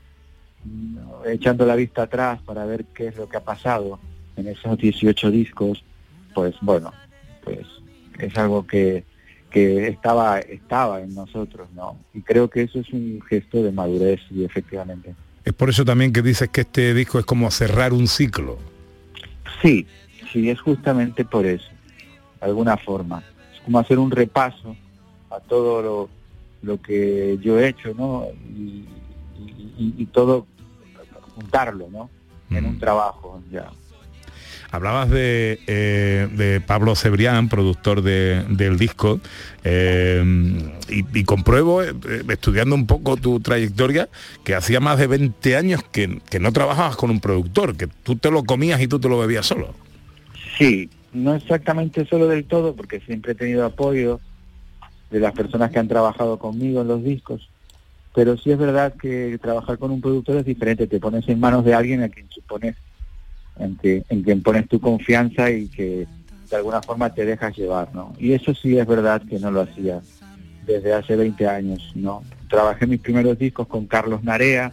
mm, 0.63 0.97
echando 1.27 1.65
la 1.65 1.75
vista 1.75 2.03
atrás 2.03 2.39
para 2.45 2.65
ver 2.65 2.85
qué 2.93 3.07
es 3.07 3.17
lo 3.17 3.27
que 3.27 3.37
ha 3.37 3.43
pasado 3.43 3.99
en 4.37 4.47
esos 4.47 4.77
18 4.77 5.31
discos, 5.31 5.83
pues 6.33 6.55
bueno, 6.61 6.93
pues 7.43 7.65
es 8.17 8.37
algo 8.37 8.65
que, 8.65 9.03
que 9.49 9.87
estaba, 9.87 10.39
estaba 10.39 11.01
en 11.01 11.13
nosotros, 11.13 11.69
¿no? 11.73 11.97
Y 12.13 12.21
creo 12.21 12.49
que 12.49 12.63
eso 12.63 12.79
es 12.79 12.89
un 12.93 13.21
gesto 13.21 13.61
de 13.63 13.71
madurez 13.71 14.21
y 14.29 14.43
efectivamente. 14.43 15.15
Es 15.49 15.55
por 15.55 15.67
eso 15.71 15.83
también 15.83 16.13
que 16.13 16.21
dices 16.21 16.47
que 16.49 16.61
este 16.61 16.93
disco 16.93 17.17
es 17.17 17.25
como 17.25 17.49
cerrar 17.49 17.91
un 17.91 18.07
ciclo. 18.07 18.59
Sí, 19.63 19.87
sí, 20.31 20.47
es 20.47 20.61
justamente 20.61 21.25
por 21.25 21.43
eso, 21.47 21.67
de 22.39 22.45
alguna 22.45 22.77
forma. 22.77 23.23
Es 23.51 23.59
como 23.61 23.79
hacer 23.79 23.97
un 23.97 24.11
repaso 24.11 24.75
a 25.31 25.39
todo 25.39 25.81
lo, 25.81 26.09
lo 26.61 26.79
que 26.79 27.39
yo 27.41 27.59
he 27.59 27.67
hecho, 27.69 27.95
¿no? 27.95 28.27
Y, 28.55 28.85
y- 29.39 29.73
y- 29.79 29.93
y 29.97 30.05
todo, 30.05 30.45
juntarlo, 31.33 31.87
¿no? 31.89 32.11
En 32.51 32.65
un 32.65 32.77
trabajo, 32.77 33.41
ya. 33.51 33.71
Hablabas 34.71 35.09
de, 35.09 35.59
eh, 35.65 36.27
de 36.31 36.61
Pablo 36.61 36.95
Cebrián, 36.95 37.49
productor 37.49 38.03
de- 38.03 38.43
del 38.49 38.77
disco, 38.77 39.19
eh, 39.63 40.23
y, 40.89 41.23
compruebo, 41.23 41.81
eh, 41.83 41.93
estudiando 42.29 42.75
un 42.75 42.85
poco 42.85 43.17
tu 43.17 43.39
trayectoria, 43.39 44.09
que 44.43 44.53
hacía 44.55 44.79
más 44.79 44.99
de 44.99 45.07
20 45.07 45.55
años 45.55 45.81
que, 45.91 46.19
que 46.29 46.39
no 46.39 46.51
trabajabas 46.51 46.95
con 46.95 47.09
un 47.09 47.19
productor, 47.19 47.75
que 47.77 47.87
tú 47.87 48.15
te 48.15 48.29
lo 48.29 48.43
comías 48.43 48.79
y 48.81 48.87
tú 48.87 48.99
te 48.99 49.09
lo 49.09 49.17
bebías 49.17 49.47
solo. 49.47 49.73
Sí, 50.57 50.89
no 51.13 51.33
exactamente 51.33 52.05
solo 52.05 52.27
del 52.27 52.45
todo, 52.45 52.75
porque 52.75 52.99
siempre 52.99 53.31
he 53.31 53.35
tenido 53.35 53.65
apoyo 53.65 54.19
de 55.09 55.19
las 55.19 55.33
personas 55.33 55.71
que 55.71 55.79
han 55.79 55.87
trabajado 55.87 56.37
conmigo 56.37 56.81
en 56.81 56.87
los 56.87 57.03
discos, 57.03 57.49
pero 58.13 58.37
sí 58.37 58.51
es 58.51 58.57
verdad 58.59 58.93
que 59.01 59.39
trabajar 59.41 59.79
con 59.79 59.89
un 59.89 60.01
productor 60.01 60.37
es 60.37 60.45
diferente, 60.45 60.85
te 60.85 60.99
pones 60.99 61.27
en 61.27 61.39
manos 61.39 61.65
de 61.65 61.73
alguien 61.73 62.03
a 62.03 62.09
quien 62.09 62.29
supones, 62.29 62.75
en, 63.59 63.75
que, 63.75 64.03
en 64.09 64.23
quien 64.23 64.41
pones 64.41 64.67
tu 64.67 64.79
confianza 64.79 65.51
y 65.51 65.67
que 65.67 66.07
de 66.49 66.55
alguna 66.55 66.81
forma 66.81 67.13
te 67.13 67.25
dejas 67.25 67.55
llevar, 67.55 67.93
¿no? 67.93 68.13
Y 68.17 68.33
eso 68.33 68.53
sí 68.53 68.77
es 68.77 68.87
verdad 68.87 69.21
que 69.21 69.39
no 69.39 69.51
lo 69.51 69.61
hacía 69.61 70.01
desde 70.65 70.93
hace 70.93 71.15
20 71.15 71.47
años, 71.47 71.91
¿no? 71.95 72.23
Trabajé 72.49 72.87
mis 72.87 73.01
primeros 73.01 73.37
discos 73.37 73.67
con 73.67 73.85
Carlos 73.85 74.23
Narea 74.23 74.71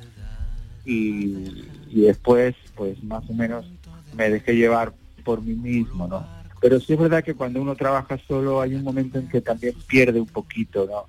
y, 0.84 1.64
después, 1.90 2.54
pues 2.74 3.02
más 3.02 3.28
o 3.28 3.34
menos 3.34 3.66
me 4.14 4.30
dejé 4.30 4.54
llevar 4.54 4.92
por 5.24 5.42
mí 5.42 5.54
mismo, 5.54 6.06
¿no? 6.06 6.26
Pero 6.60 6.80
sí 6.80 6.94
es 6.94 6.98
verdad 6.98 7.22
que 7.22 7.34
cuando 7.34 7.60
uno 7.60 7.74
trabaja 7.74 8.18
solo 8.26 8.60
hay 8.60 8.74
un 8.74 8.82
momento 8.82 9.18
en 9.18 9.28
que 9.28 9.40
también 9.40 9.74
pierde 9.86 10.20
un 10.20 10.26
poquito, 10.26 10.86
¿no? 10.86 11.04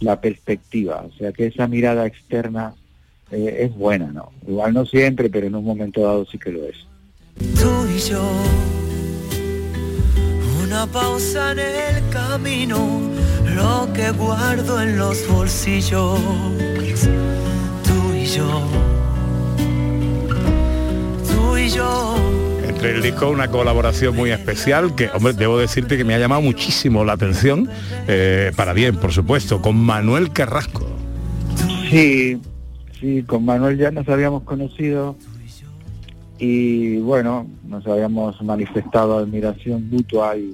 La 0.00 0.20
perspectiva, 0.20 1.04
o 1.06 1.12
sea 1.12 1.32
que 1.32 1.46
esa 1.46 1.66
mirada 1.66 2.06
externa 2.06 2.74
eh, 3.30 3.58
es 3.60 3.74
buena, 3.74 4.06
¿no? 4.06 4.30
Igual 4.46 4.72
no 4.72 4.86
siempre, 4.86 5.28
pero 5.28 5.46
en 5.46 5.54
un 5.54 5.64
momento 5.64 6.02
dado 6.02 6.24
sí 6.24 6.38
que 6.38 6.52
lo 6.52 6.64
es. 6.64 6.87
Tú 7.38 7.86
y 7.94 7.98
yo. 7.98 8.22
Una 10.62 10.86
pausa 10.86 11.52
en 11.52 11.58
el 11.58 12.08
camino, 12.10 13.00
lo 13.54 13.92
que 13.92 14.10
guardo 14.12 14.80
en 14.82 14.98
los 14.98 15.26
bolsillos. 15.28 16.20
Tú 17.84 18.14
y 18.14 18.26
yo. 18.26 18.62
Tú 21.28 21.56
y 21.56 21.68
yo. 21.70 22.16
Entre 22.66 22.92
el 22.92 23.02
disco 23.02 23.30
una 23.30 23.48
colaboración 23.48 24.14
muy 24.14 24.30
especial 24.30 24.94
que, 24.94 25.08
hombre, 25.08 25.32
debo 25.32 25.58
decirte 25.58 25.96
que 25.96 26.04
me 26.04 26.14
ha 26.14 26.18
llamado 26.18 26.42
muchísimo 26.42 27.04
la 27.04 27.14
atención, 27.14 27.68
eh, 28.06 28.52
para 28.54 28.72
bien, 28.72 28.96
por 28.96 29.12
supuesto, 29.12 29.60
con 29.60 29.76
Manuel 29.76 30.32
Carrasco. 30.32 30.86
Sí, 31.90 32.38
sí, 33.00 33.22
con 33.26 33.44
Manuel 33.44 33.78
ya 33.78 33.90
nos 33.90 34.08
habíamos 34.08 34.42
conocido 34.42 35.16
y 36.38 36.98
bueno, 36.98 37.46
nos 37.66 37.86
habíamos 37.86 38.40
manifestado 38.42 39.18
admiración 39.18 39.88
mutua 39.90 40.36
y, 40.36 40.52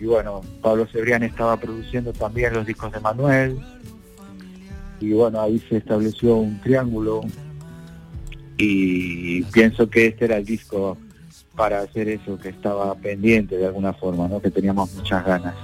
y 0.00 0.04
bueno, 0.06 0.40
Pablo 0.62 0.86
Cebrián 0.86 1.22
estaba 1.22 1.56
produciendo 1.56 2.12
también 2.12 2.52
los 2.54 2.66
discos 2.66 2.92
de 2.92 3.00
Manuel 3.00 3.58
y 5.00 5.12
bueno, 5.12 5.40
ahí 5.40 5.60
se 5.68 5.78
estableció 5.78 6.36
un 6.36 6.60
triángulo 6.60 7.22
y 8.56 9.42
pienso 9.44 9.88
que 9.90 10.06
este 10.06 10.26
era 10.26 10.36
el 10.36 10.44
disco 10.44 10.96
para 11.56 11.80
hacer 11.80 12.08
eso 12.08 12.38
que 12.38 12.48
estaba 12.50 12.94
pendiente 12.94 13.56
de 13.56 13.66
alguna 13.66 13.92
forma, 13.92 14.28
¿no? 14.28 14.40
Que 14.40 14.50
teníamos 14.50 14.92
muchas 14.94 15.24
ganas. 15.24 15.54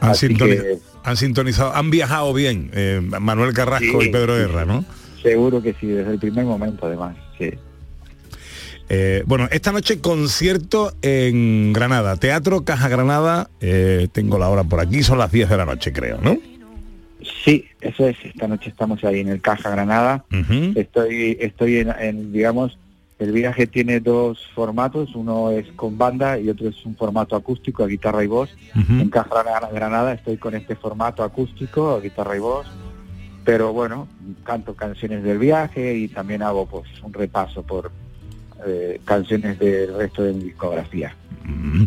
Han, 0.00 0.10
Así 0.10 0.34
que- 0.34 0.78
han 1.04 1.16
sintonizado, 1.16 1.74
han 1.74 1.90
viajado 1.90 2.32
bien 2.34 2.70
eh, 2.74 3.00
Manuel 3.20 3.52
Carrasco 3.54 4.00
Sí, 4.00 4.08
y 4.08 4.12
Pedro 4.12 4.34
sí, 4.34 4.40
Guerra, 4.40 4.64
¿no? 4.64 4.84
Seguro 5.22 5.62
que 5.62 5.74
sí, 5.80 5.86
desde 5.86 6.12
el 6.12 6.18
primer 6.18 6.44
momento 6.44 6.86
además, 6.86 7.16
sí. 7.38 7.50
Eh, 8.88 9.24
bueno, 9.26 9.48
esta 9.50 9.72
noche 9.72 10.00
concierto 10.00 10.92
en 11.02 11.72
Granada, 11.72 12.16
Teatro 12.16 12.64
Caja 12.64 12.88
Granada, 12.88 13.50
eh, 13.60 14.08
tengo 14.12 14.38
la 14.38 14.48
hora 14.48 14.64
por 14.64 14.80
aquí, 14.80 15.02
son 15.02 15.18
las 15.18 15.32
10 15.32 15.48
de 15.48 15.56
la 15.56 15.64
noche 15.64 15.92
creo, 15.92 16.18
¿no? 16.20 16.38
Sí, 17.44 17.64
eso 17.80 18.06
es, 18.06 18.16
esta 18.24 18.46
noche 18.46 18.70
estamos 18.70 19.02
ahí 19.04 19.20
en 19.20 19.28
el 19.28 19.40
Caja 19.40 19.70
Granada. 19.70 20.24
Estoy, 20.78 21.36
estoy 21.40 21.78
en, 21.78 21.88
en, 21.98 22.32
digamos, 22.32 22.78
el 23.18 23.32
viaje 23.32 23.66
tiene 23.66 23.98
dos 24.00 24.38
formatos, 24.54 25.14
uno 25.16 25.50
es 25.50 25.66
con 25.74 25.96
banda 25.98 26.38
y 26.38 26.48
otro 26.50 26.68
es 26.68 26.84
un 26.84 26.94
formato 26.94 27.34
acústico, 27.34 27.82
a 27.82 27.88
guitarra 27.88 28.22
y 28.22 28.26
voz. 28.28 28.50
En 28.74 29.08
Caja 29.10 29.30
Granada- 29.42 29.70
Granada 29.72 30.12
estoy 30.12 30.36
con 30.36 30.54
este 30.54 30.76
formato 30.76 31.24
acústico, 31.24 31.94
a 31.94 32.00
guitarra 32.00 32.36
y 32.36 32.40
voz, 32.40 32.66
pero 33.44 33.72
bueno, 33.72 34.06
canto 34.44 34.74
canciones 34.74 35.24
del 35.24 35.38
viaje 35.38 35.96
y 35.96 36.08
también 36.08 36.42
hago 36.42 36.66
pues 36.66 36.84
un 37.02 37.12
repaso 37.12 37.62
por 37.62 37.90
eh, 38.66 39.00
canciones 39.04 39.58
del 39.58 39.94
resto 39.96 40.22
de 40.22 40.32
mi 40.32 40.44
discografía. 40.44 41.14
Mm. 41.44 41.84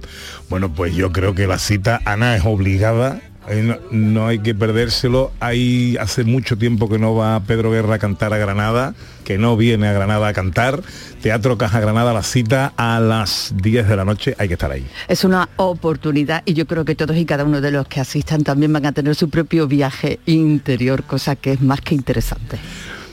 Bueno, 0.50 0.74
pues 0.74 0.96
yo 0.96 1.12
creo 1.12 1.34
que 1.34 1.48
la 1.48 1.58
cita, 1.58 2.02
Ana, 2.06 2.36
es 2.36 2.44
obligada 2.46 3.22
eh, 3.50 3.64
no, 3.64 3.78
no 3.92 4.28
hay 4.28 4.40
que 4.40 4.54
perdérselo. 4.54 5.32
Hay 5.40 5.98
hace 5.98 6.24
mucho 6.24 6.58
tiempo 6.58 6.88
que 6.88 7.00
no 7.00 7.16
va 7.16 7.40
Pedro 7.42 7.72
Guerra 7.72 7.96
a 7.96 8.00
cantar 8.00 8.32
a 8.34 8.38
Granada, 8.38 8.94
que 9.24 9.38
no 9.38 9.58
viene 9.58 9.88
a 9.88 9.94
Granada 9.94 10.28
a 10.28 10.34
cantar. 10.34 10.82
Teatro 11.22 11.58
Caja 11.58 11.80
Granada, 11.80 12.14
la 12.14 12.24
cita 12.24 12.74
a 12.78 13.00
las 13.00 13.54
10 13.56 13.88
de 13.88 13.96
la 13.96 14.06
noche, 14.06 14.36
hay 14.38 14.48
que 14.48 14.54
estar 14.54 14.72
ahí. 14.72 14.86
Es 15.08 15.24
una 15.24 15.50
oportunidad 15.56 16.44
y 16.46 16.54
yo 16.54 16.68
creo 16.68 16.86
que 16.86 16.96
todos 16.96 17.18
y 17.18 17.26
cada 17.26 17.44
uno 17.44 17.60
de 17.60 17.72
los 17.72 17.88
que 17.88 18.00
asistan 18.00 18.44
también 18.44 18.72
van 18.72 18.86
a 18.86 18.92
tener 18.92 19.16
su 19.16 19.30
propio 19.30 19.68
viaje 19.68 20.20
interior, 20.28 21.04
cosa 21.04 21.36
que 21.36 21.54
es 21.54 21.62
más 21.62 21.82
que 21.82 21.96
interesante. 21.96 22.60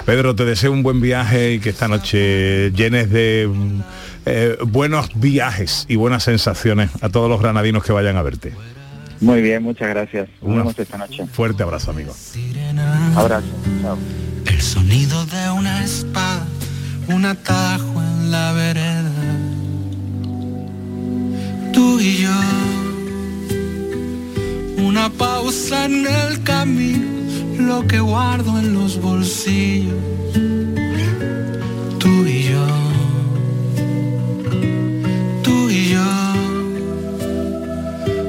Pedro, 0.06 0.36
te 0.36 0.44
deseo 0.44 0.70
un 0.72 0.82
buen 0.84 1.00
viaje 1.00 1.54
y 1.54 1.58
que 1.58 1.70
esta 1.70 1.88
noche 1.88 2.70
llenes 2.72 3.10
de 3.10 3.50
eh, 4.24 4.56
buenos 4.64 5.10
viajes 5.16 5.84
y 5.88 5.96
buenas 5.96 6.22
sensaciones 6.22 6.90
a 7.02 7.08
todos 7.08 7.28
los 7.28 7.40
granadinos 7.42 7.82
que 7.82 7.92
vayan 7.92 8.16
a 8.16 8.22
verte. 8.22 8.52
Muy 9.20 9.42
bien, 9.42 9.62
muchas 9.64 9.88
gracias. 9.88 10.28
Nos 10.40 10.48
Una- 10.48 10.58
vemos 10.58 10.78
esta 10.78 10.96
noche. 10.98 11.26
Fuerte 11.32 11.62
abrazo, 11.64 11.90
amigo. 11.90 12.14
Abrazo. 13.16 13.46
Chao. 13.82 13.98
El 14.46 14.62
sonido 14.62 15.26
de 15.26 15.50
una 15.50 15.82
espada, 15.84 16.46
un 17.08 17.24
atajo 17.24 18.00
en 18.00 18.30
la 18.30 18.52
vereda. 18.52 19.10
Tú 21.72 21.98
y 21.98 22.18
yo, 22.18 22.30
una 24.84 25.10
pausa 25.10 25.86
en 25.86 26.06
el 26.06 26.42
camino, 26.44 27.15
lo 27.58 27.86
que 27.86 28.00
guardo 28.00 28.58
en 28.58 28.74
los 28.74 29.00
bolsillos. 29.00 29.94
Tú 31.98 32.26
y 32.26 32.44
yo, 32.44 32.66
tú 35.42 35.68
y 35.70 35.90
yo, 35.90 36.34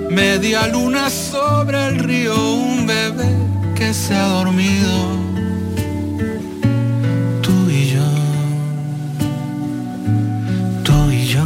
media 0.09 0.67
luna 0.67 1.09
sobre 1.09 1.88
el 1.88 1.99
río, 1.99 2.36
un 2.53 2.88
bebé 2.88 3.30
que 3.75 3.93
se 3.93 4.15
ha 4.15 4.28
dormido. 4.28 5.17
Tú 7.41 7.69
y 7.69 7.91
yo, 7.95 8.09
tú 10.84 11.11
y 11.11 11.25
yo. 11.25 11.45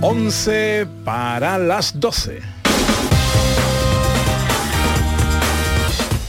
11 0.00 0.86
para 1.04 1.58
las 1.58 1.98
12. 1.98 2.61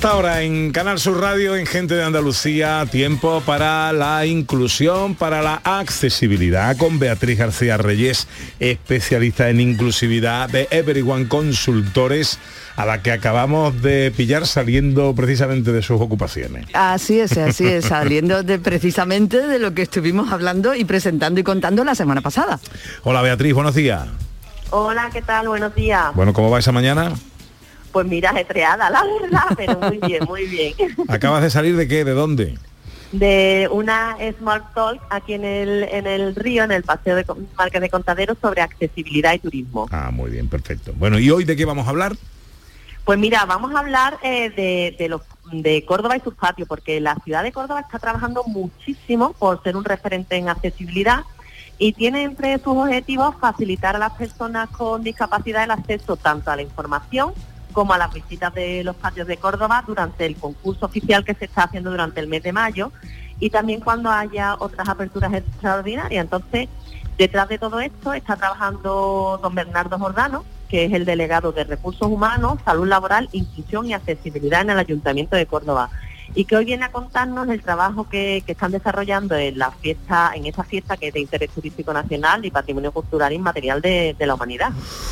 Esta 0.00 0.16
hora 0.16 0.40
en 0.40 0.72
Canal 0.72 0.98
Sur 0.98 1.20
Radio, 1.20 1.56
en 1.56 1.66
Gente 1.66 1.94
de 1.94 2.02
Andalucía, 2.02 2.86
tiempo 2.90 3.42
para 3.44 3.92
la 3.92 4.24
inclusión, 4.24 5.14
para 5.14 5.42
la 5.42 5.60
accesibilidad, 5.62 6.74
con 6.78 6.98
Beatriz 6.98 7.38
García 7.38 7.76
Reyes, 7.76 8.26
especialista 8.60 9.50
en 9.50 9.60
inclusividad 9.60 10.48
de 10.48 10.68
Everyone 10.70 11.28
Consultores, 11.28 12.38
a 12.76 12.86
la 12.86 13.02
que 13.02 13.12
acabamos 13.12 13.82
de 13.82 14.10
pillar 14.16 14.46
saliendo 14.46 15.14
precisamente 15.14 15.70
de 15.70 15.82
sus 15.82 16.00
ocupaciones. 16.00 16.64
Así 16.72 17.20
es, 17.20 17.36
así 17.36 17.66
es, 17.66 17.84
saliendo 17.84 18.42
de 18.42 18.58
precisamente 18.58 19.46
de 19.46 19.58
lo 19.58 19.74
que 19.74 19.82
estuvimos 19.82 20.32
hablando 20.32 20.74
y 20.74 20.86
presentando 20.86 21.40
y 21.40 21.42
contando 21.42 21.84
la 21.84 21.94
semana 21.94 22.22
pasada. 22.22 22.58
Hola 23.02 23.20
Beatriz, 23.20 23.52
buenos 23.52 23.74
días. 23.74 24.08
Hola, 24.70 25.10
¿qué 25.12 25.20
tal? 25.20 25.48
Buenos 25.48 25.74
días. 25.74 26.14
Bueno, 26.14 26.32
¿cómo 26.32 26.48
va 26.48 26.58
esa 26.58 26.72
mañana? 26.72 27.12
Pues 27.92 28.06
mira, 28.06 28.30
ajetreada, 28.30 28.88
la 28.90 29.02
verdad, 29.20 29.44
pero 29.56 29.80
muy 29.80 29.98
bien, 29.98 30.24
muy 30.24 30.46
bien. 30.46 30.74
¿Acabas 31.08 31.42
de 31.42 31.50
salir 31.50 31.76
de 31.76 31.88
qué? 31.88 32.04
¿De 32.04 32.12
dónde? 32.12 32.56
De 33.12 33.68
una 33.72 34.16
Smart 34.38 34.72
Talk 34.72 35.02
aquí 35.10 35.34
en 35.34 35.44
el, 35.44 35.82
en 35.84 36.06
el 36.06 36.36
río, 36.36 36.62
en 36.62 36.70
el 36.70 36.84
Paseo 36.84 37.16
de 37.16 37.26
Marqués 37.58 37.80
de 37.80 37.90
Contaderos, 37.90 38.38
sobre 38.40 38.62
accesibilidad 38.62 39.32
y 39.34 39.40
turismo. 39.40 39.88
Ah, 39.90 40.10
muy 40.12 40.30
bien, 40.30 40.48
perfecto. 40.48 40.92
Bueno, 40.94 41.18
¿y 41.18 41.30
hoy 41.30 41.44
de 41.44 41.56
qué 41.56 41.64
vamos 41.64 41.86
a 41.86 41.90
hablar? 41.90 42.16
Pues 43.04 43.18
mira, 43.18 43.44
vamos 43.46 43.74
a 43.74 43.80
hablar 43.80 44.18
eh, 44.22 44.50
de, 44.50 44.94
de 44.96 45.08
los 45.08 45.22
de 45.50 45.84
Córdoba 45.84 46.16
y 46.16 46.20
sus 46.20 46.34
patios, 46.34 46.68
porque 46.68 47.00
la 47.00 47.16
ciudad 47.24 47.42
de 47.42 47.50
Córdoba 47.50 47.80
está 47.80 47.98
trabajando 47.98 48.44
muchísimo 48.44 49.32
por 49.32 49.60
ser 49.64 49.76
un 49.76 49.84
referente 49.84 50.36
en 50.36 50.48
accesibilidad 50.48 51.24
y 51.78 51.94
tiene 51.94 52.22
entre 52.22 52.58
sus 52.58 52.76
objetivos 52.76 53.34
facilitar 53.40 53.96
a 53.96 53.98
las 53.98 54.12
personas 54.12 54.68
con 54.68 55.02
discapacidad 55.02 55.64
el 55.64 55.70
acceso 55.70 56.16
tanto 56.16 56.50
a 56.50 56.56
la 56.56 56.62
información 56.62 57.32
como 57.72 57.92
a 57.92 57.98
las 57.98 58.12
visitas 58.12 58.52
de 58.54 58.84
los 58.84 58.96
patios 58.96 59.26
de 59.26 59.36
Córdoba 59.36 59.84
durante 59.86 60.26
el 60.26 60.36
concurso 60.36 60.86
oficial 60.86 61.24
que 61.24 61.34
se 61.34 61.46
está 61.46 61.64
haciendo 61.64 61.90
durante 61.90 62.20
el 62.20 62.28
mes 62.28 62.42
de 62.42 62.52
mayo 62.52 62.92
y 63.38 63.50
también 63.50 63.80
cuando 63.80 64.10
haya 64.10 64.56
otras 64.58 64.88
aperturas 64.88 65.32
extraordinarias. 65.32 66.22
Entonces, 66.22 66.68
detrás 67.16 67.48
de 67.48 67.58
todo 67.58 67.80
esto 67.80 68.12
está 68.12 68.36
trabajando 68.36 69.40
don 69.42 69.54
Bernardo 69.54 69.98
Jordano, 69.98 70.44
que 70.68 70.84
es 70.84 70.92
el 70.92 71.04
delegado 71.04 71.52
de 71.52 71.64
Recursos 71.64 72.08
Humanos, 72.08 72.58
Salud 72.64 72.86
Laboral, 72.86 73.28
Inclusión 73.32 73.86
y 73.86 73.94
Accesibilidad 73.94 74.60
en 74.60 74.70
el 74.70 74.78
Ayuntamiento 74.78 75.36
de 75.36 75.46
Córdoba 75.46 75.90
y 76.34 76.44
que 76.44 76.56
hoy 76.56 76.64
viene 76.64 76.84
a 76.84 76.92
contarnos 76.92 77.48
el 77.48 77.60
trabajo 77.60 78.08
que, 78.08 78.42
que 78.46 78.52
están 78.52 78.72
desarrollando 78.72 79.34
en 79.36 79.58
la 79.58 79.70
fiesta, 79.70 80.32
en 80.34 80.46
esta 80.46 80.64
fiesta 80.64 80.96
que 80.96 81.08
es 81.08 81.14
de 81.14 81.20
interés 81.20 81.50
turístico 81.50 81.92
nacional 81.92 82.44
y 82.44 82.50
patrimonio 82.50 82.92
cultural 82.92 83.32
inmaterial 83.32 83.80
de, 83.80 84.14
de 84.18 84.26
la 84.26 84.34
humanidad. 84.34 84.70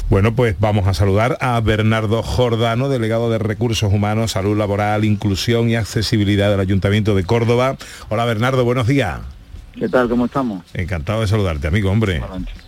Bueno, 0.08 0.34
pues 0.34 0.56
vamos 0.60 0.86
a 0.86 0.94
saludar 0.94 1.36
a 1.40 1.60
Bernardo 1.60 2.22
Jordano, 2.22 2.88
delegado 2.88 3.30
de 3.30 3.38
Recursos 3.38 3.92
Humanos, 3.92 4.32
Salud 4.32 4.56
Laboral, 4.56 5.04
Inclusión 5.04 5.68
y 5.68 5.76
Accesibilidad 5.76 6.50
del 6.50 6.60
Ayuntamiento 6.60 7.14
de 7.14 7.24
Córdoba. 7.24 7.76
Hola 8.08 8.24
Bernardo, 8.24 8.64
buenos 8.64 8.86
días. 8.86 9.20
¿Qué 9.74 9.88
tal? 9.88 10.08
¿Cómo 10.08 10.26
estamos? 10.26 10.64
Encantado 10.74 11.20
de 11.20 11.28
saludarte, 11.28 11.68
amigo, 11.68 11.90
hombre. 11.90 12.20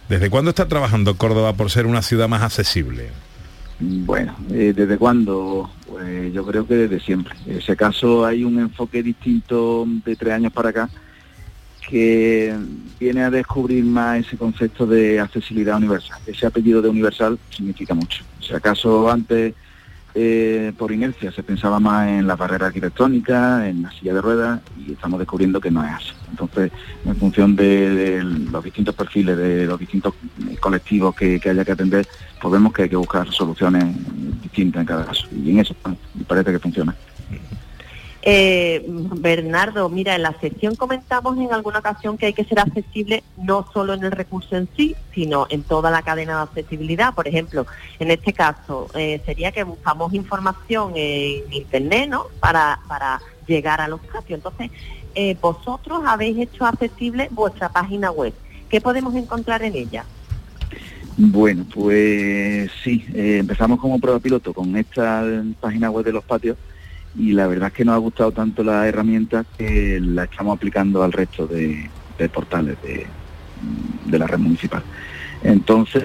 ¿Desde 0.09 0.30
cuándo 0.30 0.51
está 0.51 0.68
trabajando 0.68 1.16
Córdoba 1.16 1.55
por 1.55 1.70
ser 1.70 1.86
una 1.86 2.03
ciudad 2.03 2.28
más 2.28 2.42
accesible? 2.42 3.11
Bueno, 3.81 4.37
eh, 4.51 4.74
¿desde 4.76 4.99
cuándo? 4.99 5.70
Pues 5.87 6.33
yo 6.33 6.45
creo 6.45 6.66
que 6.66 6.74
desde 6.74 7.01
siempre. 7.01 7.35
En 7.47 7.59
ese 7.59 7.76
caso 7.76 8.26
hay 8.26 8.45
un 8.45 8.59
enfoque 8.59 9.03
distinto 9.03 9.87
de 10.05 10.16
tres 10.16 10.35
años 10.35 10.53
para 10.53 10.68
acá 10.68 10.91
que 11.89 12.55
viene 13.01 13.22
a 13.22 13.31
descubrir 13.31 13.83
más 13.85 14.20
ese 14.20 14.37
concepto 14.37 14.87
de 14.87 15.18
accesibilidad 15.18 15.78
universal. 15.78 16.18
Ese 16.26 16.47
apellido 16.47 16.83
de 16.83 16.89
universal 16.91 17.39
significa 17.49 17.95
mucho. 17.95 18.22
Si 18.39 18.55
acaso 18.55 19.11
antes 19.11 19.55
eh, 20.14 20.72
por 20.76 20.92
inercia 20.92 21.30
se 21.30 21.42
pensaba 21.42 21.78
más 21.78 22.08
en 22.08 22.26
la 22.26 22.36
barrera 22.36 22.66
arquitectónica, 22.66 23.68
en 23.68 23.82
la 23.82 23.90
silla 23.92 24.14
de 24.14 24.20
ruedas, 24.20 24.61
y 24.76 24.92
estamos 24.92 25.18
descubriendo 25.18 25.61
que 25.61 25.70
no 25.70 25.84
es 25.84 25.92
así. 25.92 26.12
Entonces, 26.30 26.72
en 27.04 27.16
función 27.16 27.54
de, 27.56 28.22
los 28.22 28.64
distintos 28.64 28.94
perfiles, 28.94 29.36
de 29.36 29.66
los 29.66 29.78
distintos 29.78 30.14
eh, 30.48 30.56
colectivos 30.56 31.14
que, 31.14 31.40
haya 31.44 31.64
que 31.64 31.72
atender, 31.72 32.06
pues 32.40 32.52
vemos 32.52 32.72
que 32.72 32.82
hay 32.82 32.88
que 32.88 32.96
buscar 32.96 33.30
soluciones 33.30 33.84
distintas 34.42 34.80
en 34.80 34.86
cada 34.86 35.04
caso. 35.04 35.26
Y 35.32 35.50
en 35.50 35.61
eso 35.61 35.74
y 36.18 36.24
parece 36.24 36.52
que 36.52 36.58
funciona. 36.58 36.94
Eh, 38.22 38.84
Bernardo, 38.86 39.88
mira, 39.88 40.14
en 40.14 40.22
la 40.22 40.38
sección 40.40 40.74
comentamos 40.74 41.38
en 41.38 41.52
alguna 41.54 41.78
ocasión 41.78 42.18
que 42.18 42.26
hay 42.26 42.32
que 42.34 42.44
ser 42.44 42.60
accesible 42.60 43.22
no 43.38 43.66
solo 43.72 43.94
en 43.94 44.04
el 44.04 44.10
recurso 44.10 44.56
en 44.56 44.68
sí, 44.76 44.94
sino 45.14 45.46
en 45.48 45.62
toda 45.62 45.90
la 45.90 46.02
cadena 46.02 46.36
de 46.36 46.42
accesibilidad. 46.42 47.14
Por 47.14 47.26
ejemplo, 47.28 47.66
en 47.98 48.10
este 48.10 48.32
caso, 48.32 48.88
eh, 48.94 49.22
sería 49.24 49.52
que 49.52 49.64
buscamos 49.64 50.12
información 50.12 50.92
en 50.96 51.50
Internet, 51.50 52.10
¿no? 52.10 52.26
Para, 52.40 52.80
para 52.88 53.20
llegar 53.46 53.80
a 53.80 53.88
los 53.88 54.00
patios. 54.00 54.38
Entonces, 54.38 54.70
eh, 55.14 55.36
vosotros 55.40 56.02
habéis 56.06 56.38
hecho 56.38 56.66
accesible 56.66 57.28
vuestra 57.30 57.70
página 57.70 58.10
web. 58.10 58.34
¿Qué 58.68 58.80
podemos 58.80 59.14
encontrar 59.14 59.62
en 59.62 59.74
ella? 59.74 60.04
Bueno, 61.16 61.64
pues 61.74 62.70
sí, 62.84 63.04
eh, 63.14 63.38
empezamos 63.40 63.80
como 63.80 63.98
prueba 63.98 64.20
piloto 64.20 64.52
con 64.52 64.76
esta 64.76 65.24
página 65.60 65.90
web 65.90 66.04
de 66.04 66.12
los 66.12 66.24
patios 66.24 66.56
y 67.16 67.32
la 67.32 67.46
verdad 67.46 67.68
es 67.68 67.74
que 67.74 67.84
nos 67.84 67.94
ha 67.94 67.98
gustado 67.98 68.32
tanto 68.32 68.62
la 68.62 68.86
herramienta 68.86 69.44
que 69.56 70.00
la 70.00 70.24
estamos 70.24 70.56
aplicando 70.56 71.02
al 71.02 71.12
resto 71.12 71.46
de, 71.46 71.88
portales 72.32 72.76
de, 72.82 73.06
de 74.06 74.18
la 74.18 74.26
red 74.26 74.38
municipal. 74.38 74.82
Entonces, 75.42 76.02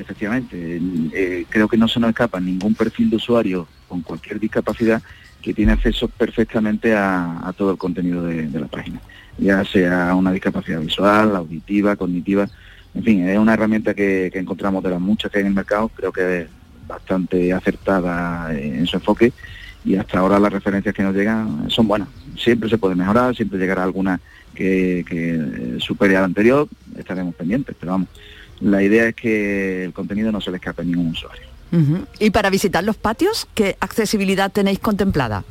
efectivamente, 0.00 0.80
eh, 1.12 1.44
creo 1.48 1.68
que 1.68 1.76
no 1.76 1.88
se 1.88 2.00
nos 2.00 2.10
escapa 2.10 2.40
ningún 2.40 2.74
perfil 2.74 3.10
de 3.10 3.16
usuario 3.16 3.68
con 3.86 4.00
cualquier 4.00 4.40
discapacidad 4.40 5.02
que 5.42 5.52
tiene 5.52 5.72
acceso 5.72 6.08
perfectamente 6.08 6.94
a, 6.94 7.52
todo 7.56 7.72
el 7.72 7.76
contenido 7.76 8.24
de, 8.24 8.48
de 8.48 8.60
la 8.60 8.68
página, 8.68 9.00
ya 9.36 9.64
sea 9.64 10.14
una 10.14 10.32
discapacidad 10.32 10.80
visual, 10.80 11.36
auditiva, 11.36 11.96
cognitiva, 11.96 12.48
en 12.94 13.02
fin, 13.02 13.28
es 13.28 13.38
una 13.38 13.54
herramienta 13.54 13.94
que, 13.94 14.30
que 14.32 14.38
encontramos 14.38 14.82
de 14.82 14.90
las 14.90 15.00
muchas 15.00 15.30
que 15.30 15.38
hay 15.38 15.42
en 15.42 15.48
el 15.48 15.54
mercado, 15.54 15.88
creo 15.88 16.12
que 16.12 16.42
es 16.42 16.46
bastante 16.86 17.52
acertada 17.52 18.54
en 18.54 18.86
su 18.86 18.96
enfoque 18.96 19.32
y 19.84 19.96
hasta 19.96 20.18
ahora 20.18 20.38
las 20.38 20.52
referencias 20.52 20.94
que 20.94 21.02
nos 21.02 21.14
llegan 21.14 21.68
son 21.70 21.88
buenas. 21.88 22.08
Siempre 22.36 22.68
se 22.68 22.78
puede 22.78 22.94
mejorar, 22.94 23.34
siempre 23.34 23.58
llegará 23.58 23.82
alguna 23.82 24.20
que, 24.54 25.04
que 25.08 25.76
supere 25.80 26.16
a 26.16 26.20
la 26.20 26.26
anterior, 26.26 26.68
estaremos 26.96 27.34
pendientes, 27.34 27.74
pero 27.78 27.92
vamos, 27.92 28.08
la 28.60 28.82
idea 28.82 29.08
es 29.08 29.14
que 29.14 29.84
el 29.84 29.92
contenido 29.92 30.30
no 30.30 30.40
se 30.40 30.50
le 30.50 30.58
escape 30.58 30.82
a 30.82 30.84
ningún 30.84 31.08
usuario. 31.08 31.42
Y 32.18 32.30
para 32.30 32.50
visitar 32.50 32.84
los 32.84 32.96
patios, 32.96 33.48
¿qué 33.54 33.76
accesibilidad 33.80 34.52
tenéis 34.52 34.78
contemplada? 34.78 35.42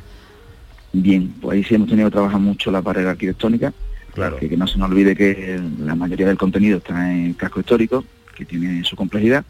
Bien, 0.92 1.34
pues 1.40 1.56
ahí 1.56 1.64
sí 1.64 1.74
hemos 1.74 1.88
tenido 1.88 2.08
que 2.08 2.12
trabajar 2.12 2.40
mucho 2.40 2.70
la 2.70 2.80
barrera 2.80 3.10
arquitectónica, 3.10 3.72
Claro. 4.14 4.36
que, 4.36 4.48
que 4.48 4.56
no 4.58 4.66
se 4.66 4.78
nos 4.78 4.90
olvide 4.90 5.16
que 5.16 5.58
la 5.80 5.94
mayoría 5.94 6.26
del 6.26 6.36
contenido 6.36 6.78
está 6.78 7.12
en 7.12 7.32
casco 7.32 7.60
histórico, 7.60 8.04
que 8.36 8.44
tiene 8.44 8.84
su 8.84 8.94
complejidad, 8.94 9.44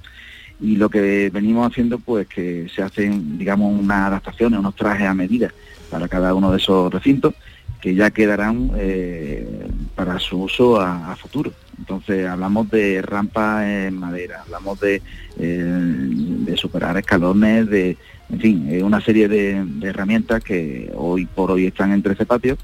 y 0.63 0.77
lo 0.77 0.89
que 0.89 1.29
venimos 1.31 1.71
haciendo 1.71 1.99
pues 1.99 2.29
que 2.29 2.69
se 2.75 2.83
hacen, 2.83 3.37
digamos, 3.37 3.79
unas 3.79 4.07
adaptaciones, 4.07 4.61
unos 4.61 4.77
trajes 4.77 5.07
a 5.07 5.15
medida 5.15 5.53
para 5.91 6.09
cada 6.09 6.35
uno 6.35 6.53
de 6.53 6.59
esos 6.59 6.93
recintos, 6.93 7.35
que 7.81 7.97
ya 7.97 8.11
quedarán 8.11 8.71
eh, 8.77 9.67
para 9.97 10.21
su 10.21 10.43
uso 10.43 10.81
a, 10.81 11.17
futuro. 11.17 11.53
Entonces 11.79 12.27
hablamos 12.29 12.71
de 12.71 13.03
rampas 13.03 13.67
en 13.67 13.99
madera, 13.99 14.43
hablamos 14.43 14.79
de, 14.81 15.03
eh, 15.39 15.65
de 15.67 16.57
superar 16.57 16.97
escalones, 16.97 17.69
de, 17.69 17.97
en 18.31 18.41
fin, 18.41 18.69
eh, 18.71 18.85
una 18.85 19.01
serie 19.01 19.27
de, 19.27 19.65
herramientas 19.83 20.45
que 20.45 20.93
hoy 20.95 21.27
por 21.27 21.51
hoy 21.51 21.67
están 21.67 21.93
en 21.93 22.03
13 22.03 22.25
patios. 22.25 22.59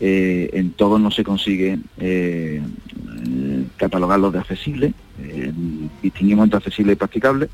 Eh, 0.00 0.50
en 0.52 0.70
todos 0.70 1.00
no 1.00 1.10
se 1.10 1.24
consigue 1.24 1.78
eh, 1.98 2.62
eh, 2.62 3.64
catalogarlos 3.76 4.32
de 4.32 4.38
accesible, 4.38 4.94
eh, 5.22 5.52
distinguimos 6.02 6.44
entre 6.44 6.58
accesible 6.58 6.92
y 6.92 6.96
practicable. 6.96 7.48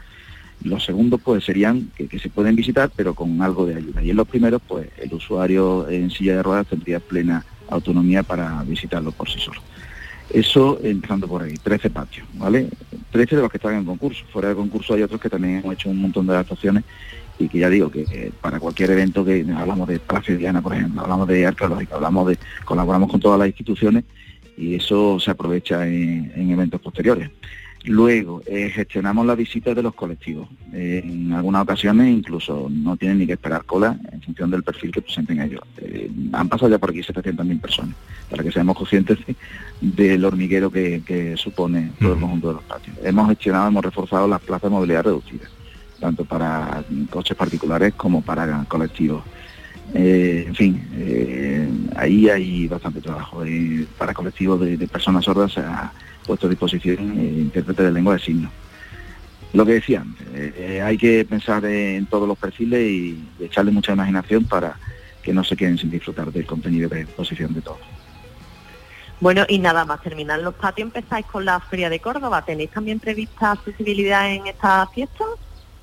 Los 0.63 0.85
segundos 0.85 1.21
pues 1.23 1.45
serían 1.45 1.91
que, 1.97 2.19
se 2.19 2.31
pueden 2.31 2.57
visitar 2.57 2.91
pero 2.95 3.15
con 3.15 3.43
algo 3.43 3.67
de 3.67 3.77
ayuda. 3.77 4.03
Y 4.03 4.11
en 4.11 4.17
los 4.17 4.29
primeros 4.29 4.63
pues 4.67 4.89
el 4.99 5.13
usuario 5.13 5.89
en 5.89 6.11
silla 6.11 6.37
de 6.37 6.43
ruedas 6.43 6.67
tendría 6.67 7.01
plena 7.01 7.45
autonomía 7.69 8.23
para 8.23 8.63
visitarlo 8.65 9.13
por 9.13 9.29
sí 9.29 9.39
solo. 9.39 9.61
Eso 10.31 10.81
empezando 10.83 11.29
por 11.29 11.43
ahí, 11.43 11.55
13 11.55 11.91
patios, 11.91 12.27
¿vale? 12.35 12.69
13 13.11 13.37
de 13.37 13.43
los 13.43 13.51
que 13.51 13.59
están 13.59 13.75
en 13.75 13.85
concurso. 13.85 14.25
Fuera 14.33 14.49
de 14.49 14.55
concurso 14.55 14.95
hay 14.95 15.03
otros 15.03 15.21
que 15.21 15.29
también 15.29 15.59
hemos 15.59 15.75
hecho 15.75 15.91
un 15.91 16.01
montón 16.01 16.27
de 16.27 16.33
adaptaciones 16.33 16.85
y 17.39 17.49
que 17.49 17.59
ya 17.59 17.69
digo 17.69 17.91
que 17.91 18.03
eh, 18.03 18.33
para 18.41 18.61
cualquier 18.61 18.93
evento 18.93 19.25
que 19.25 19.45
hablamos 19.57 19.89
de 19.89 19.99
Palacio 19.99 20.39
Diana, 20.39 20.63
por 20.63 20.75
ejemplo, 20.75 21.03
hablamos 21.03 21.29
de 21.29 21.47
arqueológica, 21.47 21.97
hablamos 21.97 22.29
de, 22.29 22.39
colaboramos 22.65 23.11
con 23.11 23.21
todas 23.21 23.39
las 23.39 23.49
instituciones 23.49 24.05
y 24.57 24.75
eso 24.75 25.19
se 25.21 25.31
aprovecha 25.31 25.87
en, 25.87 26.33
en 26.35 26.51
eventos 26.51 26.81
posteriores. 26.81 27.31
Luego, 27.87 28.41
eh, 28.47 28.71
gestionamos 28.71 29.27
la 29.27 29.35
visita 29.35 29.75
de 29.75 29.83
los 29.83 29.95
colectivos. 29.95 30.49
Eh, 30.73 31.03
en 31.05 31.33
algunas 31.35 31.63
ocasiones 31.65 32.09
incluso 32.09 32.69
no 32.71 32.97
tienen 32.97 33.19
ni 33.19 33.27
que 33.27 33.35
esperar 33.35 33.65
cola 33.65 33.99
en 34.11 34.23
función 34.23 34.51
del 34.51 34.63
perfil 34.63 34.91
que 34.91 35.03
presenten 35.03 35.43
ellos. 35.43 35.61
Eh, 35.83 36.11
han 36.33 36.49
pasado 36.49 36.71
ya 36.71 36.79
por 36.79 36.89
aquí 36.91 37.01
700.000 37.01 37.61
personas, 37.61 37.95
para 38.31 38.43
que 38.43 38.51
seamos 38.51 38.75
conscientes 38.79 39.19
de- 39.27 39.37
del 39.83 40.25
hormiguero 40.25 40.71
que, 40.71 41.03
que 41.05 41.37
supone 41.37 41.91
todo 42.01 42.15
el 42.15 42.21
conjunto 42.21 42.49
de 42.49 42.55
los 42.55 42.63
patios. 42.63 42.97
Hemos 43.05 43.29
gestionado, 43.29 43.69
hemos 43.69 43.85
reforzado 43.85 44.27
las 44.29 44.41
plazas 44.41 44.71
de 44.71 44.77
movilidad 44.77 45.05
reducidas, 45.05 45.51
tanto 46.01 46.25
para 46.25 46.83
coches 47.11 47.37
particulares 47.37 47.93
como 47.95 48.23
para 48.23 48.65
colectivos. 48.67 49.23
En 49.93 50.55
fin, 50.55 50.81
ahí 51.97 52.29
hay 52.29 52.69
bastante 52.69 53.01
trabajo. 53.01 53.45
Eh, 53.45 53.87
para 53.99 54.15
colectivos 54.15 54.61
de, 54.61 54.77
de 54.77 54.89
personas 54.89 55.25
sordas 55.25 55.53
se 55.53 55.61
ha 55.61 55.93
puesto 56.27 56.47
a 56.47 56.51
disposición 56.51 57.19
eh, 57.19 57.41
intérprete 57.41 57.83
de 57.83 57.93
lengua 57.93 58.15
de 58.15 58.21
signos. 58.21 58.53
Lo 59.53 59.65
que 59.65 59.75
decía 59.75 60.01
antes, 60.01 60.27
eh, 60.35 60.55
eh, 60.57 60.83
hay 60.83 60.97
que 60.99 61.25
pensar 61.25 61.65
en 61.65 62.07
todos 62.07 62.27
los 62.27 62.37
perfiles 62.37 62.81
y, 62.81 63.25
y 63.39 63.45
echarle 63.45 63.71
mucha 63.71 63.93
imaginación 63.93 64.45
para 64.45 64.77
que 65.23 65.33
no 65.33 65.45
se 65.45 65.57
queden 65.57 65.79
sin 65.79 65.91
disfrutar 65.91 66.33
del 66.33 66.45
contenido 66.45 66.89
de 66.89 67.03
exposición 67.03 67.55
de 67.55 67.61
todos. 67.61 67.79
Bueno, 69.21 69.45
y 69.49 69.59
nada 69.59 69.85
más 69.85 70.03
terminar 70.03 70.41
los 70.41 70.55
patios, 70.55 70.87
empezáis 70.87 71.25
con 71.27 71.45
la 71.45 71.61
Feria 71.61 71.89
de 71.89 72.01
Córdoba. 72.01 72.45
¿Tenéis 72.45 72.71
también 72.71 72.99
prevista 72.99 73.53
accesibilidad 73.53 74.31
en 74.31 74.49
esta 74.49 74.87
fiesta? 74.89 75.25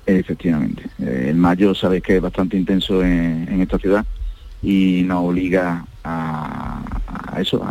Efectivamente. 0.04 0.84
Eh, 1.00 1.28
el 1.30 1.36
mayo 1.36 1.74
sabéis 1.74 2.02
que 2.02 2.16
es 2.16 2.22
bastante 2.22 2.56
intenso 2.56 3.02
en, 3.02 3.48
en 3.48 3.62
esta 3.62 3.78
ciudad 3.78 4.04
y 4.62 5.02
nos 5.04 5.24
obliga 5.24 5.84
a, 6.04 6.82
eso, 7.38 7.64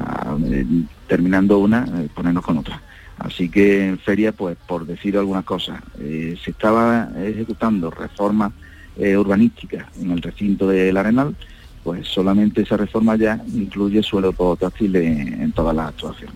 eh, 0.46 0.66
terminando 1.08 1.60
una, 1.60 1.86
eh, 1.86 2.10
ponernos 2.14 2.44
con 2.44 2.58
otra. 2.58 2.82
Así 3.18 3.50
que 3.50 3.88
en 3.88 4.00
feria, 4.00 4.32
pues 4.32 4.58
por 4.68 4.86
decir 4.86 5.16
algunas 5.18 5.46
cosas, 5.46 5.80
eh, 6.00 6.36
se 6.44 6.52
estaba 6.52 7.10
ejecutando 7.24 7.92
reformas 7.92 8.52
eh, 8.98 9.16
urbanísticas 9.16 9.86
en 10.00 10.12
el 10.12 10.22
recinto 10.22 10.68
del 10.68 10.98
Arenal, 10.98 11.36
pues 11.84 12.08
solamente 12.08 12.64
esa 12.64 12.78
reforma 12.78 13.16
ya 13.16 13.40
incluye 13.54 14.02
suelo 14.02 14.34
táctil 14.56 14.96
en, 14.96 15.42
en 15.42 15.52
todas 15.52 15.76
las 15.76 15.90
actuaciones. 15.90 16.36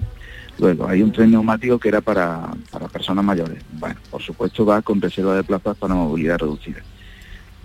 Luego, 0.58 0.88
hay 0.88 1.01
un 1.01 1.12
tren 1.12 1.32
neumático 1.32 1.78
que 1.80 1.89
era 1.89 2.01
para, 2.01 2.49
para 2.72 2.88
personas 2.88 3.26
mayores. 3.26 3.62
Bueno, 3.74 3.95
por 4.10 4.22
supuesto 4.22 4.66
va 4.66 4.82
con 4.82 5.01
reserva 5.01 5.36
de 5.36 5.43
plazas 5.43 5.76
para 5.76 5.95
movilidad 5.95 6.38
reducida. 6.38 6.82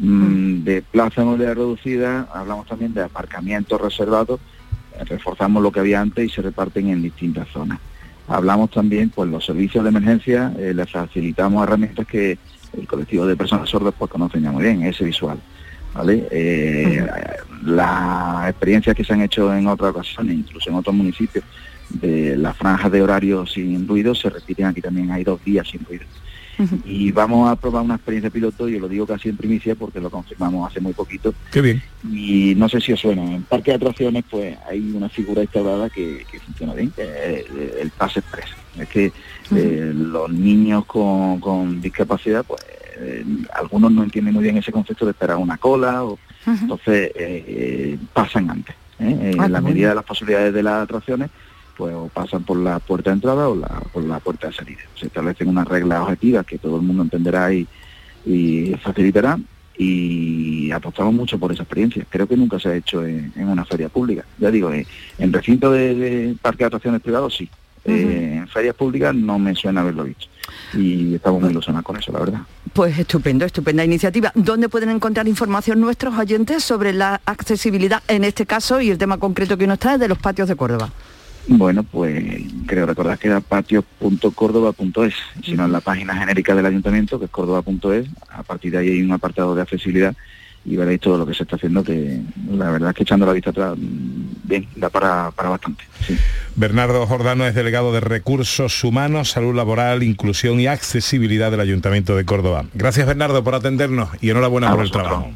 Mm, 0.03 0.65
de 0.65 0.81
plaza 0.81 1.23
movilidad 1.25 1.57
reducida 1.57 2.27
hablamos 2.33 2.67
también 2.67 2.95
de 2.95 3.03
aparcamientos 3.03 3.79
reservados, 3.79 4.41
eh, 4.99 5.05
reforzamos 5.05 5.63
lo 5.63 5.71
que 5.71 5.81
había 5.81 6.01
antes 6.01 6.25
y 6.25 6.31
se 6.31 6.41
reparten 6.41 6.89
en 6.89 7.03
distintas 7.03 7.49
zonas. 7.49 7.79
Hablamos 8.27 8.71
también, 8.71 9.11
pues 9.11 9.29
los 9.29 9.45
servicios 9.45 9.85
de 9.85 9.91
emergencia, 9.91 10.55
eh, 10.59 10.73
les 10.75 10.91
facilitamos 10.91 11.63
herramientas 11.65 12.07
que 12.07 12.39
el 12.79 12.87
colectivo 12.87 13.27
de 13.27 13.37
personas 13.37 13.69
sordas 13.69 13.93
pues 13.99 14.11
conocen 14.11 14.43
ya 14.43 14.53
muy 14.53 14.63
bien, 14.63 14.83
ese 14.83 15.05
visual. 15.05 15.39
¿vale? 15.93 16.27
Eh, 16.31 17.07
Las 17.65 18.49
experiencias 18.49 18.97
que 18.97 19.05
se 19.05 19.13
han 19.13 19.21
hecho 19.21 19.55
en 19.55 19.67
otras 19.67 19.91
ocasiones, 19.91 20.35
incluso 20.35 20.71
en 20.71 20.77
otros 20.77 20.95
municipios, 20.95 21.45
de 21.91 22.37
las 22.37 22.57
franjas 22.57 22.91
de 22.91 23.03
horario 23.03 23.45
sin 23.47 23.87
ruido, 23.87 24.15
se 24.15 24.31
repiten 24.31 24.67
aquí 24.67 24.81
también, 24.81 25.11
hay 25.11 25.25
dos 25.25 25.45
días 25.45 25.69
sin 25.69 25.85
ruido. 25.85 26.05
Y 26.85 27.13
vamos 27.13 27.51
a 27.51 27.57
probar 27.57 27.83
una 27.83 27.95
experiencia 27.95 28.31
piloto, 28.31 28.69
yo 28.69 28.79
lo 28.79 28.89
digo 28.89 29.07
casi 29.07 29.29
en 29.29 29.37
primicia 29.37 29.75
porque 29.75 30.01
lo 30.01 30.11
confirmamos 30.11 30.71
hace 30.71 30.81
muy 30.81 30.93
poquito, 30.93 31.33
Qué 31.51 31.61
bien. 31.61 31.83
y 32.13 32.55
no 32.57 32.69
sé 32.69 32.81
si 32.81 32.93
os 32.93 33.01
suena, 33.01 33.23
en 33.25 33.43
Parque 33.43 33.71
de 33.71 33.77
Atracciones 33.77 34.25
pues 34.31 34.57
hay 34.69 34.93
una 34.95 35.09
figura 35.09 35.43
instaurada 35.43 35.89
que, 35.89 36.25
que 36.31 36.41
funciona 36.41 36.75
bien, 36.75 36.91
que 36.91 37.03
es 37.03 37.47
el, 37.51 37.73
el 37.81 37.91
pase 37.91 38.21
express. 38.21 38.51
Es 38.79 38.89
que 38.89 39.13
eh, 39.57 39.93
los 39.95 40.31
niños 40.31 40.85
con, 40.87 41.41
con 41.41 41.81
discapacidad, 41.81 42.45
pues 42.45 42.63
eh, 42.99 43.25
algunos 43.55 43.91
no 43.91 44.03
entienden 44.03 44.35
muy 44.35 44.43
bien 44.43 44.57
ese 44.59 44.71
concepto 44.73 45.05
de 45.05 45.13
esperar 45.13 45.37
una 45.39 45.57
cola, 45.57 46.05
o, 46.05 46.19
entonces 46.47 47.11
eh, 47.15 47.99
pasan 48.13 48.51
antes. 48.51 48.75
Ah, 48.99 49.05
en 49.05 49.53
la 49.53 49.63
medida 49.63 49.89
de 49.89 49.95
las 49.95 50.05
posibilidades 50.05 50.53
de 50.53 50.63
las 50.63 50.83
atracciones, 50.83 51.31
pues 51.81 51.95
o 51.95 52.11
pasan 52.13 52.45
por 52.45 52.59
la 52.59 52.79
puerta 52.79 53.09
de 53.09 53.15
entrada 53.15 53.49
o, 53.49 53.57
la, 53.57 53.69
por 53.93 54.05
la 54.05 54.21
puerta 54.21 54.49
de 54.49 54.53
salida. 54.53 54.81
Se 54.97 55.07
establecen 55.07 55.49
unas 55.49 55.67
reglas 55.67 56.03
objetivas 56.03 56.45
que 56.45 56.59
todo 56.59 56.77
el 56.77 56.83
mundo 56.83 57.03
entenderá 57.03 57.51
y, 57.55 57.67
y 58.27 58.75
facilitará 58.83 59.39
y 59.79 60.71
apostamos 60.73 61.15
mucho 61.15 61.39
por 61.39 61.53
esa 61.53 61.63
experiencia. 61.63 62.05
Creo 62.11 62.27
que 62.29 62.37
nunca 62.37 62.61
se 62.61 62.69
ha 62.69 62.77
hecho 62.77 63.03
en, 63.07 63.33
en 63.35 63.49
una 63.49 63.65
feria 63.65 63.89
pública. 63.89 64.27
Ya 64.39 64.51
digo, 64.51 64.71
en, 64.71 64.87
en 65.19 65.33
recinto 65.33 65.73
de, 65.73 65.95
de 65.95 66.37
parque 66.43 66.65
de 66.65 66.67
atracciones 66.67 67.01
privados 67.01 67.35
sí. 67.35 67.49
Eh, 67.87 68.35
en 68.37 68.47
ferias 68.49 68.75
públicas 68.75 69.15
no 69.15 69.39
me 69.39 69.55
suena 69.55 69.81
haberlo 69.81 70.05
visto. 70.05 70.27
Y 70.75 71.15
estamos 71.15 71.41
muy 71.41 71.51
ilusionados 71.51 71.87
con 71.87 71.97
eso, 71.97 72.13
la 72.13 72.19
verdad. 72.19 72.41
Pues 72.75 72.99
estupendo, 72.99 73.47
estupenda 73.47 73.83
iniciativa. 73.83 74.31
¿Dónde 74.35 74.69
pueden 74.69 74.91
encontrar 74.91 75.27
información 75.27 75.81
nuestros 75.81 76.15
oyentes 76.19 76.63
sobre 76.63 76.93
la 76.93 77.23
accesibilidad 77.25 78.03
en 78.07 78.25
este 78.25 78.45
caso 78.45 78.83
y 78.83 78.91
el 78.91 78.99
tema 78.99 79.17
concreto 79.17 79.57
que 79.57 79.67
nos 79.67 79.79
trae 79.79 79.97
de 79.97 80.09
los 80.09 80.19
patios 80.19 80.47
de 80.47 80.57
Córdoba? 80.57 80.91
Bueno, 81.47 81.83
pues 81.83 82.45
creo 82.67 82.87
recordar 82.87 83.19
que 83.19 83.29
era 83.29 83.41
patio.córdoba.es, 83.41 85.15
sino 85.45 85.65
en 85.65 85.73
la 85.73 85.81
página 85.81 86.15
genérica 86.17 86.55
del 86.55 86.67
ayuntamiento, 86.67 87.19
que 87.19 87.25
es 87.25 87.31
córdoba.es, 87.31 88.07
a 88.29 88.43
partir 88.43 88.73
de 88.73 88.79
ahí 88.79 88.89
hay 88.89 89.03
un 89.03 89.13
apartado 89.13 89.55
de 89.55 89.63
accesibilidad 89.63 90.15
y 90.65 90.77
veréis 90.77 91.01
todo 91.01 91.17
lo 91.17 91.27
que 91.27 91.35
se 91.35 91.45
está 91.45 91.57
haciendo, 91.57 91.83
que 91.83 92.21
la 92.51 92.71
verdad 92.71 92.91
es 92.91 92.97
que 92.97 93.03
echando 93.03 93.25
la 93.25 93.33
vista 93.33 93.51
atrás, 93.51 93.75
mm, 93.77 94.25
bien, 94.45 94.69
da 94.77 94.91
para, 94.91 95.31
para 95.31 95.49
bastante. 95.49 95.85
sí. 96.07 96.17
Bernardo 96.55 97.07
Jordano 97.07 97.47
es 97.47 97.55
delegado 97.55 97.93
de 97.93 98.01
Recursos 98.01 98.85
Humanos, 98.85 99.31
Salud 99.31 99.55
Laboral, 99.55 100.03
Inclusión 100.03 100.61
y 100.61 100.67
Accesibilidad 100.67 101.51
del 101.51 101.61
Ayuntamiento 101.61 102.15
de 102.15 102.25
Córdoba. 102.25 102.67
Gracias 102.75 103.07
Bernardo 103.07 103.43
por 103.43 103.55
atendernos 103.55 104.11
y 104.21 104.31
enhorabuena 104.31 104.69
A 104.69 104.75
por 104.75 104.85
el 104.85 104.91
trabajo. 104.91 105.31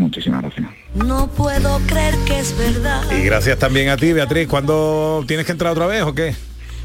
Muchísimas 0.00 0.42
gracias. 0.42 0.66
No 0.94 1.28
puedo 1.28 1.78
creer 1.86 2.14
que 2.26 2.38
es 2.40 2.56
verdad. 2.56 3.02
Y 3.12 3.22
gracias 3.22 3.58
también 3.58 3.90
a 3.90 3.96
ti, 3.96 4.12
Beatriz. 4.12 4.48
¿Cuándo 4.48 5.22
tienes 5.28 5.44
que 5.46 5.52
entrar 5.52 5.72
otra 5.72 5.86
vez 5.86 6.02
o 6.02 6.14
qué? 6.14 6.34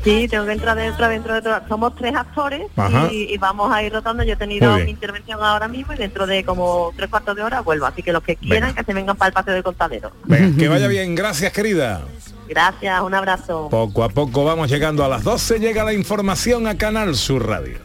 Sí, 0.04 0.28
tengo 0.28 0.46
que 0.46 0.52
entrar 0.52 0.78
dentro, 0.78 1.08
dentro 1.08 1.34
de 1.34 1.42
todo. 1.42 1.60
Somos 1.68 1.96
tres 1.96 2.14
actores 2.16 2.68
y, 3.10 3.34
y 3.34 3.38
vamos 3.38 3.74
a 3.74 3.82
ir 3.82 3.92
rotando. 3.92 4.24
Yo 4.24 4.34
he 4.34 4.36
tenido 4.36 4.78
mi 4.78 4.92
intervención 4.92 5.42
ahora 5.42 5.68
mismo 5.68 5.94
y 5.94 5.98
dentro 5.98 6.28
de 6.28 6.44
como 6.44 6.94
tres 6.96 7.10
cuartos 7.10 7.36
de 7.36 7.42
hora 7.42 7.62
vuelvo. 7.62 7.88
Así 7.88 8.04
que 8.04 8.12
los 8.12 8.22
que 8.22 8.36
quieran 8.36 8.76
que 8.76 8.84
se 8.84 8.94
vengan 8.94 9.16
para 9.16 9.30
el 9.30 9.34
patio 9.34 9.54
del 9.54 9.64
contadero. 9.64 10.12
Venga, 10.26 10.58
que 10.60 10.68
vaya 10.68 10.88
bien. 10.90 11.16
Gracias, 11.16 11.52
querida. 11.54 12.02
Gracias, 12.48 13.02
un 13.02 13.16
abrazo. 13.16 13.70
Poco 13.72 14.04
a 14.04 14.10
poco 14.10 14.44
vamos 14.44 14.70
llegando 14.70 15.04
a 15.04 15.08
las 15.08 15.24
12. 15.24 15.60
Llega 15.60 15.84
la 15.84 15.94
información 15.94 16.68
a 16.68 16.78
Canal 16.78 17.16
Sur 17.16 17.48
Radio. 17.48 17.80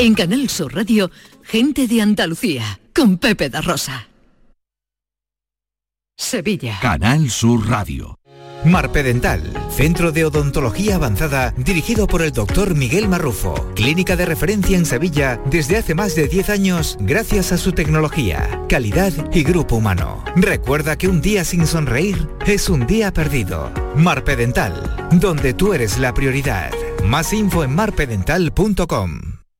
En 0.00 0.14
Canal 0.14 0.48
Sur 0.48 0.76
Radio, 0.76 1.10
gente 1.42 1.88
de 1.88 2.00
Andalucía, 2.00 2.78
con 2.94 3.18
Pepe 3.18 3.50
da 3.50 3.60
Rosa. 3.60 4.06
Sevilla. 6.16 6.78
Canal 6.80 7.28
Sur 7.30 7.68
Radio. 7.68 8.20
Marpedental, 8.64 9.42
centro 9.70 10.12
de 10.12 10.24
odontología 10.24 10.94
avanzada 10.94 11.52
dirigido 11.56 12.06
por 12.06 12.22
el 12.22 12.30
doctor 12.30 12.76
Miguel 12.76 13.08
Marrufo, 13.08 13.72
clínica 13.74 14.14
de 14.14 14.26
referencia 14.26 14.78
en 14.78 14.86
Sevilla 14.86 15.40
desde 15.46 15.78
hace 15.78 15.96
más 15.96 16.14
de 16.14 16.28
10 16.28 16.50
años 16.50 16.96
gracias 17.00 17.50
a 17.50 17.58
su 17.58 17.72
tecnología, 17.72 18.66
calidad 18.68 19.12
y 19.32 19.42
grupo 19.42 19.74
humano. 19.74 20.22
Recuerda 20.36 20.96
que 20.96 21.08
un 21.08 21.20
día 21.20 21.44
sin 21.44 21.66
sonreír 21.66 22.28
es 22.46 22.68
un 22.68 22.86
día 22.86 23.12
perdido. 23.12 23.72
Marpedental, 23.96 25.08
donde 25.10 25.54
tú 25.54 25.72
eres 25.74 25.98
la 25.98 26.14
prioridad. 26.14 26.70
Más 27.04 27.32
info 27.32 27.64
en 27.64 27.74
marpedental.com. 27.74 29.37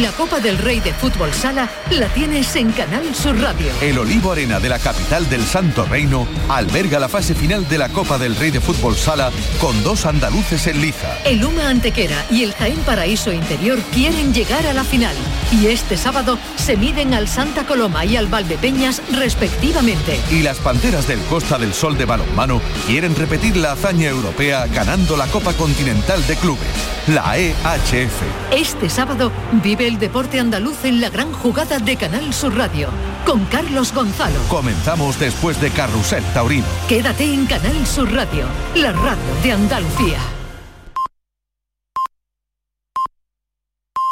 La 0.00 0.10
Copa 0.10 0.40
del 0.40 0.56
Rey 0.56 0.80
de 0.80 0.94
Fútbol 0.94 1.34
Sala 1.34 1.68
la 1.90 2.06
tienes 2.08 2.56
en 2.56 2.72
Canal 2.72 3.14
Sur 3.14 3.38
Radio. 3.38 3.70
El 3.82 3.98
Olivo 3.98 4.32
Arena 4.32 4.58
de 4.58 4.70
la 4.70 4.78
capital 4.78 5.28
del 5.28 5.44
Santo 5.44 5.84
Reino 5.84 6.26
alberga 6.48 6.98
la 6.98 7.10
fase 7.10 7.34
final 7.34 7.68
de 7.68 7.76
la 7.76 7.90
Copa 7.90 8.16
del 8.16 8.34
Rey 8.36 8.50
de 8.50 8.62
Fútbol 8.62 8.96
Sala 8.96 9.30
con 9.60 9.82
dos 9.82 10.06
andaluces 10.06 10.66
en 10.66 10.80
liza. 10.80 11.18
El 11.26 11.44
Uma 11.44 11.68
Antequera 11.68 12.24
y 12.30 12.42
el 12.42 12.54
Jaén 12.54 12.78
Paraíso 12.86 13.32
Interior 13.32 13.78
quieren 13.92 14.32
llegar 14.32 14.66
a 14.66 14.72
la 14.72 14.82
final 14.82 15.14
y 15.50 15.66
este 15.66 15.98
sábado 15.98 16.38
se 16.56 16.78
miden 16.78 17.12
al 17.12 17.28
Santa 17.28 17.66
Coloma 17.66 18.06
y 18.06 18.16
al 18.16 18.28
Valdepeñas 18.28 19.02
respectivamente. 19.12 20.18
Y 20.30 20.40
las 20.40 20.56
Panteras 20.58 21.06
del 21.06 21.20
Costa 21.24 21.58
del 21.58 21.74
Sol 21.74 21.98
de 21.98 22.06
balonmano 22.06 22.62
quieren 22.86 23.14
repetir 23.14 23.58
la 23.58 23.72
hazaña 23.72 24.08
europea 24.08 24.66
ganando 24.68 25.18
la 25.18 25.26
Copa 25.26 25.52
Continental 25.52 26.26
de 26.26 26.36
Clubes, 26.36 26.66
la 27.08 27.36
EHF. 27.36 28.22
Este 28.52 28.88
sábado 28.88 29.30
vive 29.82 29.88
el 29.88 29.98
deporte 29.98 30.38
andaluz 30.38 30.84
en 30.84 31.00
la 31.00 31.10
gran 31.10 31.32
jugada 31.32 31.78
de 31.78 31.96
Canal 31.96 32.32
Sur 32.32 32.56
Radio 32.56 32.88
con 33.24 33.44
Carlos 33.46 33.92
Gonzalo. 33.92 34.38
Comenzamos 34.48 35.18
después 35.18 35.60
de 35.60 35.70
Carrusel 35.70 36.22
Taurino. 36.34 36.66
Quédate 36.88 37.24
en 37.24 37.46
Canal 37.46 37.86
Sur 37.86 38.12
Radio, 38.12 38.46
la 38.74 38.92
radio 38.92 39.34
de 39.42 39.52
Andalucía. 39.52 40.41